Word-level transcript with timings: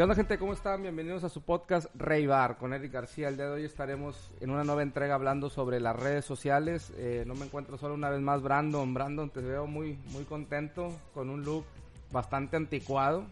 ¿Qué 0.00 0.04
onda 0.04 0.14
gente? 0.14 0.38
¿Cómo 0.38 0.54
están? 0.54 0.80
Bienvenidos 0.80 1.24
a 1.24 1.28
su 1.28 1.42
podcast 1.42 1.94
Rey 1.94 2.26
Bar 2.26 2.56
con 2.56 2.72
Eric 2.72 2.90
García. 2.90 3.28
El 3.28 3.36
día 3.36 3.44
de 3.44 3.52
hoy 3.52 3.64
estaremos 3.66 4.30
en 4.40 4.48
una 4.48 4.64
nueva 4.64 4.82
entrega 4.82 5.14
hablando 5.14 5.50
sobre 5.50 5.78
las 5.78 5.94
redes 5.94 6.24
sociales. 6.24 6.90
Eh, 6.96 7.24
no 7.26 7.34
me 7.34 7.44
encuentro 7.44 7.76
solo 7.76 7.92
una 7.92 8.08
vez 8.08 8.22
más 8.22 8.40
Brandon. 8.40 8.94
Brandon, 8.94 9.28
te 9.28 9.42
veo 9.42 9.66
muy, 9.66 9.98
muy 10.06 10.24
contento 10.24 10.90
con 11.12 11.28
un 11.28 11.44
look 11.44 11.66
bastante 12.10 12.56
anticuado 12.56 13.26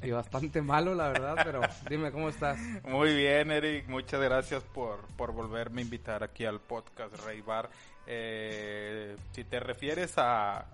y 0.00 0.10
bastante 0.10 0.62
malo, 0.62 0.94
la 0.94 1.08
verdad, 1.08 1.36
pero 1.44 1.60
dime, 1.90 2.10
¿cómo 2.10 2.30
estás? 2.30 2.58
Muy 2.88 3.14
bien, 3.14 3.50
Eric. 3.50 3.86
Muchas 3.86 4.22
gracias 4.22 4.62
por, 4.62 5.00
por 5.18 5.32
volverme 5.32 5.82
a 5.82 5.84
invitar 5.84 6.24
aquí 6.24 6.46
al 6.46 6.60
podcast 6.60 7.14
Rey 7.26 7.42
Bar. 7.42 7.68
Eh, 8.06 9.16
si 9.32 9.44
te 9.44 9.60
refieres 9.60 10.14
a, 10.16 10.64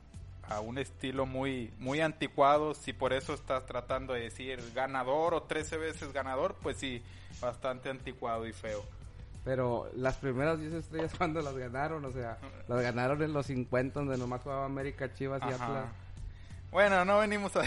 a 0.48 0.60
un 0.60 0.78
estilo 0.78 1.26
muy, 1.26 1.72
muy 1.78 2.00
anticuado, 2.00 2.74
si 2.74 2.92
por 2.92 3.12
eso 3.12 3.34
estás 3.34 3.66
tratando 3.66 4.12
de 4.12 4.20
decir 4.22 4.60
ganador 4.74 5.34
o 5.34 5.42
13 5.42 5.76
veces 5.76 6.12
ganador, 6.12 6.56
pues 6.62 6.76
sí, 6.76 7.02
bastante 7.40 7.90
anticuado 7.90 8.46
y 8.46 8.52
feo. 8.52 8.84
Pero 9.44 9.90
las 9.96 10.16
primeras 10.16 10.60
10 10.60 10.74
estrellas 10.74 11.12
cuando 11.18 11.40
las 11.42 11.56
ganaron, 11.56 12.04
o 12.04 12.12
sea, 12.12 12.38
las 12.68 12.82
ganaron 12.82 13.22
en 13.22 13.32
los 13.32 13.46
50 13.46 14.00
donde 14.00 14.18
nomás 14.18 14.42
jugaba 14.42 14.64
América, 14.64 15.12
Chivas 15.14 15.42
y 15.42 15.52
Atlas. 15.52 15.86
Bueno, 16.70 17.04
no 17.04 17.18
venimos 17.18 17.54
a 17.56 17.64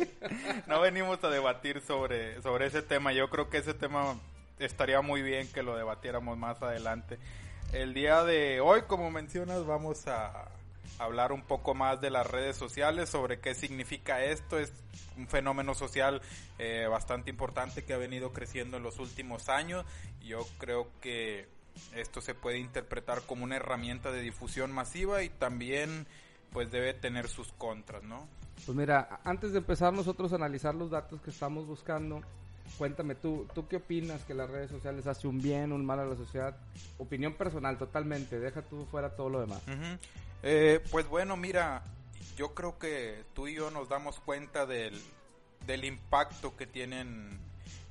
no 0.66 0.80
venimos 0.80 1.22
a 1.24 1.30
debatir 1.30 1.80
sobre 1.80 2.42
sobre 2.42 2.66
ese 2.66 2.82
tema. 2.82 3.12
Yo 3.12 3.30
creo 3.30 3.48
que 3.48 3.58
ese 3.58 3.72
tema 3.72 4.16
estaría 4.58 5.00
muy 5.00 5.22
bien 5.22 5.50
que 5.50 5.62
lo 5.62 5.76
debatiéramos 5.76 6.36
más 6.36 6.60
adelante. 6.62 7.18
El 7.72 7.94
día 7.94 8.22
de 8.22 8.60
hoy, 8.60 8.82
como 8.82 9.10
mencionas, 9.10 9.64
vamos 9.66 10.06
a 10.08 10.48
hablar 10.98 11.32
un 11.32 11.42
poco 11.42 11.74
más 11.74 12.00
de 12.00 12.10
las 12.10 12.26
redes 12.26 12.56
sociales, 12.56 13.08
sobre 13.08 13.40
qué 13.40 13.54
significa 13.54 14.24
esto. 14.24 14.58
Es 14.58 14.72
un 15.16 15.28
fenómeno 15.28 15.74
social 15.74 16.22
eh, 16.58 16.86
bastante 16.90 17.30
importante 17.30 17.84
que 17.84 17.94
ha 17.94 17.98
venido 17.98 18.32
creciendo 18.32 18.76
en 18.76 18.82
los 18.82 18.98
últimos 18.98 19.48
años. 19.48 19.84
Yo 20.20 20.46
creo 20.58 20.88
que 21.00 21.48
esto 21.94 22.20
se 22.20 22.34
puede 22.34 22.58
interpretar 22.58 23.22
como 23.22 23.44
una 23.44 23.56
herramienta 23.56 24.12
de 24.12 24.20
difusión 24.20 24.72
masiva 24.72 25.22
y 25.22 25.28
también 25.28 26.06
pues 26.52 26.70
debe 26.70 26.94
tener 26.94 27.28
sus 27.28 27.52
contras, 27.52 28.04
¿no? 28.04 28.28
Pues 28.64 28.76
mira, 28.76 29.20
antes 29.24 29.52
de 29.52 29.58
empezar 29.58 29.92
nosotros 29.92 30.32
a 30.32 30.36
analizar 30.36 30.74
los 30.74 30.90
datos 30.90 31.20
que 31.20 31.30
estamos 31.30 31.66
buscando, 31.66 32.22
cuéntame 32.78 33.16
tú, 33.16 33.46
¿tú 33.52 33.66
qué 33.66 33.76
opinas 33.76 34.22
que 34.22 34.34
las 34.34 34.48
redes 34.48 34.70
sociales 34.70 35.06
hacen 35.06 35.30
un 35.30 35.42
bien, 35.42 35.72
un 35.72 35.84
mal 35.84 35.98
a 35.98 36.06
la 36.06 36.14
sociedad? 36.14 36.56
Opinión 36.98 37.34
personal, 37.34 37.76
totalmente, 37.76 38.38
deja 38.38 38.62
tú 38.62 38.86
fuera 38.86 39.10
todo 39.16 39.28
lo 39.28 39.40
demás. 39.40 39.62
Eh, 40.44 40.80
pues 40.90 41.08
bueno, 41.08 41.36
mira, 41.36 41.82
yo 42.36 42.54
creo 42.54 42.78
que 42.78 43.24
tú 43.34 43.48
y 43.48 43.54
yo 43.54 43.70
nos 43.70 43.88
damos 43.88 44.20
cuenta 44.20 44.66
del, 44.66 45.02
del 45.66 45.84
impacto 45.84 46.54
que 46.56 46.66
tienen 46.66 47.38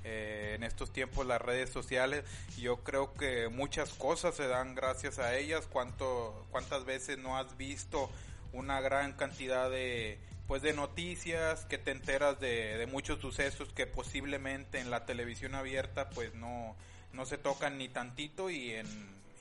eh, 0.04 0.54
en 0.56 0.64
estos 0.64 0.92
tiempos 0.94 1.26
las 1.26 1.42
redes 1.42 1.70
sociales. 1.70 2.26
Yo 2.58 2.84
creo 2.84 3.14
que 3.14 3.48
muchas 3.48 3.90
cosas 3.94 4.36
se 4.36 4.48
dan 4.48 4.76
gracias 4.76 5.18
a 5.18 5.36
ellas. 5.36 5.68
¿Cuánto, 5.68 6.46
¿Cuántas 6.52 6.86
veces 6.86 7.18
no 7.18 7.38
has 7.38 7.58
visto 7.58 8.10
una 8.52 8.82
gran 8.82 9.14
cantidad 9.14 9.70
de 9.70 10.20
pues 10.48 10.62
de 10.62 10.74
noticias 10.74 11.66
que 11.66 11.78
te 11.78 11.92
enteras 11.92 12.40
de, 12.40 12.78
de, 12.78 12.86
muchos 12.86 13.20
sucesos 13.20 13.72
que 13.74 13.88
posiblemente 13.88 14.80
en 14.80 14.92
la 14.92 15.06
televisión 15.06 15.56
abierta 15.56 16.10
pues 16.10 16.36
no 16.36 16.76
no 17.14 17.26
se 17.26 17.38
tocan 17.38 17.78
ni 17.78 17.88
tantito 17.88 18.50
y 18.50 18.72
en, 18.72 18.86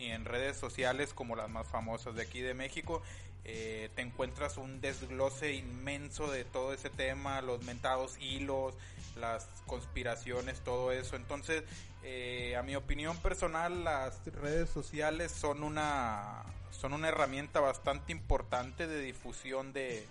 en 0.06 0.24
redes 0.24 0.56
sociales 0.56 1.14
como 1.14 1.36
las 1.36 1.50
más 1.50 1.66
famosas 1.68 2.14
de 2.14 2.22
aquí 2.22 2.40
de 2.40 2.54
México 2.54 3.02
eh, 3.44 3.90
te 3.96 4.02
encuentras 4.02 4.56
un 4.56 4.80
desglose 4.80 5.54
inmenso 5.54 6.30
de 6.30 6.44
todo 6.44 6.72
ese 6.72 6.90
tema, 6.90 7.40
los 7.40 7.64
mentados 7.64 8.16
hilos, 8.20 8.74
las 9.16 9.48
conspiraciones, 9.66 10.60
todo 10.60 10.92
eso. 10.92 11.16
Entonces, 11.16 11.64
eh, 12.04 12.54
a 12.56 12.62
mi 12.62 12.76
opinión 12.76 13.16
personal, 13.16 13.82
las 13.82 14.24
redes 14.26 14.70
sociales 14.70 15.32
son 15.32 15.64
una 15.64 16.44
son 16.70 16.94
una 16.94 17.08
herramienta 17.08 17.60
bastante 17.60 18.12
importante 18.12 18.86
de 18.86 19.00
difusión 19.00 19.72
de, 19.72 20.04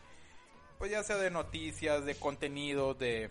pues 0.78 0.92
ya 0.92 1.04
sea 1.04 1.18
de 1.18 1.32
noticias, 1.32 2.06
de 2.06 2.16
contenido, 2.16 2.94
de, 2.94 3.30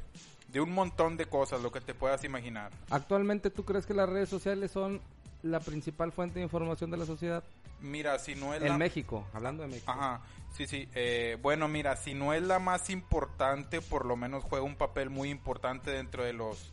de 0.49 0.61
un 0.61 0.73
montón 0.73 1.17
de 1.17 1.27
cosas, 1.27 1.63
lo 1.63 1.71
que 1.71 1.81
te 1.81 1.95
puedas 1.95 2.25
imaginar. 2.25 2.73
Actualmente, 2.91 3.49
¿tú 3.51 3.65
crees 3.65 3.87
que 3.87 3.95
las 3.95 4.09
redes 4.09 4.29
sociales 4.29 4.73
son 4.73 5.01
la 5.43 5.61
principal 5.61 6.13
fuente 6.13 6.39
de 6.39 6.45
información 6.45 6.91
de 6.91 6.97
la 6.97 7.07
sociedad? 7.07 7.45
Mira, 7.81 8.19
si 8.19 8.35
no 8.35 8.55
es 8.55 8.63
en 8.63 8.77
México, 8.77 9.27
hablando 9.33 9.63
de 9.63 9.69
México. 9.69 9.91
Ajá, 9.91 10.21
sí, 10.55 10.67
sí. 10.67 10.89
Eh, 10.95 11.39
bueno, 11.41 11.67
mira, 11.69 11.97
si 11.97 12.15
no 12.15 12.35
es 12.35 12.43
la 12.43 12.59
más 12.59 12.91
importante, 12.91 13.81
por 13.81 14.05
lo 14.05 14.17
menos 14.17 14.45
juega 14.45 14.65
un 14.65 14.77
papel 14.77 15.09
muy 15.11 15.31
importante 15.31 15.91
dentro 15.91 16.25
de 16.25 16.33
los 16.33 16.73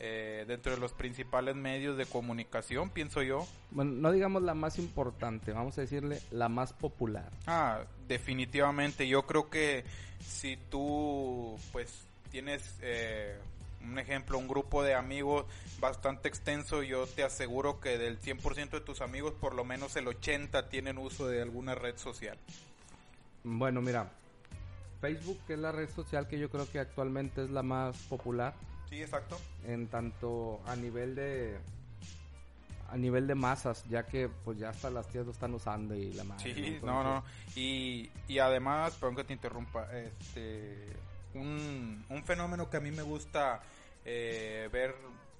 eh, 0.00 0.44
dentro 0.46 0.72
de 0.72 0.78
los 0.78 0.92
principales 0.92 1.56
medios 1.56 1.96
de 1.96 2.06
comunicación, 2.06 2.90
pienso 2.90 3.20
yo. 3.22 3.46
Bueno, 3.72 3.92
no 3.92 4.12
digamos 4.12 4.42
la 4.42 4.54
más 4.54 4.78
importante, 4.78 5.52
vamos 5.52 5.76
a 5.76 5.80
decirle 5.80 6.20
la 6.30 6.48
más 6.48 6.72
popular. 6.72 7.30
Ah, 7.48 7.80
definitivamente. 8.06 9.08
Yo 9.08 9.26
creo 9.26 9.50
que 9.50 9.84
si 10.20 10.56
tú, 10.56 11.58
pues, 11.72 12.06
tienes 12.30 12.76
eh, 12.80 13.38
un 13.82 13.98
ejemplo, 13.98 14.38
un 14.38 14.48
grupo 14.48 14.82
de 14.82 14.94
amigos 14.94 15.46
bastante 15.80 16.28
extenso, 16.28 16.82
yo 16.82 17.06
te 17.06 17.22
aseguro 17.22 17.80
que 17.80 17.98
del 17.98 18.20
100% 18.20 18.70
de 18.70 18.80
tus 18.80 19.00
amigos, 19.00 19.34
por 19.34 19.54
lo 19.54 19.64
menos 19.64 19.96
el 19.96 20.08
80 20.08 20.68
tienen 20.68 20.98
uso 20.98 21.28
de 21.28 21.42
alguna 21.42 21.74
red 21.74 21.96
social. 21.96 22.38
Bueno, 23.44 23.80
mira, 23.80 24.10
Facebook 25.00 25.40
es 25.48 25.58
la 25.58 25.72
red 25.72 25.88
social 25.88 26.26
que 26.28 26.38
yo 26.38 26.50
creo 26.50 26.70
que 26.70 26.80
actualmente 26.80 27.44
es 27.44 27.50
la 27.50 27.62
más 27.62 27.96
popular. 28.08 28.54
Sí, 28.88 29.00
exacto. 29.00 29.38
En 29.64 29.86
tanto 29.88 30.60
a 30.66 30.74
nivel 30.76 31.14
de 31.14 31.58
a 32.90 32.96
nivel 32.96 33.26
de 33.26 33.34
masas, 33.34 33.84
ya 33.90 34.06
que 34.06 34.28
pues 34.28 34.58
ya 34.58 34.70
hasta 34.70 34.88
las 34.88 35.06
tías 35.08 35.26
lo 35.26 35.32
están 35.32 35.52
usando 35.52 35.94
y 35.94 36.12
la 36.14 36.24
madre. 36.24 36.54
Sí, 36.54 36.78
no, 36.82 37.02
no. 37.02 37.22
Y, 37.54 38.10
y 38.26 38.38
además, 38.38 38.94
perdón 38.94 39.16
que 39.16 39.24
te 39.24 39.34
interrumpa, 39.34 39.88
este 39.92 40.86
un, 41.38 42.22
fenómeno 42.24 42.68
que 42.68 42.76
a 42.76 42.80
mí 42.80 42.90
me 42.90 43.02
gusta 43.02 43.60
eh, 44.04 44.68
ver 44.72 44.94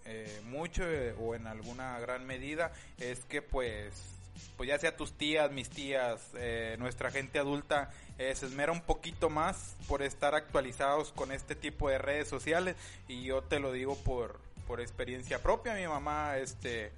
eh, 0.06 0.40
mucho 0.44 0.84
eh, 0.84 1.14
o 1.18 1.34
en 1.34 1.46
alguna 1.46 1.98
gran 1.98 2.26
medida 2.26 2.72
es 2.98 3.24
que 3.26 3.42
pues 3.42 4.18
pues 4.56 4.68
ya 4.68 4.78
sea 4.78 4.96
tus 4.96 5.12
tías, 5.12 5.50
mis 5.50 5.70
tías, 5.70 6.20
eh, 6.34 6.76
nuestra 6.78 7.10
gente 7.10 7.38
adulta 7.38 7.90
eh, 8.18 8.34
se 8.34 8.46
esmera 8.46 8.72
un 8.72 8.80
poquito 8.80 9.30
más 9.30 9.76
por 9.86 10.02
estar 10.02 10.34
actualizados 10.34 11.12
con 11.12 11.32
este 11.32 11.54
tipo 11.54 11.88
de 11.88 11.98
redes 11.98 12.28
sociales. 12.28 12.76
Y 13.06 13.22
yo 13.22 13.42
te 13.42 13.60
lo 13.60 13.72
digo 13.72 13.96
por, 13.96 14.40
por 14.66 14.80
experiencia 14.80 15.42
propia, 15.42 15.74
mi 15.74 15.86
mamá 15.86 16.36
este 16.38 16.92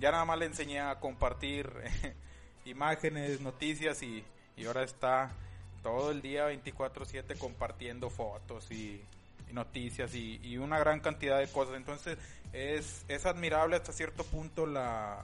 ya 0.00 0.10
nada 0.10 0.24
más 0.24 0.38
le 0.38 0.46
enseñé 0.46 0.80
a 0.80 0.98
compartir 1.00 1.70
imágenes, 2.64 3.40
noticias 3.40 4.02
y, 4.02 4.24
y 4.56 4.64
ahora 4.64 4.82
está 4.82 5.30
todo 5.82 6.10
el 6.10 6.22
día 6.22 6.48
24/7 6.48 7.36
compartiendo 7.38 8.10
fotos 8.10 8.70
y, 8.70 9.00
noticias 9.52 10.14
y, 10.14 10.40
y, 10.42 10.56
una 10.56 10.78
gran 10.78 11.00
cantidad 11.00 11.38
de 11.38 11.46
cosas. 11.46 11.76
Entonces 11.76 12.16
es, 12.52 13.04
es 13.08 13.26
admirable 13.26 13.76
hasta 13.76 13.92
cierto 13.92 14.24
punto 14.24 14.66
la, 14.66 15.18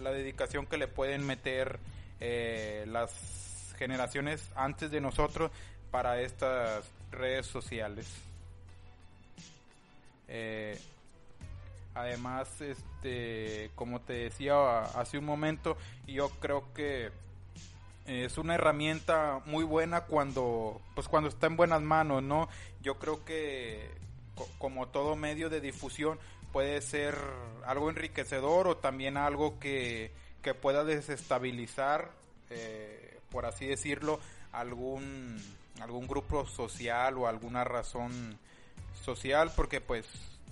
la 0.00 0.12
dedicación 0.12 0.66
que 0.66 0.76
le 0.76 0.86
pueden 0.88 1.26
meter 1.26 1.78
eh, 2.20 2.84
las 2.86 3.74
generaciones 3.78 4.48
antes 4.54 4.92
de 4.92 5.00
nosotros 5.00 5.50
para 5.90 6.20
estas 6.20 6.84
redes 7.10 7.46
sociales. 7.46 8.06
Eh, 10.28 10.78
además, 11.94 12.48
este, 12.60 13.70
como 13.74 14.00
te 14.00 14.12
decía 14.12 14.80
hace 14.80 15.18
un 15.18 15.24
momento, 15.24 15.76
yo 16.06 16.30
creo 16.40 16.72
que 16.74 17.10
es 18.06 18.38
una 18.38 18.54
herramienta 18.54 19.40
muy 19.46 19.64
buena 19.64 20.02
cuando 20.02 20.80
pues 20.94 21.08
cuando 21.08 21.28
está 21.28 21.46
en 21.46 21.56
buenas 21.56 21.82
manos 21.82 22.22
no 22.22 22.48
yo 22.82 22.98
creo 22.98 23.24
que 23.24 23.90
co 24.34 24.48
como 24.58 24.88
todo 24.88 25.14
medio 25.14 25.50
de 25.50 25.60
difusión 25.60 26.18
puede 26.52 26.80
ser 26.82 27.16
algo 27.64 27.90
enriquecedor 27.90 28.66
o 28.66 28.76
también 28.76 29.16
algo 29.16 29.58
que, 29.58 30.10
que 30.42 30.54
pueda 30.54 30.84
desestabilizar 30.84 32.10
eh, 32.50 33.18
por 33.30 33.46
así 33.46 33.66
decirlo 33.66 34.18
algún 34.50 35.40
algún 35.80 36.06
grupo 36.06 36.46
social 36.46 37.16
o 37.18 37.28
alguna 37.28 37.64
razón 37.64 38.38
social 39.04 39.52
porque 39.54 39.80
pues 39.80 40.06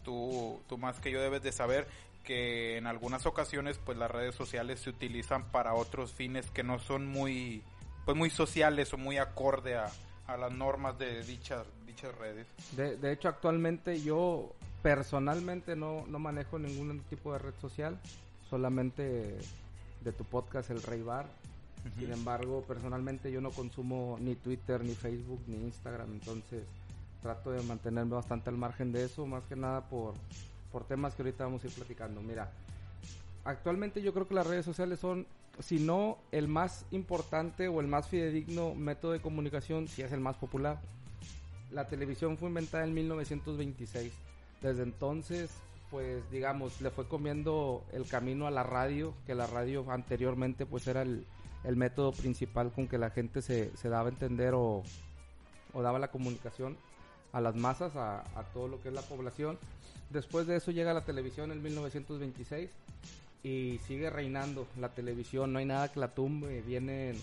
tú 0.05 0.61
tú 0.69 0.79
más 0.79 1.01
que 1.01 1.11
yo 1.11 1.21
debes 1.21 1.43
de 1.43 1.53
saber 1.53 1.87
que 2.31 2.77
en 2.77 2.87
algunas 2.87 3.27
ocasiones 3.27 3.81
pues 3.85 3.99
las 3.99 4.09
redes 4.09 4.37
sociales 4.37 4.79
se 4.79 4.91
utilizan 4.91 5.51
para 5.51 5.75
otros 5.75 6.13
fines 6.13 6.49
que 6.53 6.63
no 6.63 6.79
son 6.79 7.09
muy 7.09 7.61
pues 8.05 8.17
muy 8.17 8.31
sociales 8.31 8.95
o 8.95 8.99
muy 8.99 9.19
acorde 9.19 9.75
a, 9.75 9.91
a 10.29 10.37
las 10.37 10.53
normas 10.53 10.97
de 10.97 11.25
dichas 11.25 11.67
dichas 11.85 12.17
redes. 12.19 12.47
De, 12.77 12.97
de, 12.97 13.11
hecho 13.11 13.27
actualmente 13.29 14.01
yo 14.01 14.55
personalmente 14.81 15.75
no, 15.75 16.07
no 16.07 16.21
manejo 16.21 16.57
ningún 16.61 17.01
tipo 17.11 17.33
de 17.33 17.41
red 17.41 17.55
social, 17.61 17.99
solamente 18.49 19.37
de 20.01 20.13
tu 20.13 20.23
podcast 20.23 20.71
El 20.71 20.85
Rey 20.85 21.03
Bar. 21.03 21.27
Uh 21.27 21.89
-huh. 21.89 21.99
Sin 21.99 22.13
embargo, 22.13 22.63
personalmente 22.63 23.33
yo 23.33 23.41
no 23.41 23.51
consumo 23.51 24.19
ni 24.21 24.37
Twitter, 24.37 24.85
ni 24.85 24.95
Facebook, 24.95 25.43
ni 25.49 25.57
Instagram, 25.57 26.13
entonces 26.13 26.63
trato 27.23 27.51
de 27.51 27.61
mantenerme 27.65 28.15
bastante 28.15 28.51
al 28.51 28.57
margen 28.57 28.93
de 28.93 29.07
eso, 29.07 29.27
más 29.27 29.43
que 29.47 29.57
nada 29.57 29.81
por, 29.89 30.15
por 30.73 30.85
temas 30.85 31.15
que 31.15 31.23
ahorita 31.23 31.45
vamos 31.45 31.63
a 31.65 31.67
ir 31.67 31.73
platicando. 31.73 32.21
Mira, 32.23 32.51
actualmente 33.45 34.03
yo 34.03 34.13
creo 34.13 34.29
que 34.29 34.35
las 34.35 34.47
redes 34.47 34.65
sociales 34.65 34.99
son, 34.99 35.27
si 35.59 35.79
no 35.79 36.19
el 36.33 36.49
más 36.49 36.87
importante 36.91 37.69
o 37.69 37.81
el 37.81 37.87
más 37.87 38.09
fidedigno 38.09 38.75
método 38.75 39.13
de 39.13 39.21
comunicación, 39.21 39.89
si 39.89 40.03
es 40.03 40.13
el 40.13 40.21
más 40.21 40.37
popular. 40.37 40.81
La 41.71 41.87
televisión 41.87 42.37
fue 42.37 42.49
inventada 42.49 42.85
en 42.85 42.95
1926. 42.95 44.13
Desde 44.61 44.83
entonces, 44.83 45.51
pues 45.91 46.29
digamos, 46.31 46.81
le 46.81 46.91
fue 46.91 47.07
comiendo 47.07 47.85
el 47.93 48.07
camino 48.07 48.47
a 48.47 48.51
la 48.51 48.63
radio, 48.63 49.15
que 49.27 49.35
la 49.35 49.47
radio 49.47 49.91
anteriormente 49.91 50.67
pues 50.67 50.87
era 50.87 51.03
el, 51.03 51.27
el 51.65 51.77
método 51.77 52.13
principal 52.13 52.73
con 52.73 52.89
que 52.89 52.99
la 52.99 53.11
gente 53.11 53.43
se, 53.43 53.77
se 53.77 53.89
daba 53.89 54.09
a 54.09 54.13
entender 54.13 54.55
o, 54.55 54.83
o, 55.73 55.83
daba 55.83 55.99
la 55.99 56.11
comunicación 56.11 56.77
a 57.33 57.41
las 57.41 57.57
masas, 57.57 57.97
a, 57.97 58.21
a, 58.39 58.45
todo 58.53 58.69
lo 58.69 58.83
que 58.83 58.89
es 58.89 58.95
la 58.95 59.03
población. 59.03 59.59
Después 60.11 60.47
de 60.47 60.57
eso 60.57 60.71
llega 60.71 60.93
la 60.93 61.05
televisión 61.05 61.53
en 61.53 61.63
1926 61.63 62.71
y 63.43 63.81
sigue 63.87 64.11
reinando 64.11 64.67
la 64.79 64.91
televisión, 64.91 65.53
no 65.53 65.59
hay 65.59 65.65
nada 65.65 65.91
que 65.91 66.01
la 66.01 66.09
tumbe, 66.09 66.61
vienen 66.63 67.17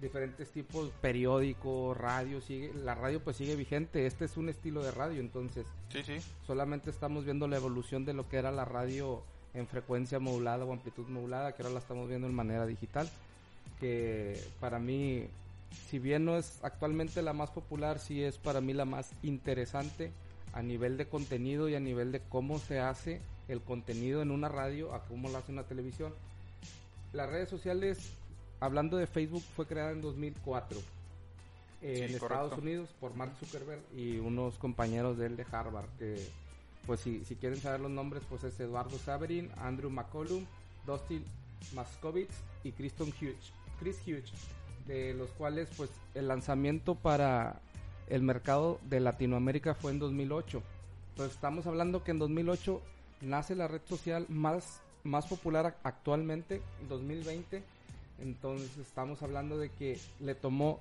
diferentes 0.00 0.50
tipos, 0.50 0.90
periódicos, 1.00 1.96
radio, 1.96 2.40
sigue, 2.40 2.72
la 2.74 2.94
radio 2.94 3.20
pues 3.22 3.36
sigue 3.36 3.54
vigente, 3.54 4.06
este 4.06 4.24
es 4.24 4.36
un 4.36 4.48
estilo 4.48 4.82
de 4.82 4.90
radio, 4.90 5.20
entonces 5.20 5.64
sí, 5.90 6.02
sí. 6.02 6.16
solamente 6.44 6.90
estamos 6.90 7.24
viendo 7.24 7.46
la 7.46 7.56
evolución 7.56 8.04
de 8.04 8.12
lo 8.12 8.28
que 8.28 8.38
era 8.38 8.50
la 8.50 8.64
radio 8.64 9.22
en 9.54 9.68
frecuencia 9.68 10.18
modulada 10.18 10.64
o 10.64 10.72
amplitud 10.72 11.06
modulada, 11.06 11.52
que 11.52 11.62
ahora 11.62 11.74
la 11.74 11.80
estamos 11.80 12.08
viendo 12.08 12.26
en 12.26 12.34
manera 12.34 12.66
digital 12.66 13.08
que 13.82 14.40
para 14.60 14.78
mí, 14.78 15.26
si 15.88 15.98
bien 15.98 16.24
no 16.24 16.36
es 16.36 16.58
actualmente 16.62 17.22
la 17.22 17.32
más 17.32 17.50
popular, 17.50 17.98
sí 17.98 18.22
es 18.22 18.38
para 18.38 18.60
mí 18.60 18.72
la 18.72 18.84
más 18.84 19.12
interesante 19.22 20.12
a 20.52 20.62
nivel 20.62 20.96
de 20.96 21.06
contenido 21.06 21.68
y 21.68 21.74
a 21.74 21.80
nivel 21.80 22.12
de 22.12 22.20
cómo 22.20 22.58
se 22.58 22.80
hace 22.80 23.20
el 23.48 23.60
contenido 23.60 24.22
en 24.22 24.30
una 24.30 24.48
radio 24.48 24.94
a 24.94 25.04
cómo 25.04 25.28
lo 25.28 25.38
hace 25.38 25.52
una 25.52 25.64
televisión. 25.64 26.12
Las 27.12 27.28
redes 27.30 27.48
sociales, 27.48 28.12
hablando 28.60 28.96
de 28.96 29.06
Facebook, 29.06 29.42
fue 29.54 29.66
creada 29.66 29.92
en 29.92 30.00
2004 30.02 30.78
eh, 30.78 30.82
Sí, 31.96 32.12
en 32.12 32.18
correcto. 32.18 32.44
Estados 32.44 32.58
Unidos 32.58 32.88
por 33.00 33.14
Mark 33.14 33.32
Zuckerberg 33.40 33.82
y 33.96 34.18
unos 34.18 34.54
compañeros 34.58 35.18
de 35.18 35.26
él 35.26 35.36
de 35.36 35.46
Harvard 35.50 35.88
que 35.98 36.28
pues 36.86 37.00
si, 37.00 37.24
si 37.24 37.36
quieren 37.36 37.60
saber 37.60 37.80
los 37.80 37.90
nombres 37.90 38.22
pues 38.28 38.44
es 38.44 38.58
Eduardo 38.60 38.98
Saverin, 38.98 39.50
Andrew 39.58 39.90
McCollum, 39.90 40.44
Dustin 40.86 41.24
Maskovitz 41.74 42.34
y 42.64 42.72
Kristen 42.72 43.08
Hughes, 43.20 43.52
Chris 43.78 44.00
Hughes, 44.06 44.32
de 44.86 45.14
los 45.14 45.30
cuales 45.30 45.68
pues 45.76 45.90
el 46.14 46.28
lanzamiento 46.28 46.94
para 46.94 47.60
el 48.08 48.22
mercado 48.22 48.78
de 48.88 49.00
Latinoamérica 49.00 49.74
fue 49.74 49.92
en 49.92 49.98
2008. 49.98 50.62
Entonces 51.10 51.34
estamos 51.34 51.66
hablando 51.66 52.02
que 52.04 52.10
en 52.10 52.18
2008 52.18 52.80
nace 53.22 53.54
la 53.54 53.68
red 53.68 53.80
social 53.88 54.26
más, 54.28 54.80
más 55.04 55.26
popular 55.26 55.66
ac- 55.66 55.74
actualmente, 55.84 56.60
en 56.80 56.88
2020. 56.88 57.62
Entonces 58.20 58.76
estamos 58.78 59.22
hablando 59.22 59.58
de 59.58 59.68
que 59.70 59.98
le 60.20 60.34
tomó, 60.34 60.80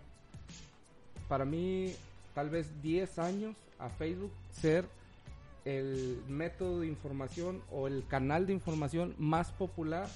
para 1.28 1.46
mí, 1.46 1.94
tal 2.34 2.50
vez 2.50 2.68
10 2.82 3.20
años 3.20 3.56
a 3.80 3.90
Facebook 3.90 4.32
ser 4.52 4.86
el 5.66 6.22
método 6.28 6.80
de 6.82 6.88
información 6.88 7.62
o 7.72 7.88
el 7.88 8.04
canal 8.08 8.48
de 8.48 8.54
información 8.54 9.14
más 9.20 9.52
popular 9.52 10.08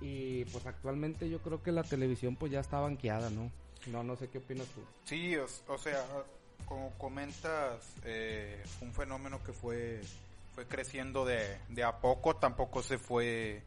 y 0.00 0.44
pues 0.46 0.66
actualmente 0.66 1.28
yo 1.28 1.40
creo 1.40 1.62
que 1.62 1.72
la 1.72 1.82
televisión 1.82 2.36
pues 2.36 2.52
ya 2.52 2.60
está 2.60 2.80
banqueada, 2.80 3.30
¿no? 3.30 3.50
No, 3.86 4.02
no 4.02 4.16
sé 4.16 4.28
qué 4.28 4.38
opinas 4.38 4.66
tú. 4.68 4.80
Sí, 5.04 5.36
o, 5.36 5.46
o 5.68 5.78
sea, 5.78 6.04
como 6.66 6.90
comentas, 6.98 7.94
eh, 8.04 8.62
un 8.80 8.92
fenómeno 8.92 9.42
que 9.42 9.52
fue, 9.52 10.00
fue 10.54 10.66
creciendo 10.66 11.24
de, 11.24 11.58
de 11.68 11.84
a 11.84 11.98
poco, 12.00 12.36
tampoco 12.36 12.82
se 12.82 12.98
fue 12.98 13.62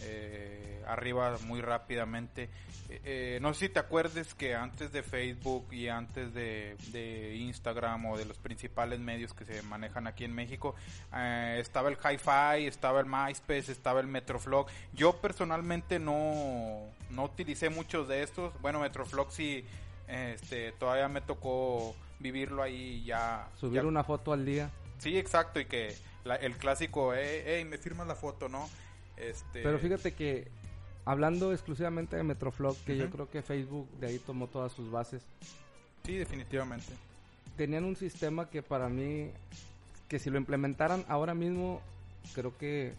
eh, 0.00 0.82
arriba 0.86 1.36
muy 1.44 1.60
rápidamente. 1.60 2.48
Eh, 2.90 3.00
eh, 3.04 3.38
no 3.40 3.54
sé 3.54 3.66
si 3.68 3.72
te 3.72 3.78
acuerdes 3.80 4.34
que 4.34 4.54
antes 4.54 4.92
de 4.92 5.02
Facebook 5.02 5.72
y 5.72 5.88
antes 5.88 6.34
de, 6.34 6.76
de 6.92 7.36
Instagram 7.36 8.04
o 8.06 8.18
de 8.18 8.26
los 8.26 8.36
principales 8.38 9.00
medios 9.00 9.32
que 9.32 9.44
se 9.44 9.62
manejan 9.62 10.06
aquí 10.06 10.24
en 10.24 10.34
México, 10.34 10.74
eh, 11.14 11.56
estaba 11.60 11.88
el 11.88 11.96
Hi-Fi, 11.96 12.66
estaba 12.66 13.00
el 13.00 13.06
MySpace, 13.06 13.72
estaba 13.72 14.00
el 14.00 14.06
Metroflog. 14.06 14.66
Yo 14.92 15.20
personalmente 15.20 15.98
no, 15.98 16.82
no 17.10 17.24
utilicé 17.24 17.70
muchos 17.70 18.08
de 18.08 18.22
estos. 18.22 18.52
Bueno, 18.60 18.80
Metroflog 18.80 19.32
sí, 19.32 19.64
este, 20.06 20.72
todavía 20.72 21.08
me 21.08 21.20
tocó 21.22 21.94
vivirlo 22.20 22.62
ahí 22.62 23.02
ya. 23.04 23.48
Subir 23.58 23.80
ya- 23.82 23.88
una 23.88 24.04
foto 24.04 24.32
al 24.32 24.44
día. 24.44 24.70
Sí, 24.98 25.18
exacto, 25.18 25.58
y 25.60 25.64
que 25.64 25.94
la- 26.24 26.36
el 26.36 26.56
clásico, 26.56 27.12
hey, 27.14 27.42
hey, 27.46 27.64
me 27.64 27.78
firmas 27.78 28.06
la 28.06 28.14
foto, 28.14 28.48
¿no? 28.48 28.68
Este, 29.16 29.62
Pero 29.62 29.78
fíjate 29.78 30.12
que 30.12 30.48
hablando 31.04 31.52
exclusivamente 31.52 32.16
de 32.16 32.22
Metroflog, 32.22 32.76
que 32.84 32.96
yo 32.96 33.10
creo 33.10 33.30
que 33.30 33.42
Facebook 33.42 33.88
de 34.00 34.08
ahí 34.08 34.18
tomó 34.18 34.46
todas 34.48 34.72
sus 34.72 34.90
bases, 34.90 35.22
Sí, 36.04 36.16
definitivamente. 36.16 36.92
tenían 37.56 37.84
un 37.84 37.96
sistema 37.96 38.50
que 38.50 38.62
para 38.62 38.88
mí, 38.88 39.30
que 40.08 40.18
si 40.18 40.30
lo 40.30 40.38
implementaran 40.38 41.04
ahora 41.08 41.34
mismo, 41.34 41.80
creo 42.34 42.56
que 42.58 42.92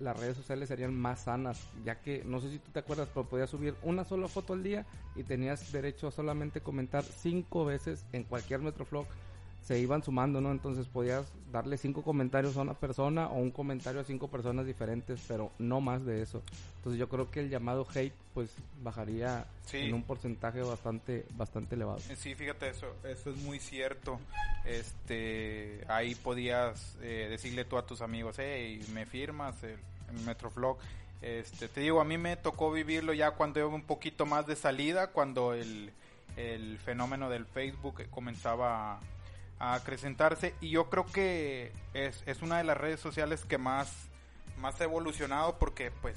las 0.00 0.18
redes 0.18 0.36
sociales 0.36 0.68
serían 0.68 0.94
más 0.94 1.24
sanas, 1.24 1.60
ya 1.84 1.96
que 2.00 2.22
no 2.24 2.40
sé 2.40 2.50
si 2.50 2.58
tú 2.58 2.70
te 2.72 2.78
acuerdas, 2.80 3.08
pero 3.12 3.26
podías 3.26 3.50
subir 3.50 3.74
una 3.82 4.04
sola 4.04 4.28
foto 4.28 4.54
al 4.54 4.62
día 4.62 4.86
y 5.14 5.22
tenías 5.22 5.70
derecho 5.72 6.08
a 6.08 6.10
solamente 6.10 6.62
comentar 6.62 7.04
cinco 7.04 7.64
veces 7.66 8.04
en 8.12 8.24
cualquier 8.24 8.60
Metroflog. 8.60 9.06
Se 9.62 9.78
iban 9.78 10.02
sumando, 10.02 10.40
¿no? 10.40 10.50
Entonces 10.50 10.86
podías 10.88 11.26
darle 11.52 11.76
cinco 11.78 12.02
comentarios 12.02 12.56
a 12.56 12.62
una 12.62 12.74
persona 12.74 13.28
o 13.28 13.34
un 13.36 13.50
comentario 13.52 14.00
a 14.00 14.04
cinco 14.04 14.28
personas 14.28 14.66
diferentes, 14.66 15.20
pero 15.28 15.52
no 15.58 15.80
más 15.80 16.04
de 16.04 16.22
eso. 16.22 16.42
Entonces 16.76 16.98
yo 16.98 17.08
creo 17.08 17.30
que 17.30 17.40
el 17.40 17.50
llamado 17.50 17.86
hate 17.94 18.14
pues 18.34 18.50
bajaría 18.82 19.46
Sí. 19.66 19.76
en 19.78 19.94
un 19.94 20.02
porcentaje 20.02 20.60
bastante 20.62 21.24
bastante 21.36 21.76
elevado. 21.76 22.00
Sí, 22.00 22.34
fíjate, 22.34 22.70
eso, 22.70 22.86
eso 23.04 23.30
es 23.30 23.36
muy 23.36 23.60
cierto. 23.60 24.18
Este, 24.64 25.84
ahí 25.88 26.14
podías 26.14 26.96
eh, 27.02 27.26
decirle 27.30 27.64
tú 27.64 27.76
a 27.76 27.86
tus 27.86 28.00
amigos, 28.00 28.36
hey, 28.38 28.80
me 28.92 29.06
firmas 29.06 29.62
el, 29.62 29.76
el 30.14 30.24
Metroflog. 30.24 30.78
Este, 31.22 31.68
te 31.68 31.80
digo, 31.82 32.00
a 32.00 32.04
mí 32.04 32.16
me 32.18 32.36
tocó 32.36 32.72
vivirlo 32.72 33.12
ya 33.12 33.32
cuando 33.32 33.60
iba 33.60 33.68
un 33.68 33.82
poquito 33.82 34.24
más 34.26 34.46
de 34.46 34.56
salida, 34.56 35.08
cuando 35.08 35.52
el, 35.52 35.92
el 36.36 36.78
fenómeno 36.78 37.28
del 37.28 37.44
Facebook 37.44 38.02
comenzaba 38.10 38.94
a, 38.94 39.00
a 39.60 39.74
acrecentarse 39.74 40.54
y 40.60 40.70
yo 40.70 40.88
creo 40.88 41.06
que 41.06 41.70
es, 41.94 42.22
es 42.26 42.42
una 42.42 42.58
de 42.58 42.64
las 42.64 42.76
redes 42.76 42.98
sociales 42.98 43.44
que 43.44 43.58
más, 43.58 43.92
más 44.58 44.80
ha 44.80 44.84
evolucionado 44.84 45.58
porque 45.58 45.90
pues 45.90 46.16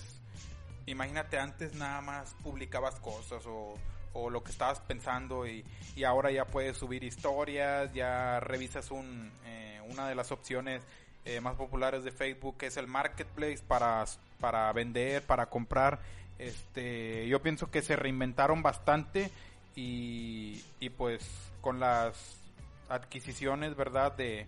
imagínate 0.86 1.38
antes 1.38 1.76
nada 1.76 2.02
más 2.02 2.36
publicabas 2.42 2.96
cosas 3.02 3.46
o, 3.46 3.78
o 4.14 4.30
lo 4.30 4.44
que 4.44 4.52
estabas 4.52 4.80
pensando 4.80 5.46
y, 5.46 5.66
y 5.96 6.06
ahora 6.06 6.32
ya 6.32 6.46
puedes 6.46 6.78
subir 6.78 7.04
historias, 7.04 7.94
ya 7.94 8.40
revisas 8.40 8.92
un, 8.92 9.30
eh, 9.46 9.82
una 9.90 10.08
de 10.08 10.16
las 10.16 10.32
opciones 10.32 10.82
eh, 11.26 11.42
más 11.42 11.56
populares 11.56 12.06
de 12.06 12.12
Facebook 12.12 12.58
que 12.58 12.68
es 12.68 12.78
el 12.78 12.88
marketplace 12.88 13.60
para, 13.68 14.06
para 14.40 14.72
vender, 14.72 15.22
para 15.22 15.48
comprar. 15.48 16.00
Este, 16.40 17.28
yo 17.28 17.42
pienso 17.42 17.70
que 17.70 17.82
se 17.82 17.98
reinventaron 17.98 18.64
bastante 18.64 19.32
y, 19.76 20.64
y 20.80 20.90
pues 20.90 21.30
con 21.62 21.82
las 21.82 22.43
adquisiciones, 22.94 23.76
¿verdad? 23.76 24.14
De, 24.16 24.48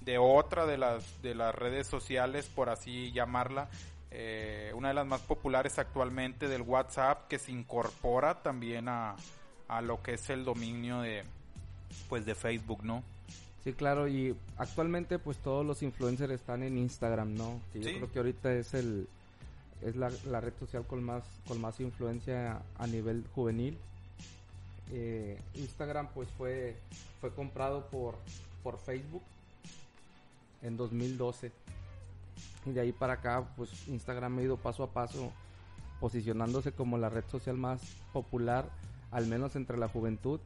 de 0.00 0.18
otra 0.18 0.66
de 0.66 0.78
las, 0.78 1.22
de 1.22 1.34
las 1.34 1.54
redes 1.54 1.86
sociales, 1.86 2.46
por 2.54 2.68
así 2.68 3.12
llamarla, 3.12 3.68
eh, 4.10 4.72
una 4.74 4.88
de 4.88 4.94
las 4.94 5.06
más 5.06 5.20
populares 5.22 5.78
actualmente 5.78 6.46
del 6.48 6.62
WhatsApp 6.62 7.26
que 7.28 7.38
se 7.38 7.52
incorpora 7.52 8.42
también 8.42 8.88
a, 8.88 9.16
a 9.68 9.80
lo 9.80 10.02
que 10.02 10.14
es 10.14 10.30
el 10.30 10.44
dominio 10.44 11.00
de 11.00 11.24
pues 12.08 12.24
de 12.26 12.34
Facebook, 12.34 12.84
¿no? 12.84 13.02
Sí, 13.64 13.72
claro, 13.72 14.06
y 14.08 14.36
actualmente 14.58 15.18
pues 15.18 15.38
todos 15.38 15.64
los 15.64 15.82
influencers 15.82 16.32
están 16.32 16.62
en 16.62 16.76
Instagram, 16.76 17.34
¿no? 17.34 17.60
Que 17.72 17.80
yo 17.80 17.88
Sí. 17.88 17.94
creo 17.96 18.12
que 18.12 18.18
ahorita 18.18 18.52
es 18.52 18.74
el 18.74 19.08
es 19.82 19.96
la, 19.96 20.10
la 20.26 20.40
red 20.40 20.52
social 20.60 20.86
con 20.86 21.02
más 21.02 21.24
con 21.48 21.60
más 21.60 21.80
influencia 21.80 22.60
a 22.78 22.86
nivel 22.86 23.24
juvenil. 23.34 23.78
Eh, 24.90 25.40
Instagram 25.54 26.08
pues 26.12 26.28
fue 26.36 26.76
fue 27.20 27.32
comprado 27.32 27.86
por 27.86 28.16
por 28.62 28.78
Facebook 28.78 29.22
en 30.62 30.76
2012 30.76 31.52
y 32.66 32.70
de 32.72 32.80
ahí 32.80 32.92
para 32.92 33.14
acá 33.14 33.44
pues 33.56 33.88
Instagram 33.88 34.38
ha 34.38 34.42
ido 34.42 34.56
paso 34.56 34.82
a 34.82 34.90
paso 34.90 35.32
posicionándose 36.00 36.72
como 36.72 36.98
la 36.98 37.08
red 37.08 37.24
social 37.30 37.56
más 37.56 37.80
popular 38.12 38.68
al 39.10 39.26
menos 39.26 39.56
entre 39.56 39.78
la 39.78 39.88
juventud 39.88 40.40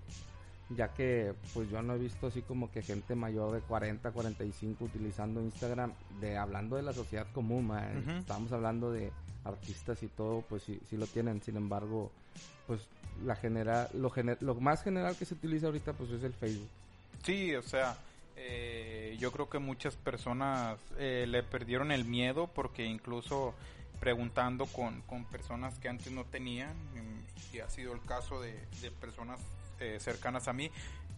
ya 0.71 0.92
que 0.92 1.35
pues 1.54 1.71
yo 1.71 1.83
no 1.83 1.95
he 1.95 1.99
visto 1.99 2.26
así 2.26 2.42
como 2.42 2.71
que 2.71 2.83
gente 2.83 3.14
mayor 3.14 3.52
de 3.52 3.61
40, 3.61 4.11
45 4.11 4.85
utilizando 4.85 5.40
Instagram, 5.40 5.92
de 6.21 6.37
hablando 6.37 6.76
de 6.76 6.83
la 6.83 6.92
sociedad 6.92 7.26
común, 7.33 7.71
estamos 8.18 8.52
hablando 8.52 8.92
de 8.92 9.11
artistas 9.45 10.02
y 10.02 10.09
todo, 10.09 10.42
pues 10.42 10.62
sí, 10.62 10.78
sí 10.88 10.97
lo 10.97 11.07
tienen, 11.07 11.42
sin 11.42 11.57
embargo, 11.57 12.11
pues 12.66 12.87
la 13.25 13.37
general, 13.37 13.88
lo, 13.94 14.10
gener- 14.10 14.40
lo 14.40 14.54
más 14.54 14.82
general 14.82 15.16
que 15.16 15.25
se 15.25 15.34
utiliza 15.34 15.66
ahorita 15.66 15.92
pues 15.92 16.10
es 16.10 16.22
el 16.22 16.32
Facebook. 16.32 16.68
Sí, 17.25 17.54
o 17.54 17.62
sea, 17.62 17.96
Eh, 18.40 19.16
yo 19.18 19.32
creo 19.32 19.48
que 19.50 19.58
muchas 19.58 19.96
personas 19.96 20.78
eh, 20.96 21.26
le 21.26 21.42
perdieron 21.42 21.90
el 21.90 22.04
miedo 22.04 22.46
porque 22.46 22.84
incluso 22.84 23.52
preguntando 23.98 24.66
con, 24.66 25.02
con 25.08 25.25
personas 25.25 25.76
que 25.80 25.88
antes 25.88 26.12
no 26.12 26.22
tenían, 26.22 26.72
y 27.52 27.58
ha 27.58 27.68
sido 27.68 27.92
el 27.94 28.00
caso 28.02 28.40
de, 28.40 28.52
de 28.80 28.92
personas 28.92 29.40
eh, 29.80 29.98
cercanas 29.98 30.46
a 30.46 30.52
mí, 30.52 30.70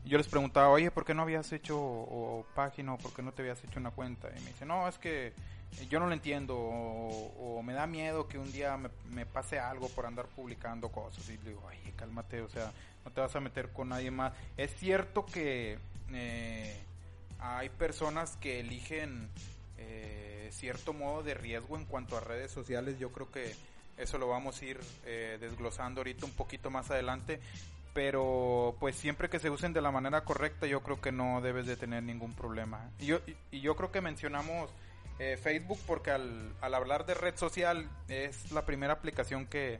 yo 0.06 0.16
les 0.16 0.28
preguntaba, 0.28 0.70
oye, 0.70 0.90
¿por 0.90 1.04
qué 1.04 1.12
no 1.12 1.20
habías 1.20 1.52
hecho 1.52 2.46
página 2.54 2.94
o 2.94 2.96
por 2.96 3.12
qué 3.12 3.20
no 3.20 3.32
te 3.32 3.42
habías 3.42 3.62
hecho 3.64 3.78
una 3.78 3.90
cuenta? 3.90 4.28
Y 4.34 4.40
me 4.40 4.52
dice, 4.52 4.64
no, 4.64 4.88
es 4.88 4.96
que 4.96 5.34
yo 5.88 5.98
no 6.00 6.06
lo 6.06 6.12
entiendo 6.12 6.56
o, 6.56 7.62
me 7.62 7.74
da 7.74 7.86
miedo 7.86 8.26
que 8.26 8.38
un 8.38 8.50
día 8.52 8.78
me, 9.10 9.26
pase 9.26 9.58
algo 9.58 9.88
por 9.90 10.06
andar 10.06 10.26
publicando 10.26 10.88
cosas. 10.88 11.28
Y 11.28 11.36
digo, 11.36 11.62
oye, 11.66 11.92
cálmate, 11.96 12.40
o 12.40 12.48
sea, 12.48 12.72
no 13.04 13.10
te 13.10 13.20
vas 13.20 13.34
a 13.36 13.40
meter 13.40 13.68
con 13.70 13.90
nadie 13.90 14.10
más. 14.10 14.32
Es 14.56 14.74
cierto 14.76 15.26
que 15.26 15.78
eh, 16.12 16.76
hay 17.38 17.68
personas 17.68 18.36
que 18.38 18.60
eligen 18.60 19.28
eh, 19.78 20.48
cierto 20.52 20.92
modo 20.92 21.22
de 21.22 21.34
riesgo 21.34 21.76
en 21.76 21.84
cuanto 21.84 22.16
a 22.16 22.20
redes 22.20 22.50
sociales. 22.50 22.98
Yo 22.98 23.12
creo 23.12 23.30
que 23.30 23.54
eso 23.98 24.18
lo 24.18 24.28
vamos 24.28 24.60
a 24.60 24.64
ir 24.64 24.80
eh, 25.04 25.36
desglosando 25.40 26.00
ahorita 26.00 26.24
un 26.24 26.32
poquito 26.32 26.70
más 26.70 26.90
adelante 26.90 27.40
pero 27.92 28.76
pues 28.78 28.94
siempre 28.94 29.28
que 29.28 29.38
se 29.38 29.50
usen 29.50 29.72
de 29.72 29.80
la 29.80 29.90
manera 29.90 30.22
correcta 30.22 30.66
yo 30.66 30.80
creo 30.80 31.00
que 31.00 31.10
no 31.10 31.40
debes 31.40 31.66
de 31.66 31.76
tener 31.76 32.02
ningún 32.02 32.34
problema. 32.34 32.88
Y 33.00 33.06
yo, 33.06 33.18
y 33.50 33.60
yo 33.60 33.74
creo 33.74 33.90
que 33.90 34.00
mencionamos 34.00 34.70
eh, 35.20 35.36
Facebook 35.36 35.78
porque 35.86 36.10
al, 36.10 36.52
al 36.60 36.74
hablar 36.74 37.06
de 37.06 37.14
red 37.14 37.36
social 37.36 37.88
es 38.08 38.50
la 38.50 38.66
primera 38.66 38.94
aplicación 38.94 39.46
que 39.46 39.78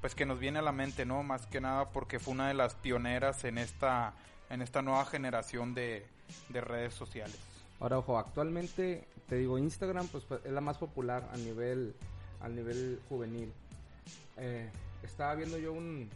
pues 0.00 0.14
que 0.14 0.24
nos 0.24 0.38
viene 0.38 0.60
a 0.60 0.62
la 0.62 0.72
mente, 0.72 1.04
¿no? 1.04 1.22
Más 1.22 1.46
que 1.46 1.60
nada 1.60 1.90
porque 1.90 2.18
fue 2.18 2.34
una 2.34 2.48
de 2.48 2.54
las 2.54 2.74
pioneras 2.74 3.44
en 3.44 3.58
esta 3.58 4.14
en 4.48 4.62
esta 4.62 4.80
nueva 4.80 5.04
generación 5.04 5.74
de, 5.74 6.06
de 6.48 6.60
redes 6.60 6.94
sociales. 6.94 7.36
Ahora 7.80 7.98
ojo, 7.98 8.18
actualmente 8.18 9.06
te 9.28 9.36
digo 9.36 9.58
Instagram 9.58 10.06
pues 10.08 10.24
es 10.44 10.52
la 10.52 10.60
más 10.60 10.78
popular 10.78 11.28
a 11.32 11.36
nivel 11.36 11.94
a 12.40 12.48
nivel 12.48 13.00
juvenil. 13.08 13.52
Eh, 14.36 14.70
estaba 15.02 15.34
viendo 15.34 15.58
yo 15.58 15.72
un 15.72 16.08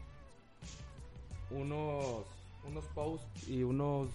unos, 1.51 2.25
unos 2.65 2.85
posts 2.95 3.49
y 3.49 3.63
unos... 3.63 4.09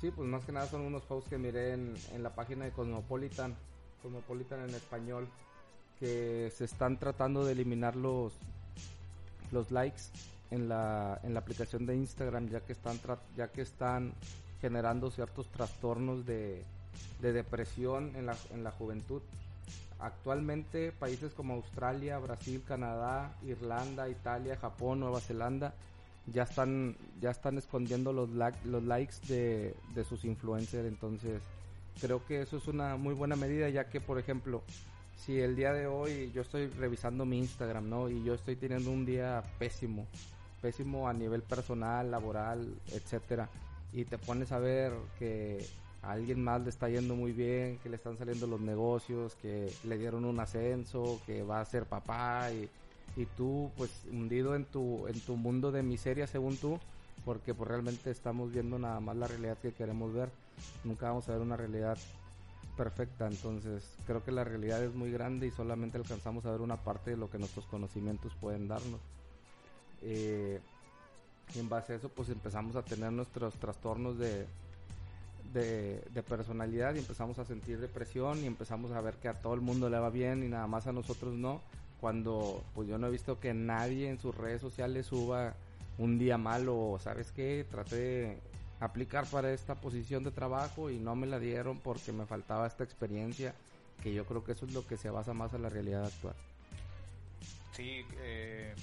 Sí, 0.00 0.10
pues 0.10 0.26
más 0.26 0.44
que 0.44 0.52
nada 0.52 0.66
son 0.66 0.80
unos 0.80 1.02
posts 1.02 1.28
que 1.28 1.36
miré 1.36 1.74
en, 1.74 1.94
en 2.14 2.22
la 2.22 2.30
página 2.30 2.64
de 2.64 2.70
Cosmopolitan, 2.70 3.54
Cosmopolitan 4.02 4.66
en 4.66 4.74
español, 4.74 5.28
que 5.98 6.50
se 6.56 6.64
están 6.64 6.98
tratando 6.98 7.44
de 7.44 7.52
eliminar 7.52 7.96
los, 7.96 8.32
los 9.52 9.70
likes 9.70 10.04
en 10.50 10.70
la, 10.70 11.20
en 11.22 11.34
la 11.34 11.40
aplicación 11.40 11.84
de 11.84 11.96
Instagram 11.96 12.48
ya 12.48 12.60
que 12.60 12.72
están 12.72 12.98
ya 13.36 13.48
que 13.48 13.60
están 13.60 14.14
generando 14.62 15.10
ciertos 15.10 15.48
trastornos 15.48 16.24
de, 16.24 16.64
de 17.20 17.32
depresión 17.32 18.16
en 18.16 18.24
la, 18.24 18.36
en 18.54 18.64
la 18.64 18.70
juventud. 18.70 19.20
Actualmente 19.98 20.92
países 20.92 21.34
como 21.34 21.52
Australia, 21.54 22.18
Brasil, 22.18 22.62
Canadá, 22.66 23.36
Irlanda, 23.42 24.08
Italia, 24.08 24.56
Japón, 24.56 25.00
Nueva 25.00 25.20
Zelanda 25.20 25.74
ya 26.26 26.44
están 26.44 26.96
ya 27.20 27.30
están 27.30 27.58
escondiendo 27.58 28.12
los 28.12 28.30
los 28.64 28.82
likes 28.84 29.16
de, 29.28 29.74
de 29.94 30.04
sus 30.04 30.24
influencers 30.24 30.86
entonces 30.86 31.42
creo 32.00 32.24
que 32.26 32.42
eso 32.42 32.56
es 32.56 32.68
una 32.68 32.96
muy 32.96 33.14
buena 33.14 33.36
medida 33.36 33.68
ya 33.68 33.88
que 33.88 34.00
por 34.00 34.18
ejemplo 34.18 34.62
si 35.16 35.38
el 35.38 35.56
día 35.56 35.72
de 35.72 35.86
hoy 35.86 36.30
yo 36.32 36.42
estoy 36.42 36.68
revisando 36.68 37.24
mi 37.24 37.38
Instagram 37.38 37.88
no 37.88 38.08
y 38.08 38.22
yo 38.24 38.34
estoy 38.34 38.56
teniendo 38.56 38.90
un 38.90 39.04
día 39.04 39.42
pésimo 39.58 40.06
pésimo 40.62 41.08
a 41.08 41.12
nivel 41.12 41.42
personal 41.42 42.10
laboral 42.10 42.74
etcétera 42.92 43.48
y 43.92 44.04
te 44.04 44.18
pones 44.18 44.52
a 44.52 44.58
ver 44.58 44.92
que 45.18 45.66
a 46.02 46.12
alguien 46.12 46.42
más 46.42 46.62
le 46.62 46.70
está 46.70 46.88
yendo 46.88 47.14
muy 47.16 47.32
bien 47.32 47.78
que 47.82 47.88
le 47.88 47.96
están 47.96 48.16
saliendo 48.16 48.46
los 48.46 48.60
negocios 48.60 49.34
que 49.36 49.72
le 49.84 49.98
dieron 49.98 50.24
un 50.24 50.38
ascenso 50.38 51.20
que 51.26 51.42
va 51.42 51.60
a 51.60 51.64
ser 51.64 51.86
papá 51.86 52.50
y 52.52 52.68
y 53.16 53.26
tú 53.26 53.70
pues 53.76 53.90
hundido 54.10 54.54
en 54.54 54.64
tu 54.64 55.06
en 55.08 55.20
tu 55.20 55.36
mundo 55.36 55.72
de 55.72 55.82
miseria 55.82 56.26
según 56.26 56.56
tú 56.56 56.78
porque 57.24 57.54
pues 57.54 57.68
realmente 57.68 58.10
estamos 58.10 58.52
viendo 58.52 58.78
nada 58.78 59.00
más 59.00 59.16
la 59.16 59.26
realidad 59.26 59.58
que 59.58 59.72
queremos 59.72 60.12
ver. 60.12 60.30
Nunca 60.84 61.08
vamos 61.08 61.28
a 61.28 61.32
ver 61.32 61.40
una 61.40 61.56
realidad 61.56 61.98
perfecta. 62.76 63.26
Entonces 63.26 63.84
creo 64.06 64.24
que 64.24 64.32
la 64.32 64.44
realidad 64.44 64.82
es 64.82 64.94
muy 64.94 65.10
grande 65.10 65.46
y 65.46 65.50
solamente 65.50 65.98
alcanzamos 65.98 66.46
a 66.46 66.50
ver 66.50 66.60
una 66.60 66.78
parte 66.78 67.10
de 67.10 67.16
lo 67.16 67.30
que 67.30 67.38
nuestros 67.38 67.66
conocimientos 67.66 68.32
pueden 68.40 68.68
darnos. 68.68 69.00
Eh, 70.02 70.60
y 71.54 71.58
en 71.58 71.68
base 71.68 71.92
a 71.92 71.96
eso 71.96 72.08
pues 72.08 72.28
empezamos 72.30 72.76
a 72.76 72.82
tener 72.82 73.12
nuestros 73.12 73.54
trastornos 73.54 74.18
de, 74.18 74.46
de, 75.52 76.00
de, 76.14 76.22
personalidad 76.22 76.94
y 76.94 77.00
empezamos 77.00 77.38
a 77.38 77.44
sentir 77.44 77.80
depresión 77.80 78.42
y 78.42 78.46
empezamos 78.46 78.92
a 78.92 79.00
ver 79.00 79.16
que 79.16 79.28
a 79.28 79.34
todo 79.34 79.52
el 79.52 79.60
mundo 79.60 79.90
le 79.90 79.98
va 79.98 80.08
bien 80.08 80.42
y 80.44 80.48
nada 80.48 80.66
más 80.68 80.86
a 80.86 80.92
nosotros 80.92 81.34
no 81.34 81.60
cuando 82.00 82.64
pues 82.74 82.88
yo 82.88 82.98
no 82.98 83.06
he 83.06 83.10
visto 83.10 83.38
que 83.38 83.54
nadie 83.54 84.08
en 84.08 84.18
sus 84.18 84.34
redes 84.34 84.60
sociales 84.60 85.06
suba 85.06 85.54
un 85.98 86.18
día 86.18 86.38
malo 86.38 86.98
sabes 87.02 87.30
qué, 87.32 87.66
traté 87.70 87.96
de 87.96 88.38
aplicar 88.80 89.26
para 89.26 89.52
esta 89.52 89.74
posición 89.74 90.24
de 90.24 90.30
trabajo 90.30 90.90
y 90.90 90.98
no 90.98 91.14
me 91.14 91.26
la 91.26 91.38
dieron 91.38 91.78
porque 91.78 92.12
me 92.12 92.24
faltaba 92.24 92.66
esta 92.66 92.82
experiencia, 92.82 93.54
que 94.02 94.14
yo 94.14 94.24
creo 94.24 94.42
que 94.42 94.52
eso 94.52 94.64
es 94.64 94.72
lo 94.72 94.86
que 94.86 94.96
se 94.96 95.10
basa 95.10 95.34
más 95.34 95.52
en 95.52 95.62
la 95.62 95.68
realidad 95.68 96.06
actual. 96.06 96.34
Sí, 97.72 98.04
eh, 98.18 98.74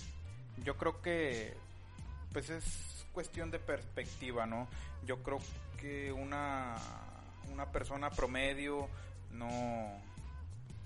yo 0.64 0.78
creo 0.78 1.02
que 1.02 1.54
pues 2.32 2.52
es 2.52 3.06
cuestión 3.12 3.50
de 3.50 3.58
perspectiva, 3.58 4.46
¿no? 4.46 4.68
Yo 5.06 5.24
creo 5.24 5.40
que 5.82 6.12
una, 6.12 6.76
una 7.52 7.72
persona 7.72 8.12
promedio 8.12 8.88
no 9.32 9.50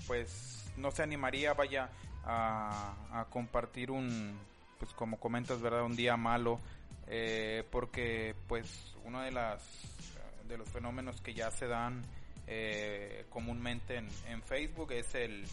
pues 0.08 0.72
no 0.78 0.92
se 0.92 1.04
animaría, 1.04 1.54
vaya, 1.54 1.90
a, 2.26 3.26
compartir 3.30 3.92
un, 3.92 4.38
pues 4.80 4.92
como 4.94 5.20
comentas, 5.20 5.62
¿verdad? 5.62 5.84
Un 5.84 5.96
día 5.96 6.18
malo, 6.18 6.60
eh, 7.08 7.64
porque 7.72 8.36
pues 8.48 8.96
uno 9.06 9.22
de 9.22 9.32
las 9.32 9.62
de 10.48 10.58
los 10.58 10.68
fenómenos 10.70 11.22
que 11.22 11.34
ya 11.34 11.50
se 11.52 11.68
dan 11.68 12.04
eh, 12.48 13.26
comúnmente 13.30 13.96
en, 13.96 14.10
en, 14.28 14.42
Facebook 14.42 14.92
es 14.92 15.16
el 15.16 15.46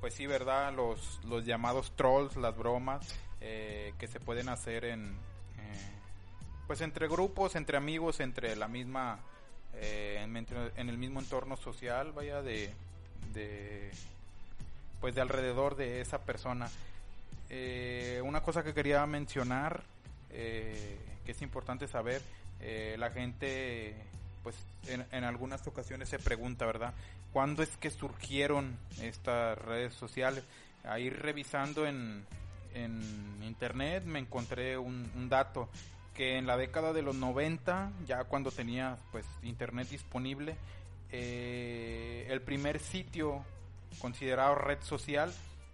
pues 0.00 0.14
sí 0.14 0.26
verdad 0.26 0.72
los 0.72 1.20
los 1.24 1.44
llamados 1.44 1.90
trolls 1.96 2.36
las 2.36 2.56
bromas 2.56 3.00
eh, 3.40 3.92
que 3.98 4.06
se 4.06 4.20
pueden 4.20 4.48
hacer 4.48 4.84
en 4.84 5.16
pues 6.68 6.80
entre 6.80 7.08
grupos 7.08 7.56
entre 7.56 7.76
amigos 7.76 8.20
entre 8.20 8.54
la 8.54 8.68
misma 8.68 9.18
en, 9.72 10.36
el 10.76 10.98
mismo 10.98 11.18
entorno 11.18 11.56
social 11.56 12.12
vaya 12.12 12.40
de 12.42 12.72
pues 15.00 15.14
de 15.14 15.20
alrededor 15.20 15.76
de 15.76 16.00
esa 16.00 16.22
persona. 16.22 16.68
Eh, 17.50 18.20
una 18.24 18.42
cosa 18.42 18.62
que 18.62 18.74
quería 18.74 19.04
mencionar, 19.06 19.82
eh, 20.30 20.98
que 21.24 21.32
es 21.32 21.42
importante 21.42 21.86
saber, 21.88 22.20
eh, 22.60 22.96
la 22.98 23.10
gente 23.10 23.94
pues 24.42 24.56
en, 24.86 25.24
algunas 25.24 25.66
ocasiones 25.66 26.08
se 26.08 26.18
pregunta, 26.18 26.64
¿verdad? 26.64 26.94
¿Cuándo 27.32 27.62
es 27.62 27.76
que 27.76 27.90
surgieron 27.90 28.78
estas 29.00 29.58
redes 29.58 29.94
sociales? 29.94 30.44
Ahí 30.84 31.10
revisando 31.10 31.86
en, 31.86 32.24
en 32.74 33.42
internet 33.42 34.04
me 34.04 34.20
encontré 34.20 34.78
un, 34.78 35.10
un 35.16 35.28
dato 35.28 35.68
que 36.14 36.38
en 36.38 36.46
la 36.46 36.56
década 36.56 36.92
de 36.92 37.02
los 37.02 37.14
90, 37.14 37.92
ya 38.06 38.24
cuando 38.24 38.50
tenía 38.50 38.96
pues 39.12 39.26
internet 39.42 39.88
disponible, 39.88 40.56
el 41.10 42.40
primer 42.42 42.80
sitio 42.80 43.44
considerado 44.00 44.54
red 44.54 44.78
social 44.82 45.32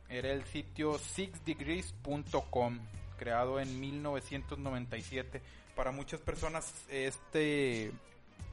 era 0.09 0.30
el 0.30 0.44
sitio 0.44 0.99
sixdegrees.com, 0.99 2.78
creado 3.18 3.61
en 3.61 3.80
1997. 3.80 5.40
Para 5.75 5.90
muchas 5.90 6.21
personas 6.21 6.73
este 6.88 7.92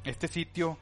este 0.04 0.28
sitio 0.28 0.78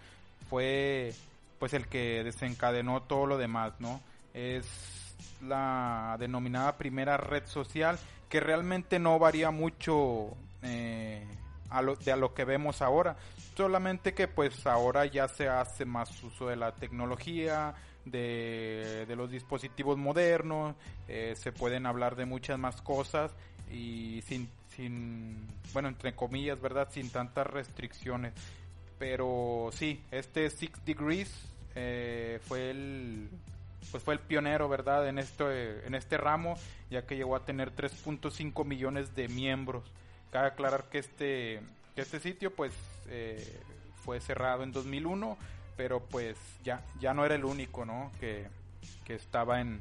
fue 0.49 1.13
pues 1.59 1.73
el 1.73 1.87
que 1.87 2.23
desencadenó 2.23 3.01
todo 3.03 3.25
lo 3.25 3.37
demás, 3.37 3.73
¿no? 3.79 4.01
Es 4.33 4.65
la 5.41 6.15
denominada 6.19 6.77
primera 6.77 7.17
red 7.17 7.45
social 7.45 7.99
que 8.29 8.39
realmente 8.39 8.99
no 8.99 9.19
varía 9.19 9.51
mucho 9.51 10.29
eh, 10.61 11.25
a 11.69 11.81
lo, 11.81 11.95
de 11.95 12.11
a 12.11 12.15
lo 12.15 12.33
que 12.33 12.45
vemos 12.45 12.81
ahora 12.81 13.17
solamente 13.59 14.13
que 14.13 14.29
pues 14.29 14.65
ahora 14.65 15.05
ya 15.05 15.27
se 15.27 15.49
hace 15.49 15.83
más 15.83 16.23
uso 16.23 16.47
de 16.47 16.55
la 16.55 16.73
tecnología 16.75 17.73
de, 18.11 19.05
los 19.15 19.29
dispositivos 19.29 19.97
modernos, 19.97 20.75
eh, 21.07 21.33
se 21.35 21.51
pueden 21.51 21.85
hablar 21.85 22.15
de 22.15 22.25
muchas 22.25 22.57
más 22.59 22.81
cosas 22.81 23.31
y 23.71 24.21
sin, 24.23 24.49
sin, 24.75 25.47
bueno, 25.73 25.87
entre 25.89 26.13
comillas, 26.13 26.61
¿verdad? 26.61 26.89
Sin 26.91 27.09
tantas 27.09 27.47
restricciones. 27.47 28.33
Pero 28.97 29.69
sí, 29.73 30.01
este 30.11 30.49
Six 30.49 30.85
Degrees 30.85 31.31
eh, 31.75 32.39
fue 32.43 32.71
el 32.71 33.29
pues 33.91 34.03
fue 34.03 34.13
el 34.13 34.19
pionero, 34.19 34.69
¿verdad? 34.69 35.07
En 35.07 35.17
este, 35.17 35.85
en 35.85 35.95
este 35.95 36.17
ramo, 36.17 36.55
ya 36.89 37.05
que 37.05 37.15
llegó 37.15 37.35
a 37.35 37.45
tener 37.45 37.75
3.5 37.75 38.65
millones 38.65 39.15
de 39.15 39.27
miembros. 39.27 39.83
Cabe 40.31 40.47
aclarar 40.47 40.89
que 40.89 40.99
este, 40.99 41.61
que 41.95 42.01
este 42.01 42.19
sitio, 42.19 42.53
pues, 42.53 42.73
eh, 43.07 43.59
fue 44.03 44.19
cerrado 44.19 44.63
en 44.63 44.71
2001, 44.71 45.37
pero 45.79 46.01
pues 46.01 46.35
ya, 46.61 46.83
ya 46.99 47.13
no 47.13 47.23
era 47.23 47.35
el 47.35 47.45
único, 47.45 47.85
¿no? 47.85 48.11
Que, 48.19 48.49
que 49.05 49.15
estaba 49.15 49.61
en, 49.61 49.79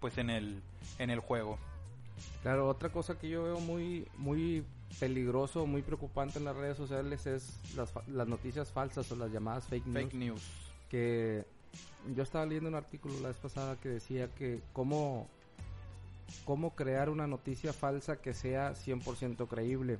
pues 0.00 0.18
en 0.18 0.30
el, 0.30 0.60
en 0.98 1.10
el 1.10 1.20
juego. 1.20 1.60
Claro, 2.42 2.68
otra 2.68 2.88
cosa 2.88 3.16
que 3.16 3.28
yo 3.28 3.44
veo 3.44 3.60
muy, 3.60 4.08
muy 4.16 4.64
peligroso, 4.98 5.64
muy 5.64 5.82
preocupante 5.82 6.40
en 6.40 6.44
las 6.44 6.56
redes 6.56 6.76
sociales 6.76 7.24
es 7.28 7.56
las, 7.76 7.92
las 8.08 8.26
noticias 8.26 8.72
falsas 8.72 9.12
o 9.12 9.14
las 9.14 9.30
llamadas 9.30 9.68
fake 9.68 9.86
news. 9.86 10.02
Fake 10.02 10.14
news. 10.14 10.42
Que 10.88 11.44
yo 12.16 12.24
estaba 12.24 12.44
leyendo 12.44 12.68
un 12.68 12.74
artículo 12.74 13.14
la 13.20 13.28
vez 13.28 13.36
pasada 13.36 13.76
que 13.76 13.90
decía 13.90 14.26
que 14.34 14.60
cómo, 14.72 15.28
cómo 16.44 16.74
crear 16.74 17.10
una 17.10 17.28
noticia 17.28 17.72
falsa 17.72 18.16
que 18.16 18.34
sea 18.34 18.72
100% 18.72 19.46
creíble. 19.46 19.98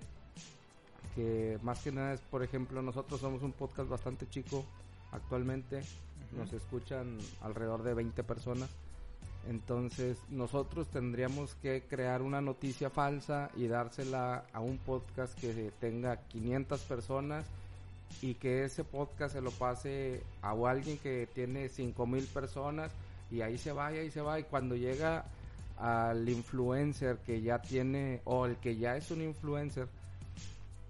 Que 1.14 1.60
más 1.62 1.78
que 1.78 1.92
nada 1.92 2.12
es, 2.12 2.20
por 2.22 2.42
ejemplo, 2.42 2.82
nosotros 2.82 3.20
somos 3.20 3.44
un 3.44 3.52
podcast 3.52 3.88
bastante 3.88 4.28
chico 4.28 4.66
actualmente. 5.16 5.82
Nos 6.36 6.52
escuchan 6.52 7.18
alrededor 7.42 7.82
de 7.82 7.94
20 7.94 8.22
personas 8.24 8.70
entonces 9.48 10.18
nosotros 10.28 10.88
tendríamos 10.88 11.54
que 11.56 11.82
crear 11.88 12.22
una 12.22 12.40
noticia 12.40 12.90
falsa 12.90 13.50
y 13.56 13.68
dársela 13.68 14.44
a 14.52 14.60
un 14.60 14.78
podcast 14.78 15.38
que 15.38 15.72
tenga 15.80 16.16
500 16.28 16.80
personas 16.82 17.46
y 18.22 18.34
que 18.34 18.64
ese 18.64 18.82
podcast 18.82 19.34
se 19.34 19.40
lo 19.40 19.52
pase 19.52 20.22
a 20.42 20.50
alguien 20.50 20.98
que 20.98 21.28
tiene 21.32 21.68
5000 21.68 22.26
personas 22.26 22.90
y 23.30 23.40
ahí 23.40 23.56
se 23.56 23.72
vaya 23.72 24.02
y 24.02 24.10
se 24.10 24.20
va 24.20 24.40
y 24.40 24.44
cuando 24.44 24.74
llega 24.74 25.24
al 25.78 26.28
influencer 26.28 27.18
que 27.18 27.40
ya 27.40 27.60
tiene 27.60 28.22
o 28.24 28.46
el 28.46 28.56
que 28.56 28.76
ya 28.76 28.96
es 28.96 29.10
un 29.10 29.22
influencer 29.22 29.86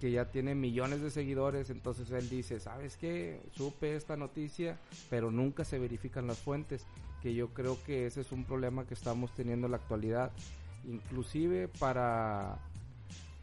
que 0.00 0.10
ya 0.10 0.26
tiene 0.26 0.54
millones 0.54 1.00
de 1.00 1.10
seguidores, 1.10 1.70
entonces 1.70 2.10
él 2.10 2.28
dice, 2.28 2.60
¿sabes 2.60 2.96
qué? 2.96 3.40
Supe 3.52 3.96
esta 3.96 4.16
noticia, 4.16 4.78
pero 5.08 5.30
nunca 5.30 5.64
se 5.64 5.78
verifican 5.78 6.26
las 6.26 6.38
fuentes 6.38 6.86
que 7.22 7.34
yo 7.34 7.48
creo 7.48 7.82
que 7.84 8.06
ese 8.06 8.20
es 8.20 8.32
un 8.32 8.44
problema 8.44 8.86
que 8.86 8.94
estamos 8.94 9.34
teniendo 9.34 9.66
en 9.66 9.72
la 9.72 9.78
actualidad, 9.78 10.32
inclusive 10.84 11.68
para 11.68 12.58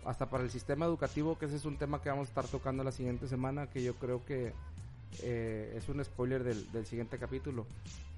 hasta 0.06 0.30
para 0.30 0.44
el 0.44 0.52
sistema 0.52 0.86
educativo, 0.86 1.38
que 1.38 1.46
ese 1.46 1.56
es 1.56 1.66
un 1.66 1.78
tema 1.78 2.02
que 2.02 2.10
vamos 2.10 2.28
a 2.28 2.30
estar 2.30 2.46
tocando 2.46 2.84
la 2.84 2.92
siguiente 2.92 3.28
semana, 3.28 3.68
que 3.68 3.82
yo 3.82 3.96
creo 3.96 4.24
que 4.26 4.54
eh, 5.22 5.74
es 5.78 5.88
un 5.88 6.04
spoiler 6.04 6.44
del, 6.44 6.72
del, 6.72 6.86
siguiente 6.86 7.18
capítulo. 7.18 7.66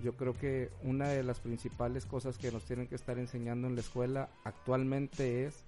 Yo 0.04 0.16
creo 0.16 0.34
que 0.34 0.72
una 0.84 1.10
de 1.10 1.24
las 1.24 1.40
principales 1.40 2.06
cosas 2.06 2.38
que 2.38 2.52
nos 2.52 2.64
tienen 2.64 2.88
que 2.88 2.96
estar 2.96 3.20
enseñando 3.20 3.68
en 3.68 3.76
la 3.76 3.82
escuela 3.82 4.30
actualmente 4.44 5.46
es 5.46 5.64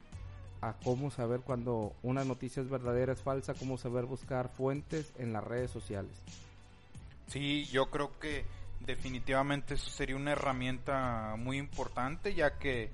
a 0.70 0.76
cómo 0.84 1.12
saber 1.12 1.42
cuando 1.42 1.94
una 2.04 2.24
noticia 2.24 2.62
es 2.62 2.70
verdadera, 2.70 3.14
es 3.14 3.22
falsa, 3.22 3.54
cómo 3.54 3.78
saber 3.78 4.06
buscar 4.06 4.50
fuentes 4.50 5.12
en 5.18 5.34
las 5.34 5.44
redes 5.44 5.72
sociales. 5.72 6.12
Sí, 7.28 7.66
yo 7.66 7.90
creo 7.90 8.18
que 8.20 8.46
definitivamente 8.80 9.76
eso 9.76 9.90
sería 9.90 10.16
una 10.16 10.32
herramienta 10.32 11.36
muy 11.38 11.58
importante 11.58 12.34
ya 12.34 12.58
que 12.58 12.90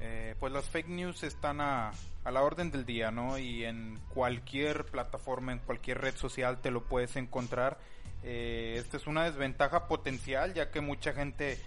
eh, 0.00 0.34
pues 0.38 0.52
las 0.52 0.68
fake 0.68 0.88
news 0.88 1.22
están 1.22 1.60
a, 1.60 1.90
a, 2.24 2.30
la 2.30 2.42
orden 2.42 2.70
del 2.70 2.86
día, 2.86 3.10
¿no? 3.10 3.36
Y 3.38 3.64
en 3.64 3.98
cualquier 4.14 4.84
plataforma, 4.84 5.52
en 5.52 5.58
cualquier 5.58 6.00
red 6.00 6.14
social 6.14 6.60
te 6.60 6.70
lo 6.70 6.84
puedes 6.84 7.16
encontrar. 7.16 7.78
Eh, 8.22 8.76
esta 8.78 8.96
es 8.96 9.06
una 9.06 9.24
desventaja 9.24 9.86
potencial 9.86 10.54
ya 10.54 10.70
que 10.70 10.80
mucha 10.80 11.12
gente 11.12 11.58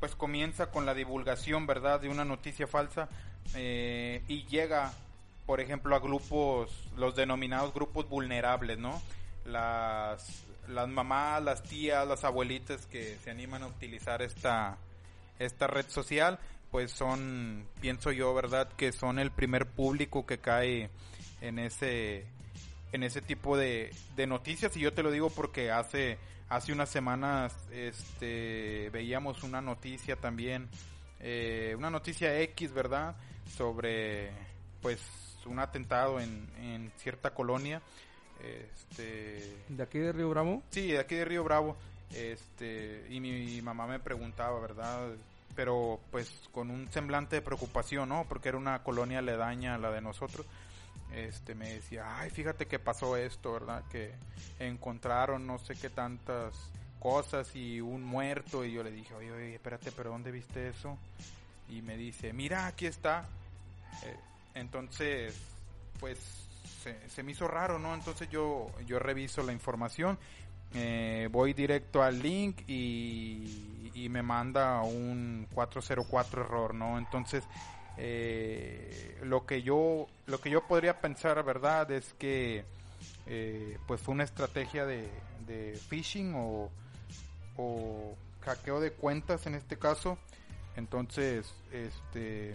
pues 0.00 0.14
comienza 0.14 0.70
con 0.70 0.86
la 0.86 0.94
divulgación, 0.94 1.66
¿verdad? 1.66 2.00
De 2.00 2.08
una 2.08 2.24
noticia 2.24 2.66
falsa 2.66 3.08
eh, 3.54 4.22
y 4.28 4.44
llega, 4.46 4.92
por 5.46 5.60
ejemplo, 5.60 5.94
a 5.94 6.00
grupos, 6.00 6.70
los 6.96 7.16
denominados 7.16 7.72
grupos 7.74 8.08
vulnerables, 8.08 8.78
¿no? 8.78 9.00
Las 9.44 10.44
las 10.68 10.88
mamás, 10.88 11.42
las 11.42 11.62
tías, 11.62 12.06
las 12.06 12.24
abuelitas 12.24 12.86
que 12.86 13.16
se 13.24 13.30
animan 13.30 13.62
a 13.62 13.66
utilizar 13.66 14.22
esta, 14.22 14.76
esta 15.38 15.66
red 15.66 15.86
social, 15.88 16.38
pues 16.70 16.92
son, 16.92 17.66
pienso 17.80 18.12
yo, 18.12 18.34
¿verdad? 18.34 18.68
Que 18.76 18.92
son 18.92 19.18
el 19.18 19.30
primer 19.30 19.66
público 19.66 20.26
que 20.26 20.38
cae 20.38 20.90
en 21.40 21.58
ese, 21.58 22.26
en 22.92 23.02
ese 23.02 23.22
tipo 23.22 23.56
de, 23.56 23.92
de 24.16 24.26
noticias 24.26 24.76
y 24.76 24.80
yo 24.80 24.92
te 24.92 25.02
lo 25.02 25.10
digo 25.10 25.30
porque 25.30 25.70
hace, 25.70 26.18
hace 26.48 26.72
unas 26.72 26.90
semanas, 26.90 27.54
este, 27.72 28.90
veíamos 28.90 29.42
una 29.42 29.62
noticia 29.62 30.16
también, 30.16 30.68
eh, 31.20 31.74
una 31.78 31.90
noticia 31.90 32.38
X, 32.40 32.72
¿verdad? 32.72 33.16
Sobre, 33.56 34.30
pues, 34.82 35.00
un 35.46 35.58
atentado 35.58 36.20
en, 36.20 36.48
en 36.60 36.92
cierta 36.98 37.30
colonia 37.30 37.80
este... 38.40 39.56
¿De 39.68 39.82
aquí 39.82 39.98
de 39.98 40.12
Río 40.12 40.30
Bravo? 40.30 40.62
Sí, 40.70 40.88
de 40.88 40.98
aquí 40.98 41.14
de 41.16 41.24
Río 41.24 41.44
Bravo. 41.44 41.76
Este, 42.14 43.06
y 43.10 43.20
mi, 43.20 43.60
mamá 43.62 43.86
me 43.86 43.98
preguntaba, 43.98 44.58
¿verdad? 44.60 45.10
Pero 45.54 46.00
pues 46.10 46.32
con 46.52 46.70
un 46.70 46.90
semblante 46.90 47.36
de 47.36 47.42
preocupación, 47.42 48.08
¿no? 48.08 48.24
Porque 48.28 48.48
era 48.48 48.58
una 48.58 48.82
colonia 48.82 49.18
aledaña 49.18 49.74
a 49.74 49.78
la 49.78 49.90
de 49.90 50.00
nosotros. 50.00 50.46
Este, 51.14 51.54
me 51.54 51.74
decía, 51.74 52.18
ay, 52.18 52.30
fíjate 52.30 52.66
que 52.66 52.78
pasó 52.78 53.16
esto, 53.16 53.52
¿verdad? 53.52 53.82
Que 53.90 54.12
encontraron 54.58 55.46
no 55.46 55.58
sé 55.58 55.74
qué 55.74 55.90
tantas 55.90 56.54
cosas 57.00 57.54
y 57.56 57.80
un 57.80 58.04
muerto. 58.04 58.64
Y 58.64 58.72
yo 58.72 58.82
le 58.82 58.90
dije, 58.90 59.14
oye, 59.14 59.32
oye, 59.32 59.54
espérate, 59.54 59.90
pero 59.92 60.10
¿dónde 60.10 60.30
viste 60.30 60.68
eso? 60.68 60.96
Y 61.68 61.82
me 61.82 61.96
dice, 61.96 62.32
mira, 62.32 62.66
aquí 62.66 62.86
está. 62.86 63.26
Eh, 64.04 64.16
entonces, 64.54 65.34
pues 65.98 66.18
se, 67.08 67.22
me 67.22 67.32
hizo 67.32 67.48
raro, 67.48 67.78
¿no? 67.78 67.94
Entonces 67.94 68.28
yo, 68.30 68.70
yo 68.86 68.98
reviso 68.98 69.42
la 69.42 69.52
información, 69.52 70.18
eh, 70.74 71.28
voy 71.30 71.52
directo 71.52 72.02
al 72.02 72.20
link 72.20 72.62
y, 72.66 73.90
y, 73.94 74.08
me 74.08 74.22
manda 74.22 74.82
un 74.82 75.46
404 75.52 76.42
error, 76.42 76.74
¿no? 76.74 76.98
Entonces, 76.98 77.44
eh, 77.96 79.18
lo 79.22 79.44
que 79.44 79.62
yo, 79.62 80.06
lo 80.26 80.40
que 80.40 80.50
yo 80.50 80.66
podría 80.66 81.00
pensar, 81.00 81.42
¿verdad? 81.44 81.90
Es 81.90 82.14
que, 82.14 82.64
pues 83.86 84.00
fue 84.00 84.14
una 84.14 84.24
estrategia 84.24 84.86
de, 84.86 85.10
de 85.46 85.78
phishing 85.88 86.34
o, 86.34 86.70
o 87.56 88.16
hackeo 88.40 88.80
de 88.80 88.92
cuentas 88.92 89.46
en 89.46 89.54
este 89.54 89.78
caso. 89.78 90.18
Entonces, 90.76 91.52
este, 91.72 92.54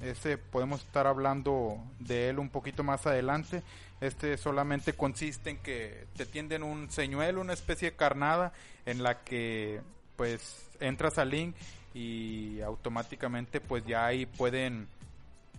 ese 0.00 0.36
podemos 0.38 0.82
estar 0.82 1.06
hablando 1.06 1.78
de 1.98 2.28
él 2.28 2.38
un 2.38 2.50
poquito 2.50 2.84
más 2.84 3.06
adelante. 3.06 3.62
Este 4.00 4.36
solamente 4.36 4.92
consiste 4.92 5.50
en 5.50 5.58
que 5.58 6.06
te 6.16 6.26
tienden 6.26 6.62
un 6.62 6.90
señuelo, 6.90 7.40
una 7.40 7.54
especie 7.54 7.90
de 7.90 7.96
carnada 7.96 8.52
en 8.84 9.02
la 9.02 9.22
que 9.22 9.80
pues 10.16 10.68
entras 10.80 11.18
al 11.18 11.30
link 11.30 11.54
y 11.94 12.60
automáticamente 12.60 13.60
pues 13.60 13.86
ya 13.86 14.04
ahí 14.06 14.26
pueden 14.26 14.86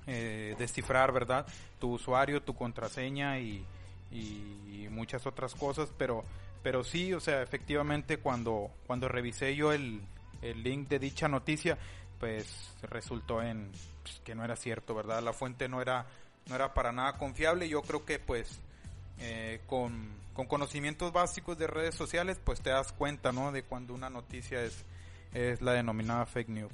eh, 0.06 0.56
descifrar, 0.60 1.12
¿verdad? 1.12 1.48
Tu 1.80 1.92
usuario, 1.92 2.42
tu 2.42 2.54
contraseña 2.56 3.40
y, 3.40 3.66
muchas 4.90 5.28
otras 5.28 5.54
cosas, 5.54 5.92
pero 5.96 6.24
pero 6.64 6.84
sí, 6.84 7.14
o 7.14 7.20
sea, 7.20 7.44
efectivamente 7.44 8.18
cuando 8.18 8.72
cuando 8.88 9.08
revisé 9.08 9.56
yo 9.56 9.72
el, 9.72 10.02
el 10.42 10.64
link 10.64 10.88
de 10.88 10.98
dicha 10.98 11.28
noticia, 11.28 11.78
pues 12.20 12.74
resultó 12.82 13.44
en 13.44 13.70
pues, 14.08 14.22
que 14.24 14.36
no 14.36 14.44
era 14.44 14.56
cierto, 14.56 14.96
¿verdad? 14.96 15.22
La 15.22 15.34
fuente 15.34 15.68
no 15.68 15.82
era, 15.82 16.06
no 16.48 16.56
era 16.56 16.74
para 16.74 16.92
nada 16.92 17.18
confiable. 17.18 17.70
Yo 17.70 17.82
creo 17.82 18.06
que 18.06 18.20
pues 18.20 18.60
eh, 19.20 19.62
con, 19.68 20.10
con, 20.34 20.48
conocimientos 20.48 21.12
básicos 21.12 21.58
de 21.58 21.68
redes 21.68 21.96
sociales, 21.96 22.40
pues 22.44 22.62
te 22.62 22.70
das 22.70 22.92
cuenta, 22.92 23.32
¿no? 23.32 23.52
De 23.52 23.64
cuando 23.64 23.94
una 23.94 24.10
noticia 24.10 24.64
es, 24.64 24.86
es 25.34 25.62
la 25.62 25.74
denominada 25.74 26.26
fake 26.26 26.50
news. 26.50 26.72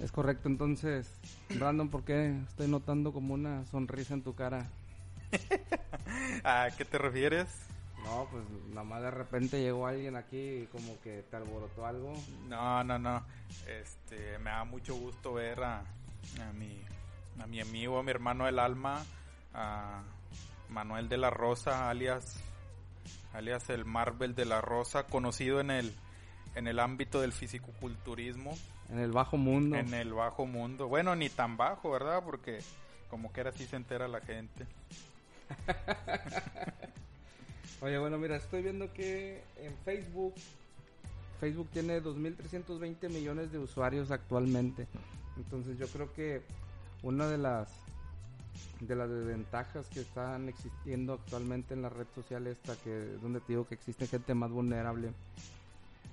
Es 0.00 0.10
correcto, 0.10 0.48
entonces, 0.48 1.08
Brandon, 1.50 1.88
¿por 1.88 2.02
qué 2.02 2.36
estoy 2.48 2.68
notando 2.68 3.12
como 3.12 3.34
una 3.34 3.64
sonrisa 3.66 4.14
en 4.14 4.22
tu 4.22 4.34
cara? 4.34 4.68
¿A 6.44 6.68
qué 6.76 6.84
te 6.84 6.98
refieres? 6.98 7.48
No, 8.04 8.28
pues 8.30 8.44
nada 8.70 8.84
más 8.84 9.02
de 9.02 9.10
repente 9.10 9.60
llegó 9.60 9.86
alguien 9.86 10.16
aquí 10.16 10.62
y 10.62 10.68
como 10.70 11.00
que 11.00 11.24
te 11.30 11.36
alborotó 11.36 11.86
algo. 11.86 12.12
No, 12.48 12.84
no, 12.84 12.98
no. 12.98 13.22
Este, 13.66 14.38
me 14.38 14.50
da 14.50 14.64
mucho 14.64 14.94
gusto 14.94 15.34
ver 15.34 15.62
a, 15.62 15.82
a 16.40 16.52
mi, 16.52 16.82
a 17.40 17.46
mi 17.46 17.60
amigo, 17.60 17.98
a 17.98 18.02
mi 18.02 18.10
hermano 18.10 18.46
del 18.46 18.58
alma, 18.58 19.04
a 19.54 20.02
Manuel 20.68 21.08
de 21.08 21.16
la 21.16 21.30
Rosa, 21.30 21.90
alias, 21.90 22.42
alias 23.32 23.68
el 23.70 23.84
Marvel 23.84 24.34
de 24.34 24.44
la 24.44 24.60
Rosa, 24.60 25.04
conocido 25.04 25.60
en 25.60 25.70
el, 25.70 25.94
en 26.54 26.66
el 26.66 26.80
ámbito 26.80 27.20
del 27.20 27.32
fisicoculturismo. 27.32 28.56
En 28.90 28.98
el 28.98 29.12
bajo 29.12 29.36
mundo. 29.36 29.76
En 29.76 29.94
el 29.94 30.12
bajo 30.12 30.46
mundo. 30.46 30.88
Bueno, 30.88 31.16
ni 31.16 31.28
tan 31.28 31.56
bajo, 31.56 31.90
¿verdad? 31.90 32.22
Porque 32.24 32.60
como 33.10 33.32
que 33.32 33.40
era 33.40 33.50
así 33.50 33.66
se 33.66 33.76
entera 33.76 34.08
la 34.08 34.20
gente. 34.20 34.66
Oye, 37.80 37.98
bueno, 37.98 38.18
mira, 38.18 38.36
estoy 38.36 38.62
viendo 38.62 38.92
que 38.92 39.42
en 39.58 39.76
Facebook, 39.84 40.34
Facebook 41.40 41.68
tiene 41.72 42.02
2.320 42.02 43.10
millones 43.10 43.52
de 43.52 43.58
usuarios 43.58 44.10
actualmente. 44.10 44.86
Entonces 45.36 45.78
yo 45.78 45.86
creo 45.88 46.12
que 46.12 46.42
una 47.02 47.26
de 47.26 47.38
las 47.38 47.68
de 48.80 48.96
las 48.96 49.10
desventajas 49.10 49.86
que 49.88 50.00
están 50.00 50.48
existiendo 50.48 51.14
actualmente 51.14 51.74
en 51.74 51.82
la 51.82 51.88
red 51.88 52.06
social 52.14 52.46
esta, 52.46 52.74
que 52.76 53.14
es 53.14 53.22
donde 53.22 53.40
te 53.40 53.48
digo 53.48 53.66
que 53.66 53.74
existe 53.74 54.06
gente 54.06 54.34
más 54.34 54.50
vulnerable. 54.50 55.10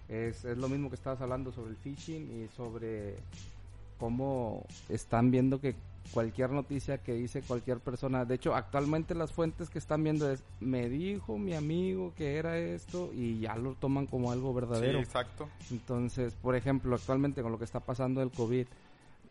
Es, 0.09 0.43
es 0.43 0.57
lo 0.57 0.67
mismo 0.67 0.89
que 0.89 0.95
estabas 0.95 1.21
hablando 1.21 1.51
sobre 1.51 1.71
el 1.71 1.77
phishing 1.77 2.43
y 2.43 2.47
sobre 2.49 3.15
cómo 3.97 4.65
están 4.89 5.31
viendo 5.31 5.59
que 5.61 5.75
cualquier 6.11 6.51
noticia 6.51 6.97
que 6.97 7.13
dice 7.13 7.41
cualquier 7.41 7.79
persona, 7.79 8.25
de 8.25 8.35
hecho 8.35 8.53
actualmente 8.55 9.15
las 9.15 9.31
fuentes 9.31 9.69
que 9.69 9.79
están 9.79 10.03
viendo 10.03 10.29
es, 10.29 10.43
me 10.59 10.89
dijo 10.89 11.37
mi 11.37 11.53
amigo 11.53 12.13
que 12.15 12.35
era 12.35 12.57
esto 12.57 13.11
y 13.13 13.39
ya 13.39 13.55
lo 13.55 13.75
toman 13.75 14.05
como 14.05 14.31
algo 14.31 14.53
verdadero. 14.53 14.99
Sí, 14.99 15.05
exacto. 15.05 15.49
Entonces, 15.71 16.33
por 16.33 16.55
ejemplo, 16.55 16.95
actualmente 16.95 17.41
con 17.41 17.51
lo 17.51 17.57
que 17.57 17.65
está 17.65 17.79
pasando 17.79 18.19
del 18.19 18.31
COVID, 18.31 18.67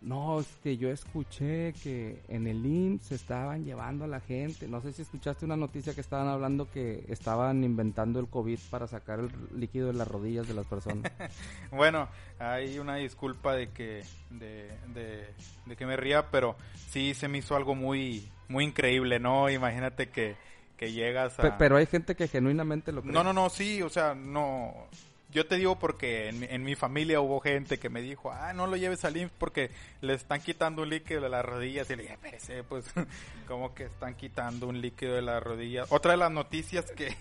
no, 0.02 0.40
es 0.40 0.48
que 0.62 0.76
yo 0.76 0.90
escuché 0.90 1.72
que 1.74 2.22
en 2.28 2.48
el 2.48 2.66
IMSS 2.66 3.06
se 3.06 3.14
estaban 3.14 3.64
llevando 3.64 4.04
a 4.04 4.08
la 4.08 4.20
gente. 4.20 4.66
No 4.66 4.80
sé 4.80 4.92
si 4.92 5.02
escuchaste 5.02 5.44
una 5.44 5.56
noticia 5.56 5.94
que 5.94 6.00
estaban 6.00 6.26
hablando 6.26 6.68
que 6.70 7.04
estaban 7.08 7.62
inventando 7.62 8.18
el 8.18 8.26
COVID 8.28 8.58
para 8.68 8.88
sacar 8.88 9.20
el 9.20 9.30
líquido 9.54 9.86
de 9.86 9.94
las 9.94 10.08
rodillas 10.08 10.48
de 10.48 10.54
las 10.54 10.66
personas. 10.66 11.10
bueno, 11.70 12.08
hay 12.40 12.80
una 12.80 12.96
disculpa 12.96 13.54
de 13.54 13.70
que 13.70 14.02
de, 14.30 14.72
de, 14.92 15.76
que 15.76 15.86
me 15.86 15.96
ría, 15.96 16.30
pero 16.30 16.56
sí 16.88 17.14
se 17.14 17.28
me 17.28 17.38
hizo 17.38 17.54
algo 17.54 17.76
muy 17.76 18.28
muy 18.48 18.64
increíble, 18.64 19.20
¿no? 19.20 19.48
Imagínate 19.50 20.10
que, 20.10 20.34
que 20.76 20.92
llegas 20.92 21.38
a... 21.38 21.56
Pero 21.56 21.76
hay 21.76 21.86
gente 21.86 22.16
que 22.16 22.26
genuinamente 22.26 22.90
lo 22.90 23.02
cree. 23.02 23.12
No, 23.12 23.22
no, 23.22 23.32
no, 23.32 23.48
sí, 23.48 23.80
o 23.82 23.88
sea, 23.88 24.14
no 24.14 24.88
yo 25.32 25.46
te 25.46 25.56
digo 25.56 25.78
porque 25.78 26.28
en, 26.28 26.62
mi 26.62 26.74
familia 26.74 27.20
hubo 27.20 27.40
gente 27.40 27.78
que 27.78 27.88
me 27.88 28.02
dijo, 28.02 28.30
ah, 28.30 28.52
no 28.52 28.66
lo 28.66 28.76
lleves 28.76 29.04
al 29.04 29.16
IMSS 29.16 29.32
porque 29.38 29.70
le 30.02 30.14
están 30.14 30.42
quitando 30.42 30.82
un 30.82 30.90
líquido 30.90 31.22
de 31.22 31.30
las 31.30 31.44
rodillas. 31.44 31.88
Y 31.90 31.96
le 31.96 32.02
dije, 32.02 32.14
espérese, 32.14 32.64
pues, 32.64 32.84
como 33.48 33.74
que 33.74 33.84
están 33.84 34.14
quitando 34.14 34.68
un 34.68 34.80
líquido 34.80 35.14
de 35.14 35.22
las 35.22 35.42
rodillas. 35.42 35.90
Otra 35.90 36.12
de 36.12 36.18
las 36.18 36.30
noticias 36.30 36.84
que, 36.92 37.16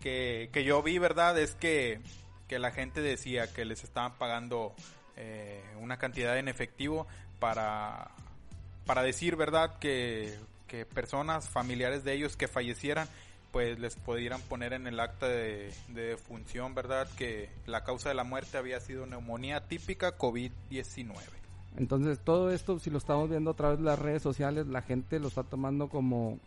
que, 0.00 0.64
yo 0.64 0.82
vi, 0.82 0.98
¿verdad? 0.98 1.38
Es 1.38 1.54
que, 1.54 2.00
que 2.48 2.58
la 2.58 2.70
gente 2.70 3.02
decía 3.02 3.52
que 3.52 3.66
les 3.66 3.84
estaban 3.84 4.16
pagando 4.16 4.74
eh, 5.16 5.62
una 5.80 5.98
cantidad 5.98 6.38
en 6.38 6.48
efectivo 6.48 7.06
para, 7.40 8.10
para 8.86 9.02
decir, 9.02 9.36
¿verdad? 9.36 9.78
Que, 9.78 10.38
que 10.66 10.86
personas, 10.86 11.50
familiares 11.50 12.04
de 12.04 12.14
ellos 12.14 12.36
que 12.36 12.48
fallecieran, 12.48 13.06
pues 13.54 13.78
les 13.78 13.94
pudieran 13.94 14.40
poner 14.40 14.72
en 14.72 14.88
el 14.88 14.98
acta 14.98 15.28
de, 15.28 15.72
de 15.86 16.16
función, 16.16 16.74
¿verdad? 16.74 17.08
Que 17.16 17.50
la 17.66 17.84
causa 17.84 18.08
de 18.08 18.16
la 18.16 18.24
muerte 18.24 18.58
había 18.58 18.80
sido 18.80 19.06
neumonía 19.06 19.68
típica 19.68 20.18
COVID-19. 20.18 21.14
Entonces 21.76 22.18
todo 22.18 22.50
esto, 22.50 22.80
si 22.80 22.90
lo 22.90 22.98
estamos 22.98 23.30
viendo 23.30 23.52
a 23.52 23.54
través 23.54 23.78
de 23.78 23.84
las 23.84 23.96
redes 23.96 24.22
sociales, 24.22 24.66
la 24.66 24.82
gente 24.82 25.20
lo 25.20 25.28
está 25.28 25.44
tomando 25.44 25.88
como, 25.88 26.40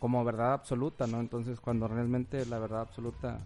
como 0.00 0.22
verdad 0.22 0.52
absoluta, 0.52 1.06
¿no? 1.06 1.20
Entonces 1.20 1.58
cuando 1.60 1.88
realmente 1.88 2.44
la 2.44 2.58
verdad 2.58 2.82
absoluta, 2.82 3.38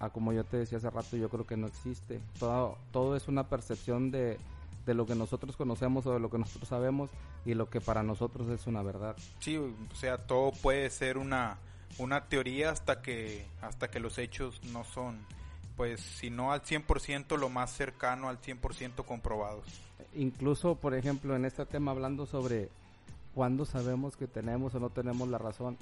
a 0.00 0.08
como 0.08 0.32
yo 0.32 0.42
te 0.42 0.56
decía 0.56 0.78
hace 0.78 0.88
rato, 0.88 1.18
yo 1.18 1.28
creo 1.28 1.46
que 1.46 1.58
no 1.58 1.66
existe. 1.66 2.18
Todo, 2.38 2.78
todo 2.92 3.14
es 3.14 3.28
una 3.28 3.46
percepción 3.46 4.10
de, 4.10 4.38
de 4.86 4.94
lo 4.94 5.04
que 5.04 5.14
nosotros 5.14 5.54
conocemos 5.54 6.06
o 6.06 6.14
de 6.14 6.20
lo 6.20 6.30
que 6.30 6.38
nosotros 6.38 6.70
sabemos 6.70 7.10
y 7.44 7.52
lo 7.52 7.68
que 7.68 7.82
para 7.82 8.02
nosotros 8.02 8.48
es 8.48 8.66
una 8.66 8.82
verdad. 8.82 9.16
Sí, 9.38 9.58
o 9.58 9.94
sea, 9.94 10.16
todo 10.16 10.52
puede 10.62 10.88
ser 10.88 11.18
una 11.18 11.58
una 11.96 12.26
teoría 12.26 12.70
hasta 12.70 13.02
que 13.02 13.46
hasta 13.60 13.88
que 13.88 14.00
los 14.00 14.18
hechos 14.18 14.62
no 14.64 14.84
son 14.84 15.18
pues 15.76 16.00
si 16.00 16.28
no 16.28 16.52
al 16.52 16.62
100% 16.62 17.38
lo 17.38 17.48
más 17.48 17.72
cercano 17.72 18.28
al 18.28 18.40
100% 18.40 19.04
comprobados. 19.04 19.64
Incluso, 20.14 20.74
por 20.74 20.94
ejemplo, 20.94 21.36
en 21.36 21.44
este 21.44 21.64
tema 21.66 21.92
hablando 21.92 22.26
sobre 22.26 22.68
cuándo 23.32 23.64
sabemos 23.64 24.16
que 24.16 24.26
tenemos 24.26 24.74
o 24.74 24.80
no 24.80 24.90
tenemos 24.90 25.28
la 25.28 25.38
razón. 25.38 25.76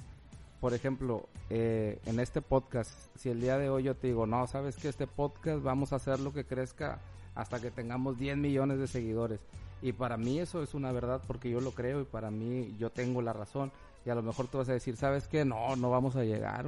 Por 0.61 0.75
ejemplo, 0.75 1.27
eh, 1.49 1.99
en 2.05 2.19
este 2.19 2.41
podcast, 2.41 2.91
si 3.15 3.29
el 3.29 3.41
día 3.41 3.57
de 3.57 3.69
hoy 3.69 3.83
yo 3.83 3.95
te 3.95 4.07
digo, 4.07 4.27
no, 4.27 4.45
sabes 4.45 4.75
que 4.75 4.89
este 4.89 5.07
podcast 5.07 5.63
vamos 5.63 5.93
a 5.93 5.95
hacer 5.95 6.19
lo 6.19 6.31
que 6.31 6.45
crezca 6.45 6.99
hasta 7.33 7.59
que 7.59 7.71
tengamos 7.71 8.19
10 8.19 8.37
millones 8.37 8.77
de 8.77 8.87
seguidores. 8.87 9.39
Y 9.81 9.93
para 9.93 10.17
mí 10.17 10.39
eso 10.39 10.61
es 10.61 10.75
una 10.75 10.91
verdad 10.91 11.21
porque 11.25 11.49
yo 11.49 11.59
lo 11.59 11.71
creo 11.71 12.01
y 12.01 12.05
para 12.05 12.29
mí 12.29 12.75
yo 12.77 12.91
tengo 12.91 13.23
la 13.23 13.33
razón 13.33 13.71
y 14.07 14.09
a 14.09 14.15
lo 14.15 14.23
mejor 14.23 14.47
tú 14.47 14.57
vas 14.57 14.69
a 14.69 14.73
decir, 14.73 14.95
¿sabes 14.95 15.27
qué? 15.27 15.43
No, 15.43 15.75
no 15.75 15.89
vamos 15.89 16.15
a 16.15 16.23
llegar, 16.23 16.65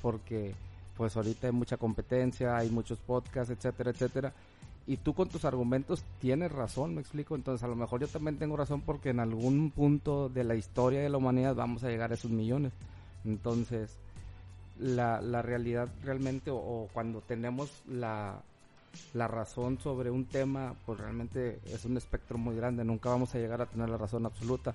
porque 0.00 0.54
pues 0.96 1.14
ahorita 1.14 1.48
hay 1.48 1.52
mucha 1.52 1.76
competencia, 1.76 2.56
hay 2.56 2.70
muchos 2.70 2.98
podcasts, 2.98 3.52
etcétera, 3.52 3.90
etcétera. 3.90 4.32
Y 4.86 4.96
tú 4.96 5.12
con 5.12 5.28
tus 5.28 5.44
argumentos 5.44 6.02
tienes 6.18 6.50
razón, 6.50 6.94
me 6.94 7.02
explico. 7.02 7.34
Entonces 7.34 7.62
a 7.62 7.68
lo 7.68 7.76
mejor 7.76 8.00
yo 8.00 8.08
también 8.08 8.38
tengo 8.38 8.56
razón 8.56 8.80
porque 8.80 9.10
en 9.10 9.20
algún 9.20 9.70
punto 9.70 10.30
de 10.30 10.44
la 10.44 10.54
historia 10.54 11.02
de 11.02 11.10
la 11.10 11.18
humanidad 11.18 11.54
vamos 11.54 11.84
a 11.84 11.90
llegar 11.90 12.10
a 12.10 12.14
esos 12.14 12.30
millones. 12.30 12.72
Entonces, 13.26 13.98
la, 14.78 15.20
la 15.20 15.42
realidad 15.42 15.90
realmente, 16.02 16.50
o, 16.50 16.88
cuando 16.94 17.20
tenemos 17.20 17.70
la, 17.86 18.40
la 19.12 19.28
razón 19.28 19.78
sobre 19.78 20.10
un 20.10 20.24
tema, 20.24 20.74
pues 20.86 20.98
realmente 20.98 21.60
es 21.66 21.84
un 21.84 21.98
espectro 21.98 22.38
muy 22.38 22.56
grande. 22.56 22.82
Nunca 22.82 23.10
vamos 23.10 23.34
a 23.34 23.38
llegar 23.38 23.60
a 23.60 23.66
tener 23.66 23.90
la 23.90 23.98
razón 23.98 24.24
absoluta 24.24 24.74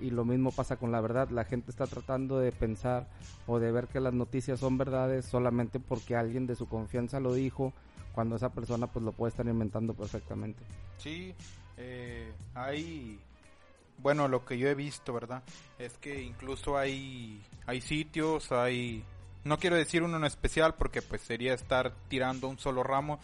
y 0.00 0.10
lo 0.10 0.24
mismo 0.24 0.52
pasa 0.52 0.76
con 0.76 0.92
la 0.92 1.00
verdad. 1.00 1.28
La 1.30 1.44
gente 1.44 1.70
está 1.70 1.86
tratando 1.86 2.38
de 2.38 2.52
pensar 2.52 3.08
o 3.46 3.58
de 3.58 3.72
ver 3.72 3.88
que 3.88 4.00
las 4.00 4.14
noticias 4.14 4.60
son 4.60 4.78
verdades 4.78 5.24
solamente 5.24 5.80
porque 5.80 6.16
alguien 6.16 6.46
de 6.46 6.56
su 6.56 6.68
confianza 6.68 7.20
lo 7.20 7.34
dijo, 7.34 7.72
cuando 8.12 8.36
esa 8.36 8.50
persona 8.50 8.86
pues 8.86 9.04
lo 9.04 9.12
puede 9.12 9.30
estar 9.30 9.46
inventando 9.46 9.94
perfectamente. 9.94 10.62
Sí, 10.98 11.34
eh, 11.76 12.32
hay, 12.54 13.18
bueno, 13.98 14.28
lo 14.28 14.44
que 14.44 14.58
yo 14.58 14.68
he 14.68 14.74
visto, 14.74 15.12
¿verdad? 15.12 15.42
Es 15.78 15.96
que 15.98 16.20
incluso 16.22 16.76
hay, 16.76 17.42
hay 17.66 17.80
sitios, 17.80 18.52
hay, 18.52 19.04
no 19.44 19.58
quiero 19.58 19.76
decir 19.76 20.02
uno 20.02 20.16
en 20.16 20.24
especial 20.24 20.74
porque 20.74 21.02
pues 21.02 21.22
sería 21.22 21.54
estar 21.54 21.92
tirando 22.08 22.48
un 22.48 22.58
solo 22.58 22.82
ramo, 22.82 23.20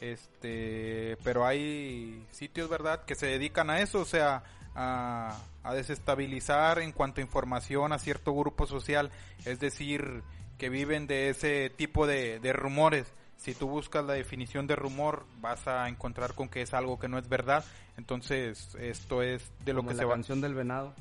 este, 0.00 1.16
pero 1.24 1.44
hay 1.44 2.24
sitios, 2.30 2.68
¿verdad? 2.68 3.04
Que 3.04 3.14
se 3.14 3.26
dedican 3.26 3.70
a 3.70 3.80
eso, 3.80 4.00
o 4.00 4.04
sea, 4.04 4.44
a, 4.78 5.34
desestabilizar 5.74 6.78
en 6.78 6.92
cuanto 6.92 7.20
a 7.20 7.24
información 7.24 7.92
a 7.92 7.98
cierto 7.98 8.34
grupo 8.34 8.66
social, 8.66 9.10
es 9.44 9.60
decir, 9.60 10.22
que 10.56 10.70
viven 10.70 11.06
de 11.06 11.28
ese 11.28 11.68
tipo 11.70 12.06
de, 12.06 12.40
rumores. 12.54 13.12
Si 13.36 13.54
tú 13.54 13.68
buscas 13.68 14.04
la 14.04 14.14
definición 14.14 14.66
de 14.66 14.76
rumor, 14.76 15.26
vas 15.40 15.68
a 15.68 15.88
encontrar 15.88 16.34
con 16.34 16.48
que 16.48 16.62
es 16.62 16.74
algo 16.74 16.98
que 16.98 17.08
no 17.08 17.18
es 17.18 17.28
verdad. 17.28 17.64
Entonces, 17.96 18.74
esto 18.80 19.22
es 19.22 19.50
de 19.64 19.74
lo 19.74 19.82
que 19.82 19.94
se 19.94 20.04
va. 20.04 20.10
La 20.10 20.14
canción 20.16 20.40
del 20.40 20.54
venado. 20.54 20.94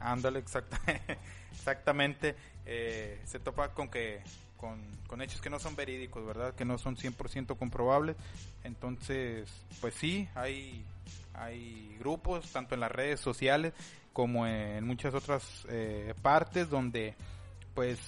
Ándale, 0.00 0.40
exactamente. 1.52 2.34
Eh, 2.66 3.20
se 3.24 3.38
topa 3.38 3.68
con 3.72 3.88
que 3.88 4.20
con, 4.58 5.22
hechos 5.22 5.40
que 5.40 5.50
no 5.50 5.58
son 5.58 5.74
verídicos, 5.74 6.26
¿verdad? 6.26 6.54
Que 6.54 6.64
no 6.64 6.76
son 6.76 6.96
100% 6.96 7.56
comprobables. 7.56 8.16
Entonces, 8.64 9.48
pues 9.80 9.94
sí, 9.94 10.28
hay 10.34 10.84
hay 11.34 11.96
grupos, 12.00 12.50
tanto 12.52 12.74
en 12.74 12.80
las 12.80 12.90
redes 12.90 13.20
sociales 13.20 13.72
como 14.12 14.46
en 14.46 14.84
muchas 14.84 15.14
otras 15.14 15.64
eh, 15.68 16.12
partes 16.20 16.68
donde 16.68 17.14
pues 17.74 18.00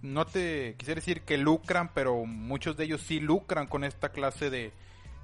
no 0.00 0.26
te 0.26 0.74
quisiera 0.78 1.00
decir 1.00 1.22
que 1.22 1.36
lucran, 1.36 1.90
pero 1.92 2.24
muchos 2.24 2.76
de 2.76 2.84
ellos 2.84 3.02
sí 3.02 3.20
lucran 3.20 3.66
con 3.66 3.84
esta 3.84 4.08
clase 4.08 4.48
de, 4.48 4.72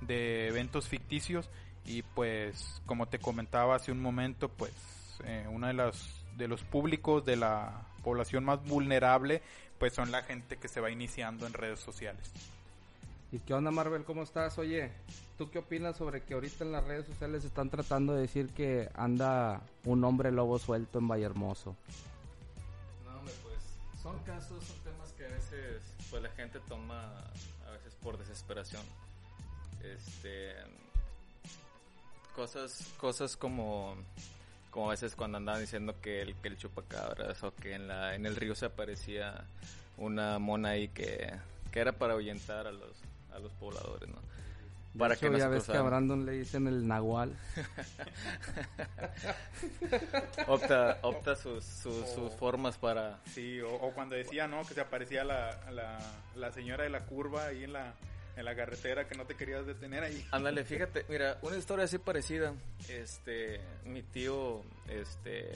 de 0.02 0.48
eventos 0.48 0.86
ficticios 0.88 1.48
y 1.86 2.02
pues 2.02 2.82
como 2.84 3.06
te 3.06 3.18
comentaba 3.18 3.76
hace 3.76 3.92
un 3.92 4.02
momento, 4.02 4.48
pues 4.48 4.72
eh, 5.24 5.46
uno 5.50 5.66
de 5.68 5.72
las 5.72 6.26
de 6.36 6.48
los 6.48 6.62
públicos 6.62 7.24
de 7.24 7.36
la 7.36 7.86
población 8.06 8.44
más 8.44 8.62
vulnerable 8.62 9.42
pues 9.80 9.92
son 9.92 10.12
la 10.12 10.22
gente 10.22 10.58
que 10.58 10.68
se 10.68 10.80
va 10.80 10.92
iniciando 10.92 11.44
en 11.44 11.52
redes 11.52 11.80
sociales. 11.80 12.30
¿Y 13.32 13.40
qué 13.40 13.52
onda 13.52 13.72
Marvel? 13.72 14.04
¿Cómo 14.04 14.22
estás? 14.22 14.56
Oye, 14.58 14.92
¿tú 15.36 15.50
qué 15.50 15.58
opinas 15.58 15.96
sobre 15.96 16.22
que 16.22 16.34
ahorita 16.34 16.62
en 16.62 16.70
las 16.70 16.84
redes 16.84 17.04
sociales 17.06 17.44
están 17.44 17.68
tratando 17.68 18.14
de 18.14 18.20
decir 18.20 18.50
que 18.50 18.88
anda 18.94 19.60
un 19.84 20.04
hombre 20.04 20.30
lobo 20.30 20.60
suelto 20.60 21.00
en 21.00 21.08
Vallehermoso? 21.08 21.74
No, 23.04 23.18
hombre, 23.18 23.34
pues 23.42 23.56
son 24.00 24.16
casos, 24.20 24.62
son 24.62 24.78
temas 24.84 25.12
que 25.14 25.26
a 25.26 25.28
veces 25.28 25.82
pues 26.08 26.22
la 26.22 26.30
gente 26.30 26.60
toma 26.68 27.12
a 27.66 27.70
veces 27.72 27.96
por 28.00 28.16
desesperación. 28.16 28.84
Este 29.82 30.54
cosas 32.36 32.94
cosas 32.98 33.36
como 33.36 33.96
como 34.76 34.88
a 34.88 34.90
veces 34.90 35.16
cuando 35.16 35.38
andaban 35.38 35.62
diciendo 35.62 35.94
que 36.02 36.20
el 36.20 36.34
que 36.34 36.48
el 36.48 36.58
chupacabras 36.58 37.42
o 37.42 37.54
que 37.54 37.72
en 37.72 37.88
la 37.88 38.14
en 38.14 38.26
el 38.26 38.36
río 38.36 38.54
se 38.54 38.66
aparecía 38.66 39.46
una 39.96 40.38
mona 40.38 40.70
ahí 40.70 40.88
que, 40.88 41.32
que 41.72 41.80
era 41.80 41.92
para 41.92 42.12
ahuyentar 42.12 42.66
a 42.66 42.72
los 42.72 42.92
a 43.34 43.38
los 43.38 43.50
pobladores, 43.52 44.06
¿no? 44.10 44.16
Para 44.98 45.16
que 45.16 45.34
ya 45.34 45.48
ves 45.48 45.64
que 45.64 45.78
a 45.78 45.80
Brandon 45.80 46.26
le 46.26 46.32
dicen 46.32 46.66
el 46.66 46.86
nahual. 46.86 47.34
opta 50.46 50.98
opta 51.00 51.36
sus, 51.36 51.64
sus, 51.64 52.32
formas 52.38 52.76
para... 52.76 53.18
Sí, 53.26 53.60
o, 53.60 53.92
cuando 53.94 54.14
decía, 54.14 54.46
¿no? 54.46 54.62
Que 54.66 54.74
se 54.74 54.80
aparecía 54.80 55.24
la, 55.24 55.70
la, 55.70 55.98
la 56.34 56.52
señora 56.52 56.84
de 56.84 56.90
la 56.90 57.00
curva 57.00 57.46
ahí 57.46 57.64
en 57.64 57.74
la, 57.74 57.94
en 58.36 58.44
la 58.44 58.54
carretera 58.54 59.08
que 59.08 59.14
no 59.16 59.24
te 59.24 59.34
querías 59.34 59.66
detener 59.66 60.04
ahí. 60.04 60.26
Ándale, 60.30 60.64
fíjate, 60.66 61.04
mira, 61.08 61.38
una 61.42 61.56
historia 61.56 61.84
así 61.86 61.98
parecida. 61.98 62.54
Este, 62.88 63.60
mi 63.84 64.02
tío, 64.02 64.62
este, 64.88 65.50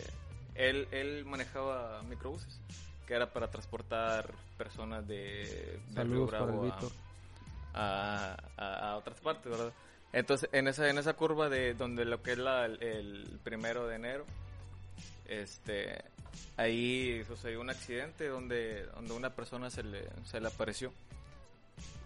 él, 0.55 0.89
él 0.91 1.25
manejaba 1.27 2.03
microbuses, 2.05 2.59
que 3.07 3.15
era 3.15 3.31
para 3.33 3.51
transportar 3.51 4.33
personas 4.57 5.07
de, 5.07 5.79
de 5.91 6.05
Río 6.05 6.29
Saludos 6.29 6.31
para 6.31 6.45
el 6.45 6.59
Bravo 6.59 6.93
a, 7.75 8.37
a- 8.57 8.91
a 8.93 8.97
otras 8.97 9.21
partes, 9.21 9.51
¿verdad? 9.51 9.73
Entonces, 10.13 10.49
en 10.53 10.67
esa, 10.67 10.89
en 10.91 10.99
esa 10.99 11.13
curva 11.15 11.49
de 11.49 11.75
donde 11.75 12.05
lo 12.05 12.21
que 12.23 12.33
es 12.33 12.39
la, 12.39 12.65
el, 12.67 12.83
el 12.83 13.39
primero 13.45 13.87
de 13.87 13.95
enero, 13.97 14.25
este, 15.29 16.03
ahí 16.57 17.23
sucedió 17.27 17.61
un 17.61 17.71
accidente 17.71 18.27
donde, 18.29 18.87
donde 18.87 19.13
una 19.15 19.31
persona 19.31 19.71
se 19.71 19.83
le, 19.83 20.09
se 20.25 20.41
le 20.41 20.49
apareció. 20.49 20.93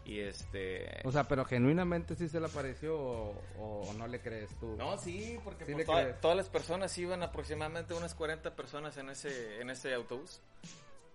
Y 0.07 0.21
este... 0.21 1.01
O 1.05 1.11
sea, 1.13 1.25
pero 1.27 1.45
genuinamente 1.47 2.15
sí 2.15 2.29
se 2.29 2.39
le 2.39 2.47
apareció 2.47 2.97
o, 2.99 3.35
o 3.59 3.93
no 3.95 4.07
le 4.07 4.21
crees 4.21 4.51
tú. 4.61 4.77
No, 4.77 4.99
sí, 4.99 5.39
porque 5.43 5.65
Sí 5.65 5.73
pues, 5.73 5.87
toda- 5.87 6.13
todas 6.21 6.37
las 6.37 6.49
personas 6.51 6.97
iban 6.99 7.23
aproximadamente 7.23 7.95
unas 7.95 8.15
40 8.15 8.55
personas 8.55 8.97
en 8.99 9.09
ese, 9.09 9.61
en 9.61 9.71
ese 9.71 9.95
autobús. 9.95 10.41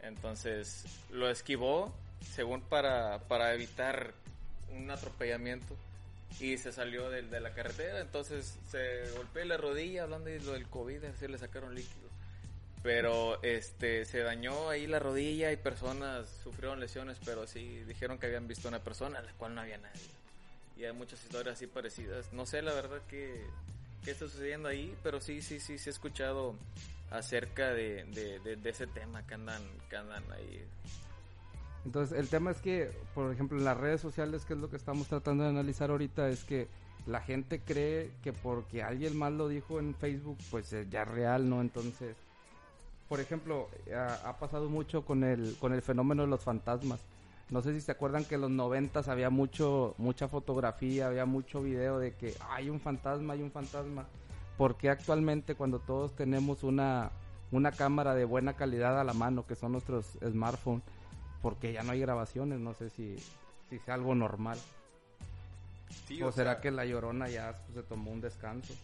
Entonces 0.01 0.85
lo 1.11 1.29
esquivó, 1.29 1.93
según 2.33 2.61
para, 2.61 3.19
para 3.27 3.53
evitar 3.53 4.13
un 4.71 4.89
atropellamiento. 4.89 5.75
Y 6.39 6.57
se 6.57 6.71
salió 6.71 7.09
de, 7.09 7.23
de 7.23 7.39
la 7.39 7.53
carretera, 7.53 7.99
entonces 8.01 8.57
se 8.69 9.09
golpeó 9.17 9.43
la 9.45 9.57
rodilla, 9.57 10.03
hablando 10.03 10.29
de 10.29 10.39
lo 10.39 10.53
del 10.53 10.67
COVID, 10.67 11.03
así 11.05 11.27
le 11.27 11.37
sacaron 11.37 11.73
líquido. 11.75 12.08
Pero 12.81 13.41
este 13.43 14.05
se 14.05 14.19
dañó 14.19 14.69
ahí 14.69 14.87
la 14.87 14.99
rodilla 14.99 15.51
y 15.51 15.57
personas 15.57 16.29
sufrieron 16.43 16.79
lesiones, 16.79 17.17
pero 17.25 17.45
sí 17.45 17.83
dijeron 17.87 18.17
que 18.17 18.27
habían 18.27 18.47
visto 18.47 18.67
una 18.69 18.79
persona, 18.79 19.19
a 19.19 19.21
la 19.21 19.33
cual 19.33 19.55
no 19.55 19.61
había 19.61 19.77
nadie. 19.77 20.07
Y 20.77 20.85
hay 20.85 20.93
muchas 20.93 21.21
historias 21.23 21.55
así 21.55 21.67
parecidas. 21.67 22.31
No 22.31 22.45
sé 22.45 22.61
la 22.61 22.73
verdad 22.73 23.01
que 23.09 23.43
qué 24.03 24.11
está 24.11 24.27
sucediendo 24.27 24.69
ahí, 24.69 24.95
pero 25.03 25.19
sí, 25.19 25.41
sí, 25.41 25.59
sí, 25.59 25.77
sí 25.77 25.89
he 25.89 25.91
escuchado 25.91 26.55
acerca 27.11 27.73
de, 27.73 28.05
de, 28.05 28.69
ese 28.69 28.87
tema 28.87 29.25
que 29.25 29.33
andan, 29.33 29.61
que 29.89 29.97
andan 29.97 30.23
ahí. 30.31 30.63
Entonces, 31.85 32.17
el 32.17 32.27
tema 32.29 32.51
es 32.51 32.61
que, 32.61 32.91
por 33.13 33.33
ejemplo, 33.33 33.57
en 33.57 33.65
las 33.65 33.77
redes 33.77 34.01
sociales, 34.01 34.45
que 34.45 34.53
es 34.53 34.59
lo 34.59 34.69
que 34.69 34.75
estamos 34.75 35.07
tratando 35.07 35.43
de 35.43 35.49
analizar 35.49 35.89
ahorita, 35.89 36.29
es 36.29 36.43
que 36.43 36.67
la 37.07 37.21
gente 37.21 37.61
cree 37.61 38.11
que 38.21 38.33
porque 38.33 38.83
alguien 38.83 39.17
más 39.17 39.31
lo 39.31 39.47
dijo 39.47 39.79
en 39.79 39.95
Facebook, 39.95 40.37
pues 40.51 40.71
es 40.73 40.89
ya 40.89 41.05
real, 41.05 41.49
¿no? 41.49 41.61
Entonces, 41.61 42.15
por 43.09 43.19
ejemplo, 43.19 43.67
ha, 43.93 44.29
ha 44.29 44.37
pasado 44.37 44.69
mucho 44.69 45.03
con 45.03 45.23
el, 45.23 45.57
con 45.59 45.73
el 45.73 45.81
fenómeno 45.81 46.21
de 46.21 46.29
los 46.29 46.43
fantasmas. 46.43 46.99
No 47.49 47.63
sé 47.63 47.73
si 47.73 47.81
se 47.81 47.91
acuerdan 47.91 48.23
que 48.23 48.35
en 48.35 48.41
los 48.41 48.51
noventas 48.51 49.07
había 49.07 49.31
mucho, 49.31 49.95
mucha 49.97 50.27
fotografía, 50.27 51.07
había 51.07 51.25
mucho 51.25 51.63
video 51.63 51.97
de 51.97 52.13
que 52.13 52.35
hay 52.51 52.69
un 52.69 52.79
fantasma, 52.79 53.33
hay 53.33 53.41
un 53.41 53.51
fantasma. 53.51 54.05
Porque 54.55 54.91
actualmente 54.91 55.55
cuando 55.55 55.79
todos 55.79 56.15
tenemos 56.15 56.63
una, 56.63 57.09
una 57.51 57.71
cámara 57.71 58.13
de 58.13 58.25
buena 58.25 58.53
calidad 58.53 58.99
a 58.99 59.03
la 59.03 59.13
mano, 59.13 59.47
que 59.47 59.55
son 59.55 59.71
nuestros 59.71 60.05
smartphones, 60.23 60.83
porque 61.41 61.73
ya 61.73 61.81
no 61.81 61.93
hay 61.93 62.01
grabaciones, 62.01 62.59
no 62.59 62.75
sé 62.75 62.91
si, 62.91 63.17
si 63.69 63.79
sea 63.79 63.95
algo 63.95 64.13
normal. 64.13 64.59
Sí, 66.05 66.21
o, 66.21 66.27
o 66.27 66.31
será 66.31 66.61
que 66.61 66.69
la 66.69 66.85
llorona 66.85 67.27
ya 67.29 67.59
pues, 67.65 67.77
se 67.77 67.83
tomó 67.83 68.11
un 68.11 68.21
descanso. 68.21 68.75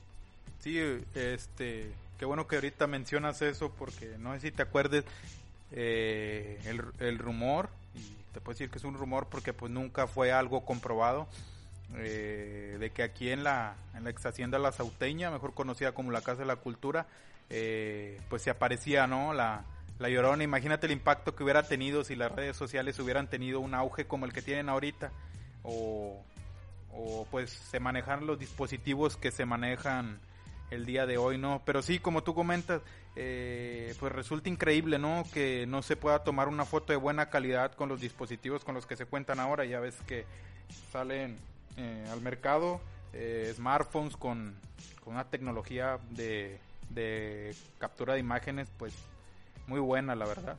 Sí, 0.59 0.79
este, 1.13 1.91
qué 2.17 2.25
bueno 2.25 2.47
que 2.47 2.55
ahorita 2.55 2.87
mencionas 2.87 3.41
eso 3.41 3.71
porque 3.71 4.17
no 4.17 4.33
sé 4.33 4.39
si 4.39 4.51
te 4.51 4.63
acuerdes 4.63 5.05
eh, 5.71 6.59
el, 6.65 6.83
el 6.99 7.19
rumor, 7.19 7.69
y 7.93 8.01
te 8.33 8.41
puedo 8.41 8.55
decir 8.55 8.69
que 8.69 8.79
es 8.79 8.83
un 8.83 8.95
rumor 8.95 9.27
porque 9.29 9.53
pues 9.53 9.71
nunca 9.71 10.07
fue 10.07 10.31
algo 10.31 10.65
comprobado, 10.65 11.27
eh, 11.97 12.77
de 12.79 12.89
que 12.89 13.03
aquí 13.03 13.29
en 13.29 13.43
la, 13.43 13.75
en 13.93 14.03
la 14.03 14.09
ex 14.09 14.25
hacienda 14.25 14.57
La 14.57 14.71
Sauteña, 14.71 15.29
mejor 15.29 15.53
conocida 15.53 15.91
como 15.91 16.11
la 16.11 16.21
Casa 16.21 16.39
de 16.39 16.47
la 16.47 16.55
Cultura, 16.55 17.05
eh, 17.49 18.19
pues 18.29 18.41
se 18.41 18.49
aparecía, 18.49 19.05
¿no? 19.05 19.33
La, 19.33 19.65
la 19.99 20.09
Llorona, 20.09 20.43
imagínate 20.43 20.87
el 20.87 20.93
impacto 20.93 21.35
que 21.35 21.43
hubiera 21.43 21.63
tenido 21.63 22.03
si 22.03 22.15
las 22.15 22.31
redes 22.31 22.57
sociales 22.57 22.97
hubieran 22.99 23.29
tenido 23.29 23.59
un 23.59 23.75
auge 23.75 24.05
como 24.05 24.25
el 24.25 24.33
que 24.33 24.41
tienen 24.41 24.67
ahorita, 24.67 25.11
o, 25.63 26.23
o 26.91 27.27
pues 27.29 27.51
se 27.51 27.79
manejan 27.79 28.25
los 28.25 28.39
dispositivos 28.39 29.15
que 29.15 29.31
se 29.31 29.45
manejan 29.45 30.19
el 30.71 30.85
día 30.85 31.05
de 31.05 31.17
hoy, 31.17 31.37
¿no? 31.37 31.61
Pero 31.65 31.81
sí, 31.81 31.99
como 31.99 32.23
tú 32.23 32.33
comentas, 32.33 32.81
eh, 33.15 33.93
pues 33.99 34.11
resulta 34.11 34.49
increíble, 34.49 34.99
¿no? 34.99 35.23
Que 35.33 35.65
no 35.67 35.81
se 35.81 35.95
pueda 35.95 36.23
tomar 36.23 36.47
una 36.47 36.65
foto 36.65 36.93
de 36.93 36.97
buena 36.97 37.29
calidad 37.29 37.73
con 37.73 37.89
los 37.89 38.01
dispositivos 38.01 38.63
con 38.63 38.75
los 38.75 38.85
que 38.85 38.95
se 38.95 39.05
cuentan 39.05 39.39
ahora. 39.39 39.65
Ya 39.65 39.79
ves 39.79 39.95
que 40.07 40.25
salen 40.91 41.37
eh, 41.77 42.05
al 42.11 42.21
mercado 42.21 42.81
eh, 43.13 43.53
smartphones 43.55 44.17
con, 44.17 44.55
con 45.03 45.13
una 45.13 45.25
tecnología 45.25 45.99
de, 46.11 46.59
de 46.89 47.55
captura 47.79 48.15
de 48.15 48.19
imágenes, 48.19 48.69
pues 48.77 48.93
muy 49.67 49.79
buena, 49.79 50.15
la 50.15 50.25
verdad. 50.25 50.57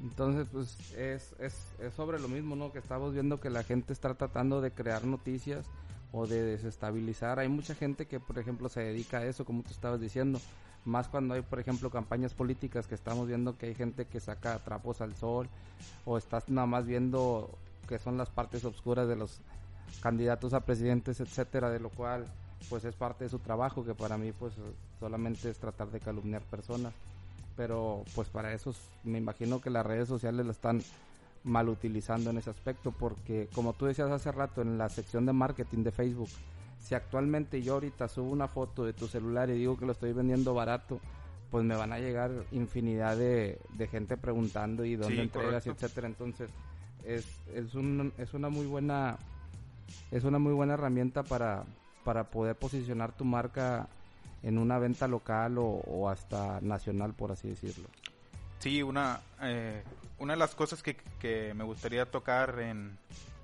Entonces, 0.00 0.46
pues 0.52 0.92
es, 0.92 1.34
es, 1.40 1.56
es 1.80 1.94
sobre 1.94 2.20
lo 2.20 2.28
mismo, 2.28 2.54
¿no? 2.54 2.72
Que 2.72 2.78
estamos 2.78 3.12
viendo 3.12 3.40
que 3.40 3.50
la 3.50 3.64
gente 3.64 3.92
está 3.92 4.14
tratando 4.14 4.60
de 4.60 4.70
crear 4.70 5.04
noticias 5.04 5.66
o 6.12 6.26
de 6.26 6.42
desestabilizar. 6.42 7.38
Hay 7.38 7.48
mucha 7.48 7.74
gente 7.74 8.06
que, 8.06 8.20
por 8.20 8.38
ejemplo, 8.38 8.68
se 8.68 8.80
dedica 8.80 9.18
a 9.18 9.26
eso, 9.26 9.44
como 9.44 9.62
tú 9.62 9.70
estabas 9.70 10.00
diciendo. 10.00 10.40
Más 10.84 11.08
cuando 11.08 11.34
hay, 11.34 11.42
por 11.42 11.60
ejemplo, 11.60 11.90
campañas 11.90 12.34
políticas 12.34 12.86
que 12.86 12.94
estamos 12.94 13.26
viendo 13.26 13.58
que 13.58 13.66
hay 13.66 13.74
gente 13.74 14.06
que 14.06 14.20
saca 14.20 14.58
trapos 14.60 15.00
al 15.00 15.14
sol 15.14 15.48
o 16.04 16.16
estás 16.16 16.48
nada 16.48 16.66
más 16.66 16.86
viendo 16.86 17.50
que 17.88 17.98
son 17.98 18.16
las 18.16 18.30
partes 18.30 18.64
oscuras 18.64 19.08
de 19.08 19.16
los 19.16 19.40
candidatos 20.00 20.54
a 20.54 20.60
presidentes, 20.60 21.20
etcétera, 21.20 21.70
de 21.70 21.80
lo 21.80 21.90
cual 21.90 22.26
pues 22.68 22.84
es 22.84 22.94
parte 22.94 23.24
de 23.24 23.30
su 23.30 23.38
trabajo 23.38 23.84
que 23.84 23.94
para 23.94 24.18
mí 24.18 24.32
pues 24.32 24.54
solamente 25.00 25.50
es 25.50 25.58
tratar 25.58 25.90
de 25.90 26.00
calumniar 26.00 26.42
personas 26.42 26.92
pero 27.58 28.04
pues 28.14 28.28
para 28.28 28.54
eso 28.54 28.72
me 29.02 29.18
imagino 29.18 29.60
que 29.60 29.68
las 29.68 29.84
redes 29.84 30.08
sociales 30.08 30.46
la 30.46 30.52
están 30.52 30.80
mal 31.48 31.68
utilizando 31.68 32.30
en 32.30 32.38
ese 32.38 32.50
aspecto 32.50 32.92
porque 32.92 33.48
como 33.54 33.72
tú 33.72 33.86
decías 33.86 34.10
hace 34.10 34.30
rato 34.30 34.62
en 34.62 34.78
la 34.78 34.88
sección 34.88 35.26
de 35.26 35.32
marketing 35.32 35.82
de 35.82 35.90
Facebook 35.92 36.28
si 36.78 36.94
actualmente 36.94 37.62
yo 37.62 37.74
ahorita 37.74 38.06
subo 38.08 38.30
una 38.30 38.46
foto 38.48 38.84
de 38.84 38.92
tu 38.92 39.08
celular 39.08 39.50
y 39.50 39.54
digo 39.54 39.76
que 39.76 39.86
lo 39.86 39.92
estoy 39.92 40.12
vendiendo 40.12 40.54
barato 40.54 41.00
pues 41.50 41.64
me 41.64 41.74
van 41.74 41.92
a 41.92 41.98
llegar 41.98 42.30
infinidad 42.52 43.16
de, 43.16 43.58
de 43.70 43.86
gente 43.88 44.16
preguntando 44.16 44.84
y 44.84 44.94
dónde 44.96 45.16
Sí, 45.16 45.20
entregas 45.22 45.66
y 45.66 45.70
correcto. 45.70 45.86
etcétera 45.86 46.06
entonces 46.08 46.50
es, 47.04 47.26
es, 47.54 47.74
un, 47.74 48.12
es 48.18 48.34
una 48.34 48.48
muy 48.50 48.66
buena 48.66 49.16
es 50.10 50.24
una 50.24 50.38
muy 50.38 50.52
buena 50.52 50.74
herramienta 50.74 51.22
para, 51.22 51.64
para 52.04 52.24
poder 52.24 52.54
posicionar 52.56 53.12
tu 53.12 53.24
marca 53.24 53.88
en 54.42 54.58
una 54.58 54.78
venta 54.78 55.08
local 55.08 55.58
o, 55.58 55.64
o 55.64 56.08
hasta 56.08 56.60
nacional, 56.60 57.12
por 57.12 57.32
así 57.32 57.48
decirlo. 57.48 57.88
Sí, 58.60 58.82
una, 58.82 59.20
eh, 59.42 59.82
una 60.18 60.34
de 60.34 60.38
las 60.38 60.54
cosas 60.54 60.82
que, 60.82 60.96
que 61.20 61.54
me 61.54 61.64
gustaría 61.64 62.10
tocar 62.10 62.58
en, 62.60 62.98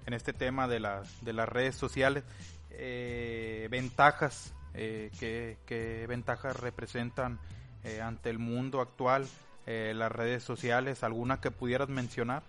en 0.06 0.14
este 0.14 0.32
tema 0.32 0.68
de, 0.68 0.80
la, 0.80 1.02
de 1.22 1.32
las 1.32 1.48
redes 1.48 1.74
sociales, 1.76 2.24
eh, 2.70 3.68
ventajas, 3.70 4.52
eh, 4.74 5.10
¿qué, 5.18 6.06
ventajas 6.08 6.58
representan 6.58 7.38
eh, 7.84 8.00
ante 8.00 8.30
el 8.30 8.38
mundo 8.38 8.80
actual 8.80 9.26
eh, 9.66 9.92
las 9.94 10.10
redes 10.10 10.42
sociales? 10.42 11.04
¿Alguna 11.04 11.40
que 11.40 11.50
pudieras 11.50 11.88
mencionar? 11.88 12.42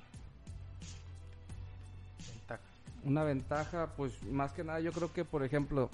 Una 3.04 3.24
ventaja, 3.24 3.90
pues 3.96 4.24
más 4.24 4.52
que 4.54 4.64
nada 4.64 4.80
yo 4.80 4.92
creo 4.92 5.14
que, 5.14 5.24
por 5.24 5.44
ejemplo, 5.44 5.92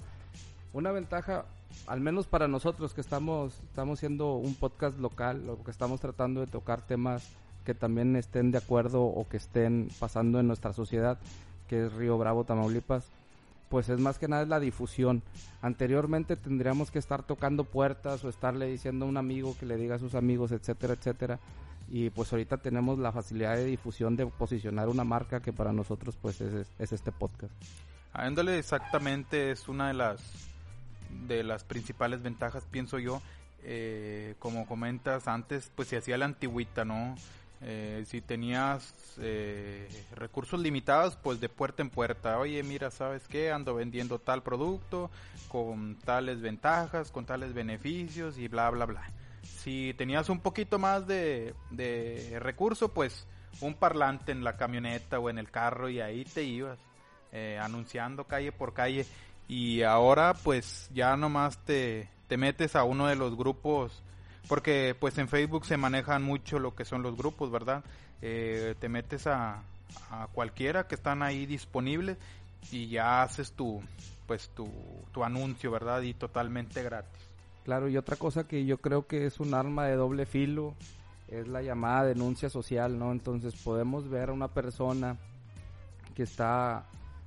una 0.72 0.92
ventaja, 0.92 1.44
al 1.86 2.00
menos 2.00 2.26
para 2.26 2.48
nosotros 2.48 2.94
que 2.94 3.02
estamos, 3.02 3.60
estamos 3.68 4.00
siendo 4.00 4.36
un 4.36 4.54
podcast 4.54 4.98
local, 4.98 5.46
o 5.50 5.62
que 5.62 5.70
estamos 5.70 6.00
tratando 6.00 6.40
de 6.40 6.46
tocar 6.46 6.80
temas 6.80 7.28
que 7.62 7.74
también 7.74 8.16
estén 8.16 8.50
de 8.50 8.58
acuerdo 8.58 9.02
o 9.02 9.28
que 9.28 9.36
estén 9.36 9.88
pasando 9.98 10.40
en 10.40 10.46
nuestra 10.46 10.72
sociedad, 10.72 11.18
que 11.68 11.86
es 11.86 11.92
Río 11.92 12.18
Bravo, 12.18 12.44
Tamaulipas, 12.44 13.04
pues 13.68 13.88
es 13.88 13.98
más 13.98 14.18
que 14.18 14.28
nada 14.28 14.44
la 14.44 14.60
difusión. 14.60 15.22
Anteriormente 15.62 16.36
tendríamos 16.36 16.90
que 16.90 16.98
estar 16.98 17.22
tocando 17.22 17.64
puertas 17.64 18.24
o 18.24 18.28
estarle 18.28 18.66
diciendo 18.66 19.06
a 19.06 19.08
un 19.08 19.16
amigo 19.16 19.56
que 19.58 19.66
le 19.66 19.76
diga 19.76 19.96
a 19.96 19.98
sus 19.98 20.14
amigos, 20.14 20.52
etcétera, 20.52 20.94
etcétera. 20.94 21.38
Y 21.88 22.10
pues 22.10 22.32
ahorita 22.32 22.58
tenemos 22.58 22.98
la 22.98 23.12
facilidad 23.12 23.56
de 23.56 23.64
difusión 23.64 24.16
de 24.16 24.26
posicionar 24.26 24.88
una 24.88 25.04
marca 25.04 25.40
que 25.40 25.52
para 25.52 25.72
nosotros 25.72 26.16
pues 26.20 26.40
es, 26.40 26.66
es 26.78 26.92
este 26.92 27.12
podcast. 27.12 27.52
Ándale, 28.12 28.58
exactamente, 28.58 29.50
es 29.50 29.68
una 29.68 29.88
de 29.88 29.94
las 29.94 30.20
de 31.26 31.42
las 31.42 31.64
principales 31.64 32.22
ventajas, 32.22 32.66
pienso 32.70 32.98
yo. 32.98 33.22
Eh, 33.64 34.34
como 34.38 34.66
comentas 34.66 35.28
antes, 35.28 35.70
pues 35.76 35.88
se 35.88 35.96
hacía 35.96 36.18
la 36.18 36.24
antigüita, 36.24 36.84
¿no? 36.84 37.14
Eh, 37.64 38.04
si 38.06 38.20
tenías 38.20 38.92
eh, 39.18 39.88
recursos 40.14 40.58
limitados, 40.58 41.16
pues 41.16 41.40
de 41.40 41.48
puerta 41.48 41.82
en 41.82 41.90
puerta. 41.90 42.38
Oye, 42.38 42.62
mira, 42.62 42.90
¿sabes 42.90 43.28
qué? 43.28 43.52
Ando 43.52 43.74
vendiendo 43.74 44.18
tal 44.18 44.42
producto 44.42 45.10
con 45.48 45.96
tales 45.96 46.40
ventajas, 46.40 47.12
con 47.12 47.24
tales 47.24 47.54
beneficios 47.54 48.36
y 48.38 48.48
bla, 48.48 48.70
bla, 48.70 48.86
bla. 48.86 49.02
Si 49.42 49.94
tenías 49.96 50.28
un 50.28 50.40
poquito 50.40 50.78
más 50.78 51.06
de, 51.06 51.54
de 51.70 52.38
recurso, 52.40 52.88
pues 52.88 53.26
un 53.60 53.74
parlante 53.74 54.32
en 54.32 54.42
la 54.42 54.56
camioneta 54.56 55.18
o 55.18 55.30
en 55.30 55.38
el 55.38 55.50
carro 55.50 55.88
y 55.88 56.00
ahí 56.00 56.24
te 56.24 56.42
ibas 56.42 56.78
eh, 57.32 57.58
anunciando 57.60 58.24
calle 58.24 58.52
por 58.52 58.72
calle 58.72 59.06
y 59.48 59.82
ahora 59.82 60.34
pues 60.34 60.90
ya 60.92 61.16
nomás 61.16 61.58
te, 61.58 62.08
te 62.28 62.36
metes 62.36 62.76
a 62.76 62.84
uno 62.84 63.06
de 63.06 63.16
los 63.16 63.36
grupos 63.36 64.02
porque 64.48 64.96
pues 64.98 65.18
en 65.18 65.28
Facebook 65.28 65.64
se 65.66 65.76
manejan 65.76 66.22
mucho 66.22 66.58
lo 66.58 66.74
que 66.74 66.84
son 66.84 67.02
los 67.02 67.16
grupos, 67.16 67.50
¿verdad? 67.50 67.84
Eh, 68.20 68.74
te 68.78 68.88
metes 68.88 69.26
a, 69.26 69.62
cualquiera 70.32 70.86
que 70.86 70.94
están 70.94 71.22
ahí 71.22 71.44
disponibles 71.44 72.16
y 72.70 72.88
ya 72.88 73.22
haces 73.22 73.52
tu 73.52 73.82
pues 74.26 74.48
tu, 74.50 74.70
tu 75.12 75.24
anuncio, 75.24 75.70
¿verdad? 75.70 76.00
Y 76.02 76.14
totalmente 76.14 76.82
gratis. 76.82 77.22
Claro, 77.64 77.88
y 77.88 77.96
otra 77.96 78.16
cosa 78.16 78.48
que 78.48 78.64
yo 78.64 78.78
creo 78.78 79.06
que 79.06 79.26
es 79.26 79.40
un 79.40 79.54
arma 79.54 79.86
de 79.86 79.96
doble 79.96 80.26
filo 80.26 80.74
es 81.28 81.48
la 81.48 81.62
llamada 81.62 82.04
denuncia 82.04 82.50
social, 82.50 82.98
¿no? 82.98 83.12
Entonces 83.12 83.54
podemos 83.54 84.08
ver 84.08 84.30
a 84.30 84.32
una 84.32 84.48
persona 84.48 85.16
que 86.14 86.24
está, 86.24 86.84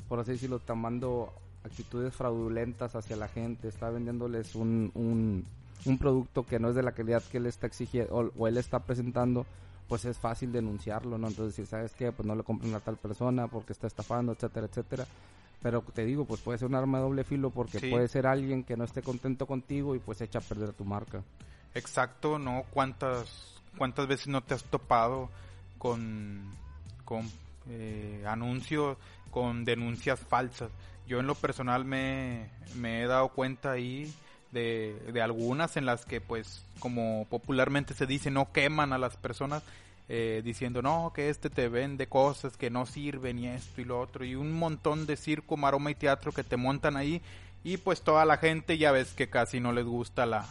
por 0.08 0.20
así 0.20 0.32
decirlo, 0.32 0.60
tomando 0.60 1.34
actitudes 1.64 2.14
fraudulentas 2.14 2.96
hacia 2.96 3.16
la 3.16 3.28
gente, 3.28 3.68
está 3.68 3.90
vendiéndoles 3.90 4.56
un, 4.56 4.92
un, 4.94 5.46
un 5.88 5.98
producto 5.98 6.46
que 6.46 6.60
no 6.60 6.70
es 6.70 6.76
de 6.76 6.84
la 6.84 6.92
calidad 6.94 7.24
que 7.24 7.38
él 7.38 7.46
está 7.46 7.68
exigiendo 7.68 8.14
o, 8.16 8.32
o 8.38 8.48
él 8.48 8.58
está 8.58 8.80
presentando, 8.80 9.46
pues 9.88 10.06
es 10.06 10.18
fácil 10.18 10.52
denunciarlo, 10.52 11.18
¿no? 11.18 11.28
Entonces, 11.28 11.56
si 11.56 11.66
sabes 11.66 11.94
qué, 11.94 12.12
pues 12.12 12.26
no 12.28 12.36
le 12.36 12.44
compren 12.44 12.74
a 12.74 12.80
tal 12.80 12.98
persona 12.98 13.48
porque 13.48 13.74
está 13.74 13.88
estafando, 13.88 14.32
etcétera, 14.34 14.68
etcétera. 14.68 15.06
Pero 15.62 15.82
te 15.82 16.06
digo, 16.06 16.26
pues 16.26 16.42
puede 16.42 16.60
ser 16.60 16.68
un 16.68 16.76
arma 16.76 16.98
de 17.00 17.04
doble 17.06 17.24
filo 17.24 17.50
porque 17.50 17.80
Sí. 17.80 17.90
puede 17.90 18.08
ser 18.08 18.28
alguien 18.28 18.64
que 18.64 18.78
no 18.78 18.84
esté 18.84 19.02
contento 19.02 19.46
contigo 19.48 19.96
y 19.96 20.00
pues 20.00 20.22
echa 20.22 20.40
a 20.40 20.42
perder 20.42 20.74
tu 20.74 20.86
marca. 20.86 21.24
Exacto, 21.74 22.38
¿no? 22.40 22.64
¿Cuántas, 22.72 23.60
cuántas 23.78 24.08
veces 24.08 24.28
no 24.28 24.42
te 24.42 24.54
has 24.54 24.64
topado 24.64 25.30
con, 25.78 26.42
con 27.04 27.30
eh, 27.70 28.24
anuncios, 28.28 28.98
con 29.32 29.66
denuncias 29.66 30.20
falsas? 30.20 30.70
Yo 31.08 31.20
en 31.20 31.28
lo 31.28 31.36
personal 31.36 31.86
me, 31.86 32.50
me 32.76 33.04
he 33.04 33.08
dado 33.08 33.30
cuenta 33.30 33.72
ahí 33.72 34.12
de, 34.52 35.00
de 35.12 35.22
algunas 35.22 35.78
en 35.78 35.86
las 35.86 36.06
que 36.06 36.22
pues 36.22 36.64
como 36.80 37.26
popularmente 37.30 37.94
se 37.94 38.06
dice 38.06 38.32
no 38.32 38.52
queman 38.52 38.94
a 38.94 38.98
las 38.98 39.18
personas 39.18 39.64
eh, 40.08 40.42
diciendo 40.46 40.82
no 40.82 41.12
que 41.16 41.30
este 41.30 41.50
te 41.50 41.68
vende 41.68 42.08
cosas 42.08 42.58
que 42.58 42.70
no 42.70 42.86
sirven 42.86 43.40
y 43.40 43.48
esto 43.48 43.82
y 43.82 43.86
lo 43.86 44.00
otro 44.00 44.24
y 44.24 44.36
un 44.36 44.52
montón 44.52 45.08
de 45.08 45.18
circo, 45.18 45.58
maroma 45.58 45.90
y 45.92 45.96
teatro 45.96 46.32
que 46.32 46.44
te 46.44 46.58
montan 46.58 46.96
ahí 46.96 47.22
y 47.64 47.78
pues 47.78 48.02
toda 48.02 48.24
la 48.26 48.38
gente 48.38 48.78
ya 48.78 48.92
ves 48.92 49.14
que 49.14 49.30
casi 49.30 49.60
no 49.60 49.74
les 49.74 49.86
gusta 49.86 50.28
la 50.28 50.46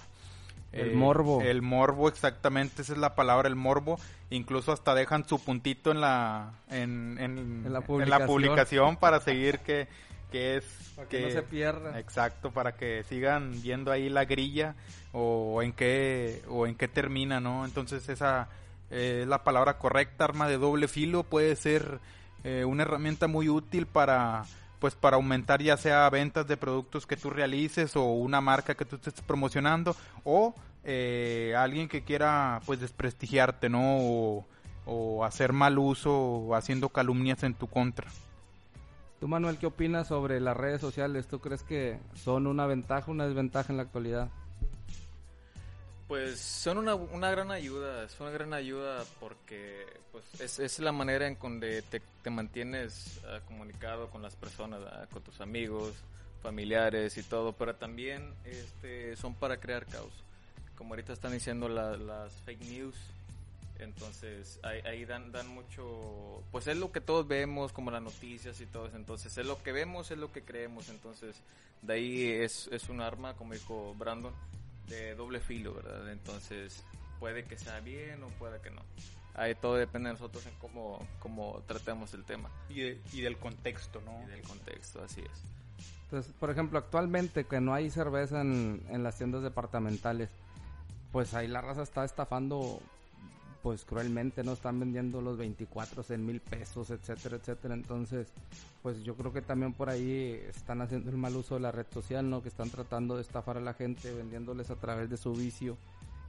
El 0.73 0.97
morbo. 0.97 1.41
el 1.41 1.63
morbo 1.63 2.09
exactamente 2.09 2.83
esa 2.83 2.95
es 2.95 2.99
la 2.99 3.15
palabra 3.15 3.47
el 3.47 3.55
morbo 3.55 4.01
incluso 4.31 4.73
hasta 4.73 4.95
dejan 4.95 5.27
su 5.29 5.39
puntito 5.43 5.93
en 5.93 6.01
la 6.01 6.55
en, 6.69 7.17
en, 7.21 7.63
En 7.65 7.73
la 7.73 7.79
en 7.79 8.27
publicación 8.27 8.97
para 8.97 9.21
seguir 9.21 9.61
que, 9.61 9.87
que 10.35 10.57
es 10.57 10.65
Para 10.97 11.09
que 11.09 11.21
no 11.21 11.31
se 11.31 11.43
pierda. 11.43 11.97
exacto 12.01 12.51
para 12.51 12.73
que 12.73 13.05
sigan 13.09 13.63
viendo 13.63 13.93
ahí 13.93 14.09
la 14.09 14.25
grilla 14.25 14.75
o 15.13 15.63
en 15.63 15.73
qué 15.73 16.43
o 16.49 16.67
en 16.67 16.75
qué 16.75 16.89
termina 16.89 17.39
no 17.39 17.65
entonces 17.65 18.09
esa 18.09 18.49
eh, 18.91 19.21
es 19.23 19.29
la 19.29 19.45
palabra 19.45 19.79
correcta 19.79 20.25
arma 20.25 20.49
de 20.49 20.59
doble 20.59 20.89
filo 20.89 21.23
puede 21.23 21.55
ser 21.55 22.01
eh, 22.43 22.65
una 22.65 22.83
herramienta 22.83 23.29
muy 23.29 23.49
útil 23.49 23.87
para 23.87 24.43
pues 24.81 24.97
para 24.97 25.15
aumentar 25.19 25.63
ya 25.63 25.77
sea 25.77 26.11
ventas 26.11 26.49
de 26.49 26.57
productos 26.57 27.07
que 27.07 27.17
tú 27.17 27.31
realices 27.31 27.95
o 27.95 28.03
una 28.07 28.41
marca 28.41 28.75
que 28.75 28.85
tú 28.85 28.97
estés 28.97 29.15
promocionando 29.21 29.95
o 30.25 30.53
eh, 30.83 31.55
alguien 31.57 31.89
que 31.89 32.03
quiera 32.03 32.61
pues 32.67 32.81
desprestigiarte 32.81 33.69
no 33.69 33.99
o, 34.01 34.47
o 34.85 35.25
hacer 35.25 35.53
mal 35.53 35.79
uso 35.79 36.13
o 36.13 36.55
haciendo 36.57 36.89
calumnias 36.89 37.45
en 37.45 37.55
tu 37.55 37.69
contra 37.69 38.11
Tú, 39.21 39.29
Manuel, 39.29 39.59
¿qué 39.59 39.67
opinas 39.67 40.09
sobre 40.09 40.41
las 40.41 40.57
redes 40.57 40.81
sociales? 40.81 41.27
¿Tú 41.29 41.41
crees 41.41 41.63
que 41.63 41.99
son 42.15 42.47
una 42.47 42.67
ventaja 42.67 43.07
o 43.09 43.13
una 43.13 43.27
desventaja 43.27 43.73
en 43.73 43.79
la 43.79 43.85
actualidad? 43.85 44.29
Pues 46.09 46.39
son 46.39 46.77
una, 46.79 46.95
una 46.95 47.31
gran 47.31 47.51
ayuda, 47.51 48.05
es 48.05 48.21
una 48.21 48.31
gran 48.31 48.53
ayuda 48.53 49.03
porque 49.21 49.87
pues 50.13 50.25
es, 50.39 50.59
es 50.59 50.79
la 50.79 50.93
manera 50.93 51.27
en 51.27 51.39
donde 51.41 51.81
te, 51.83 52.03
te 52.23 52.29
mantienes 52.31 53.21
ah, 53.27 53.41
comunicado 53.47 54.11
con 54.11 54.21
las 54.21 54.37
personas, 54.37 54.81
ah, 54.93 55.07
con 55.11 55.23
tus 55.23 55.41
amigos, 55.41 55.95
familiares 56.43 57.17
y 57.17 57.23
todo, 57.23 57.55
pero 57.55 57.75
también 57.77 58.35
este, 58.45 59.17
son 59.17 59.35
para 59.35 59.57
crear 59.59 59.87
caos. 59.87 60.13
Como 60.77 60.91
ahorita 60.93 61.15
están 61.15 61.33
diciendo 61.33 61.69
la- 61.71 61.97
las 61.97 62.35
fake 62.43 62.61
news, 62.67 62.97
entonces 63.85 64.59
ahí, 64.63 64.81
ahí 64.81 65.05
dan, 65.05 65.31
dan 65.33 65.47
mucho, 65.49 66.43
pues 66.51 66.67
es 66.67 66.77
lo 66.77 66.91
que 66.91 67.01
todos 67.01 67.27
vemos 67.29 67.73
como 67.73 67.91
las 67.91 68.03
noticias 68.03 68.61
y 68.61 68.67
todo 68.67 68.87
eso, 68.87 68.97
entonces 68.97 69.37
es 69.39 69.47
lo 69.47 69.63
que 69.63 69.73
vemos, 69.73 70.11
es 70.11 70.19
lo 70.19 70.33
que 70.33 70.43
creemos, 70.43 70.89
entonces 70.89 71.37
de 71.83 71.93
ahí 71.95 72.27
es, 72.31 72.69
es 72.73 72.89
un 72.89 73.01
arma, 73.01 73.35
como 73.35 73.53
dijo 73.55 73.95
Brandon, 73.95 74.33
de 74.89 75.15
doble 75.15 75.41
filo, 75.41 75.75
¿verdad? 75.75 76.11
Entonces 76.11 76.83
puede 77.21 77.45
que 77.45 77.57
sea 77.59 77.81
bien 77.81 78.23
o 78.23 78.29
puede 78.31 78.61
que 78.61 78.71
no. 78.71 78.83
Ahí 79.37 79.55
todo 79.55 79.75
depende 79.77 80.09
de 80.09 80.13
nosotros 80.15 80.47
en 80.47 80.55
cómo, 80.61 81.05
cómo 81.19 81.63
tratemos 81.67 82.13
el 82.15 82.25
tema 82.25 82.51
y, 82.69 82.81
de- 82.81 83.01
y 83.13 83.21
del 83.21 83.37
contexto 83.39 84.01
no 84.03 84.23
y 84.25 84.31
del 84.31 84.43
contexto, 84.43 85.03
así 85.03 85.21
es. 85.23 85.43
Entonces, 86.05 86.33
por 86.39 86.51
ejemplo, 86.51 86.79
actualmente 86.79 87.45
que 87.45 87.61
no 87.61 87.75
hay 87.75 87.91
cerveza 87.91 88.41
en, 88.43 88.85
en 88.91 89.03
las 89.03 89.17
tiendas 89.17 89.43
departamentales, 89.43 90.29
pues 91.11 91.35
ahí 91.35 91.49
la 91.49 91.61
raza 91.61 91.83
está 91.83 92.05
estafando 92.05 92.81
pues 93.65 93.87
cruelmente, 93.87 94.45
¿no? 94.45 94.53
Están 94.53 94.79
vendiendo 94.79 95.23
los 95.23 95.39
24 95.39 96.05
en 96.11 96.27
mil 96.27 96.39
pesos, 96.43 96.91
etcétera, 96.91 97.37
etcétera. 97.37 97.73
Entonces, 97.73 98.29
pues 98.83 99.03
yo 99.03 99.15
creo 99.15 99.33
que 99.33 99.41
también 99.41 99.73
por 99.73 99.89
ahí 99.89 100.39
están 100.51 100.83
haciendo 100.83 101.09
el 101.09 101.17
mal 101.17 101.35
uso 101.35 101.55
de 101.55 101.63
la 101.63 101.73
red 101.73 101.87
social, 101.91 102.29
¿no? 102.29 102.43
Que 102.43 102.51
están 102.51 102.69
tratando 102.69 103.17
de 103.17 103.23
estafar 103.23 103.57
a 103.57 103.63
la 103.63 103.73
gente, 103.73 104.13
vendiéndoles 104.13 104.69
a 104.69 104.75
través 104.75 105.09
de 105.09 105.17
su 105.17 105.33
vicio. 105.33 105.79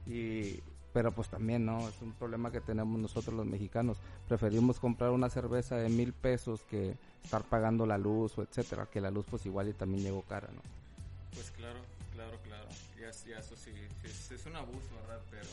Y, 0.06 0.60
pero 0.94 1.12
pues 1.12 1.28
también, 1.28 1.66
¿no? 1.66 1.86
Es 1.86 2.00
un 2.00 2.12
problema 2.12 2.50
que 2.50 2.62
tenemos 2.62 2.98
nosotros 2.98 3.34
los 3.34 3.44
mexicanos. 3.44 3.98
Preferimos 4.26 4.80
comprar 4.80 5.10
una 5.10 5.28
cerveza 5.28 5.76
de 5.76 5.90
mil 5.90 6.14
pesos 6.14 6.62
que 6.62 6.96
estar 7.22 7.42
pagando 7.42 7.84
la 7.84 7.98
luz 7.98 8.38
o 8.38 8.44
etcétera, 8.44 8.88
que 8.90 9.02
la 9.02 9.10
luz 9.10 9.26
pues 9.28 9.44
igual 9.44 9.68
y 9.68 9.74
también 9.74 10.02
llegó 10.02 10.22
cara, 10.22 10.48
¿no? 10.54 10.62
Pues 11.34 11.50
claro, 11.50 11.80
claro, 12.14 12.38
claro. 12.44 12.66
Ya, 12.98 13.10
ya 13.28 13.40
eso 13.40 13.54
sí, 13.56 13.72
es 14.02 14.46
un 14.46 14.56
abuso, 14.56 14.88
¿verdad? 15.02 15.20
Pero 15.30 15.50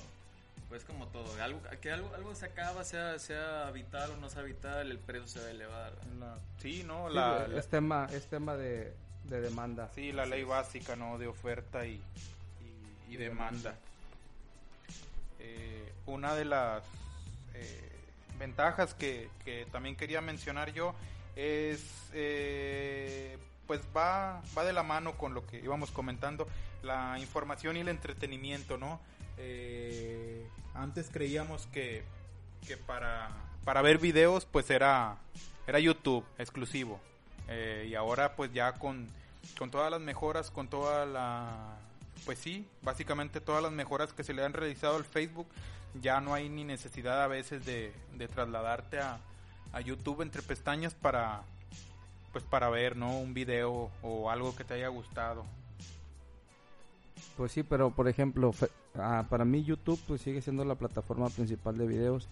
pues 0.74 0.86
como 0.86 1.06
todo, 1.10 1.40
algo, 1.40 1.62
que 1.82 1.92
algo, 1.92 2.12
algo 2.16 2.34
se 2.34 2.48
acaba, 2.48 2.84
sea, 2.84 3.20
sea 3.20 3.70
vital 3.70 4.10
o 4.10 4.18
no 4.18 4.28
sea 4.28 4.42
vital, 4.42 4.90
el 4.90 4.98
precio 4.98 5.28
se 5.28 5.40
va 5.40 5.46
a 5.46 5.52
elevar. 5.52 5.94
La- 6.20 6.40
sí 6.58 6.84
no 6.84 7.10
Sí, 7.10 7.14
la, 7.14 7.48
es 7.56 7.68
tema, 7.68 8.08
es 8.12 8.26
tema 8.26 8.56
de, 8.56 8.92
de 9.26 9.42
demanda. 9.42 9.92
Sí, 9.94 10.12
la 10.12 10.26
ley 10.26 10.44
básica, 10.44 10.96
¿no? 10.96 11.20
De 11.20 11.28
oferta 11.28 11.86
y, 11.86 12.02
y, 13.08 13.14
y 13.14 13.18
demanda. 13.18 13.76
Eh, 15.40 15.94
una 16.08 16.34
de 16.34 16.46
las 16.46 16.84
eh, 17.54 17.92
ventajas 18.40 18.96
que, 18.96 19.30
que 19.46 19.68
también 19.72 19.96
quería 19.96 20.22
mencionar 20.22 20.74
yo 20.74 20.96
es, 21.36 21.86
eh, 22.14 23.38
pues 23.68 23.80
va, 23.96 24.42
va 24.58 24.64
de 24.64 24.74
la 24.74 24.82
mano 24.82 25.20
con 25.20 25.36
lo 25.36 25.46
que 25.46 25.60
íbamos 25.60 25.92
comentando, 25.92 26.48
la 26.82 27.20
información 27.20 27.78
y 27.78 27.82
el 27.82 27.90
entretenimiento, 27.90 28.80
¿no? 28.80 29.00
Eh, 29.38 30.48
antes 30.74 31.10
creíamos 31.12 31.68
que, 31.68 32.04
que 32.68 32.78
para, 32.78 33.30
para 33.64 33.82
ver 33.82 33.98
videos, 33.98 34.46
pues 34.46 34.70
era, 34.70 35.18
era 35.68 35.80
YouTube 35.80 36.26
exclusivo. 36.38 37.00
Eh, 37.48 37.88
y 37.90 37.96
ahora 37.96 38.36
pues 38.36 38.54
ya 38.54 38.74
con, 38.74 39.10
con 39.58 39.72
todas 39.72 39.92
las 39.92 40.02
mejoras, 40.02 40.52
con 40.52 40.68
toda 40.68 41.06
la... 41.06 41.78
Pues 42.26 42.40
sí, 42.40 42.68
básicamente 42.82 43.42
todas 43.42 43.62
las 43.62 43.72
mejoras 43.72 44.14
que 44.14 44.24
se 44.24 44.34
le 44.34 44.44
han 44.44 44.54
realizado 44.54 44.96
al 44.96 45.04
Facebook, 45.04 45.48
ya 46.02 46.22
no 46.22 46.34
hay 46.34 46.48
ni 46.48 46.64
necesidad 46.64 47.22
a 47.22 47.28
veces 47.28 47.66
de, 47.66 47.94
de 48.14 48.28
trasladarte 48.28 49.00
a, 49.00 49.20
a 49.74 49.82
YouTube 49.82 50.22
entre 50.22 50.42
pestañas 50.42 50.94
para 50.94 51.44
pues 52.32 52.44
para 52.44 52.70
ver, 52.70 52.98
¿no? 52.98 53.20
Un 53.20 53.36
video 53.36 53.92
o 54.02 54.32
algo 54.32 54.56
que 54.56 54.64
te 54.64 54.74
haya 54.74 54.88
gustado. 54.88 55.46
Pues 57.38 57.52
sí, 57.52 57.64
pero 57.64 57.92
por 57.92 58.08
ejemplo, 58.08 58.54
ah, 58.96 59.26
para 59.30 59.46
mí 59.46 59.64
YouTube 59.64 60.00
pues 60.08 60.22
sigue 60.22 60.42
siendo 60.42 60.64
la 60.66 60.76
plataforma 60.76 61.30
principal 61.30 61.78
de 61.78 61.88
videos, 61.88 62.28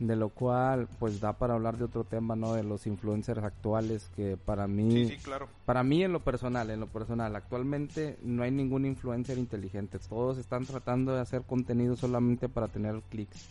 de 0.00 0.16
lo 0.16 0.30
cual 0.30 0.88
pues 0.98 1.20
da 1.20 1.32
para 1.34 1.54
hablar 1.54 1.76
de 1.76 1.84
otro 1.84 2.02
tema, 2.02 2.34
¿no? 2.34 2.54
De 2.54 2.64
los 2.64 2.86
influencers 2.88 3.42
actuales 3.44 4.10
que 4.16 4.36
para 4.36 4.66
mí, 4.66 5.06
Sí, 5.06 5.16
sí, 5.16 5.22
claro. 5.22 5.48
para 5.64 5.84
mí 5.84 6.02
en 6.02 6.12
lo 6.12 6.20
personal, 6.20 6.70
en 6.70 6.80
lo 6.80 6.88
personal, 6.88 7.36
actualmente 7.36 8.18
no 8.22 8.42
hay 8.42 8.50
ningún 8.50 8.84
influencer 8.84 9.38
inteligente, 9.38 9.98
todos 10.00 10.38
están 10.38 10.66
tratando 10.66 11.14
de 11.14 11.20
hacer 11.20 11.42
contenido 11.42 11.94
solamente 11.96 12.48
para 12.48 12.66
tener 12.68 13.00
clics. 13.10 13.46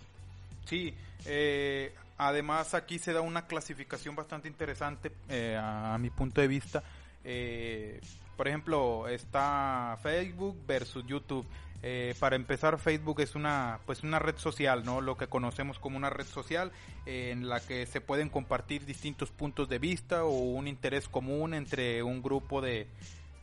Sí, 0.65 0.93
eh, 1.25 1.93
además 2.17 2.73
aquí 2.73 2.99
se 2.99 3.13
da 3.13 3.21
una 3.21 3.45
clasificación 3.47 4.15
bastante 4.15 4.47
interesante 4.49 5.11
eh, 5.29 5.57
a, 5.57 5.93
a 5.93 5.97
mi 5.97 6.09
punto 6.09 6.41
de 6.41 6.47
vista. 6.47 6.84
Eh, 7.24 7.99
por 8.38 8.47
ejemplo, 8.47 9.07
está 9.07 9.97
Facebook 10.01 10.57
versus 10.65 11.05
YouTube. 11.05 11.45
Eh, 11.84 12.13
para 12.19 12.36
empezar, 12.36 12.78
Facebook 12.78 13.22
es 13.22 13.34
una 13.34 13.80
pues 13.86 14.03
una 14.03 14.19
red 14.19 14.38
social, 14.38 14.86
no, 14.86 15.01
lo 15.01 15.17
que 15.17 15.28
conocemos 15.28 15.80
como 15.80 15.97
una 15.97 16.11
red 16.11 16.28
social 16.28 16.72
eh, 17.07 17.32
en 17.32 17.49
la 17.49 17.59
que 17.59 17.88
se 17.88 18.01
pueden 18.01 18.30
compartir 18.30 18.86
distintos 18.86 19.32
puntos 19.32 19.67
de 19.67 19.80
vista 19.80 20.24
o 20.24 20.30
un 20.32 20.67
interés 20.67 21.07
común 21.07 21.55
entre 21.55 22.03
un 22.03 22.22
grupo 22.22 22.61
de 22.61 22.88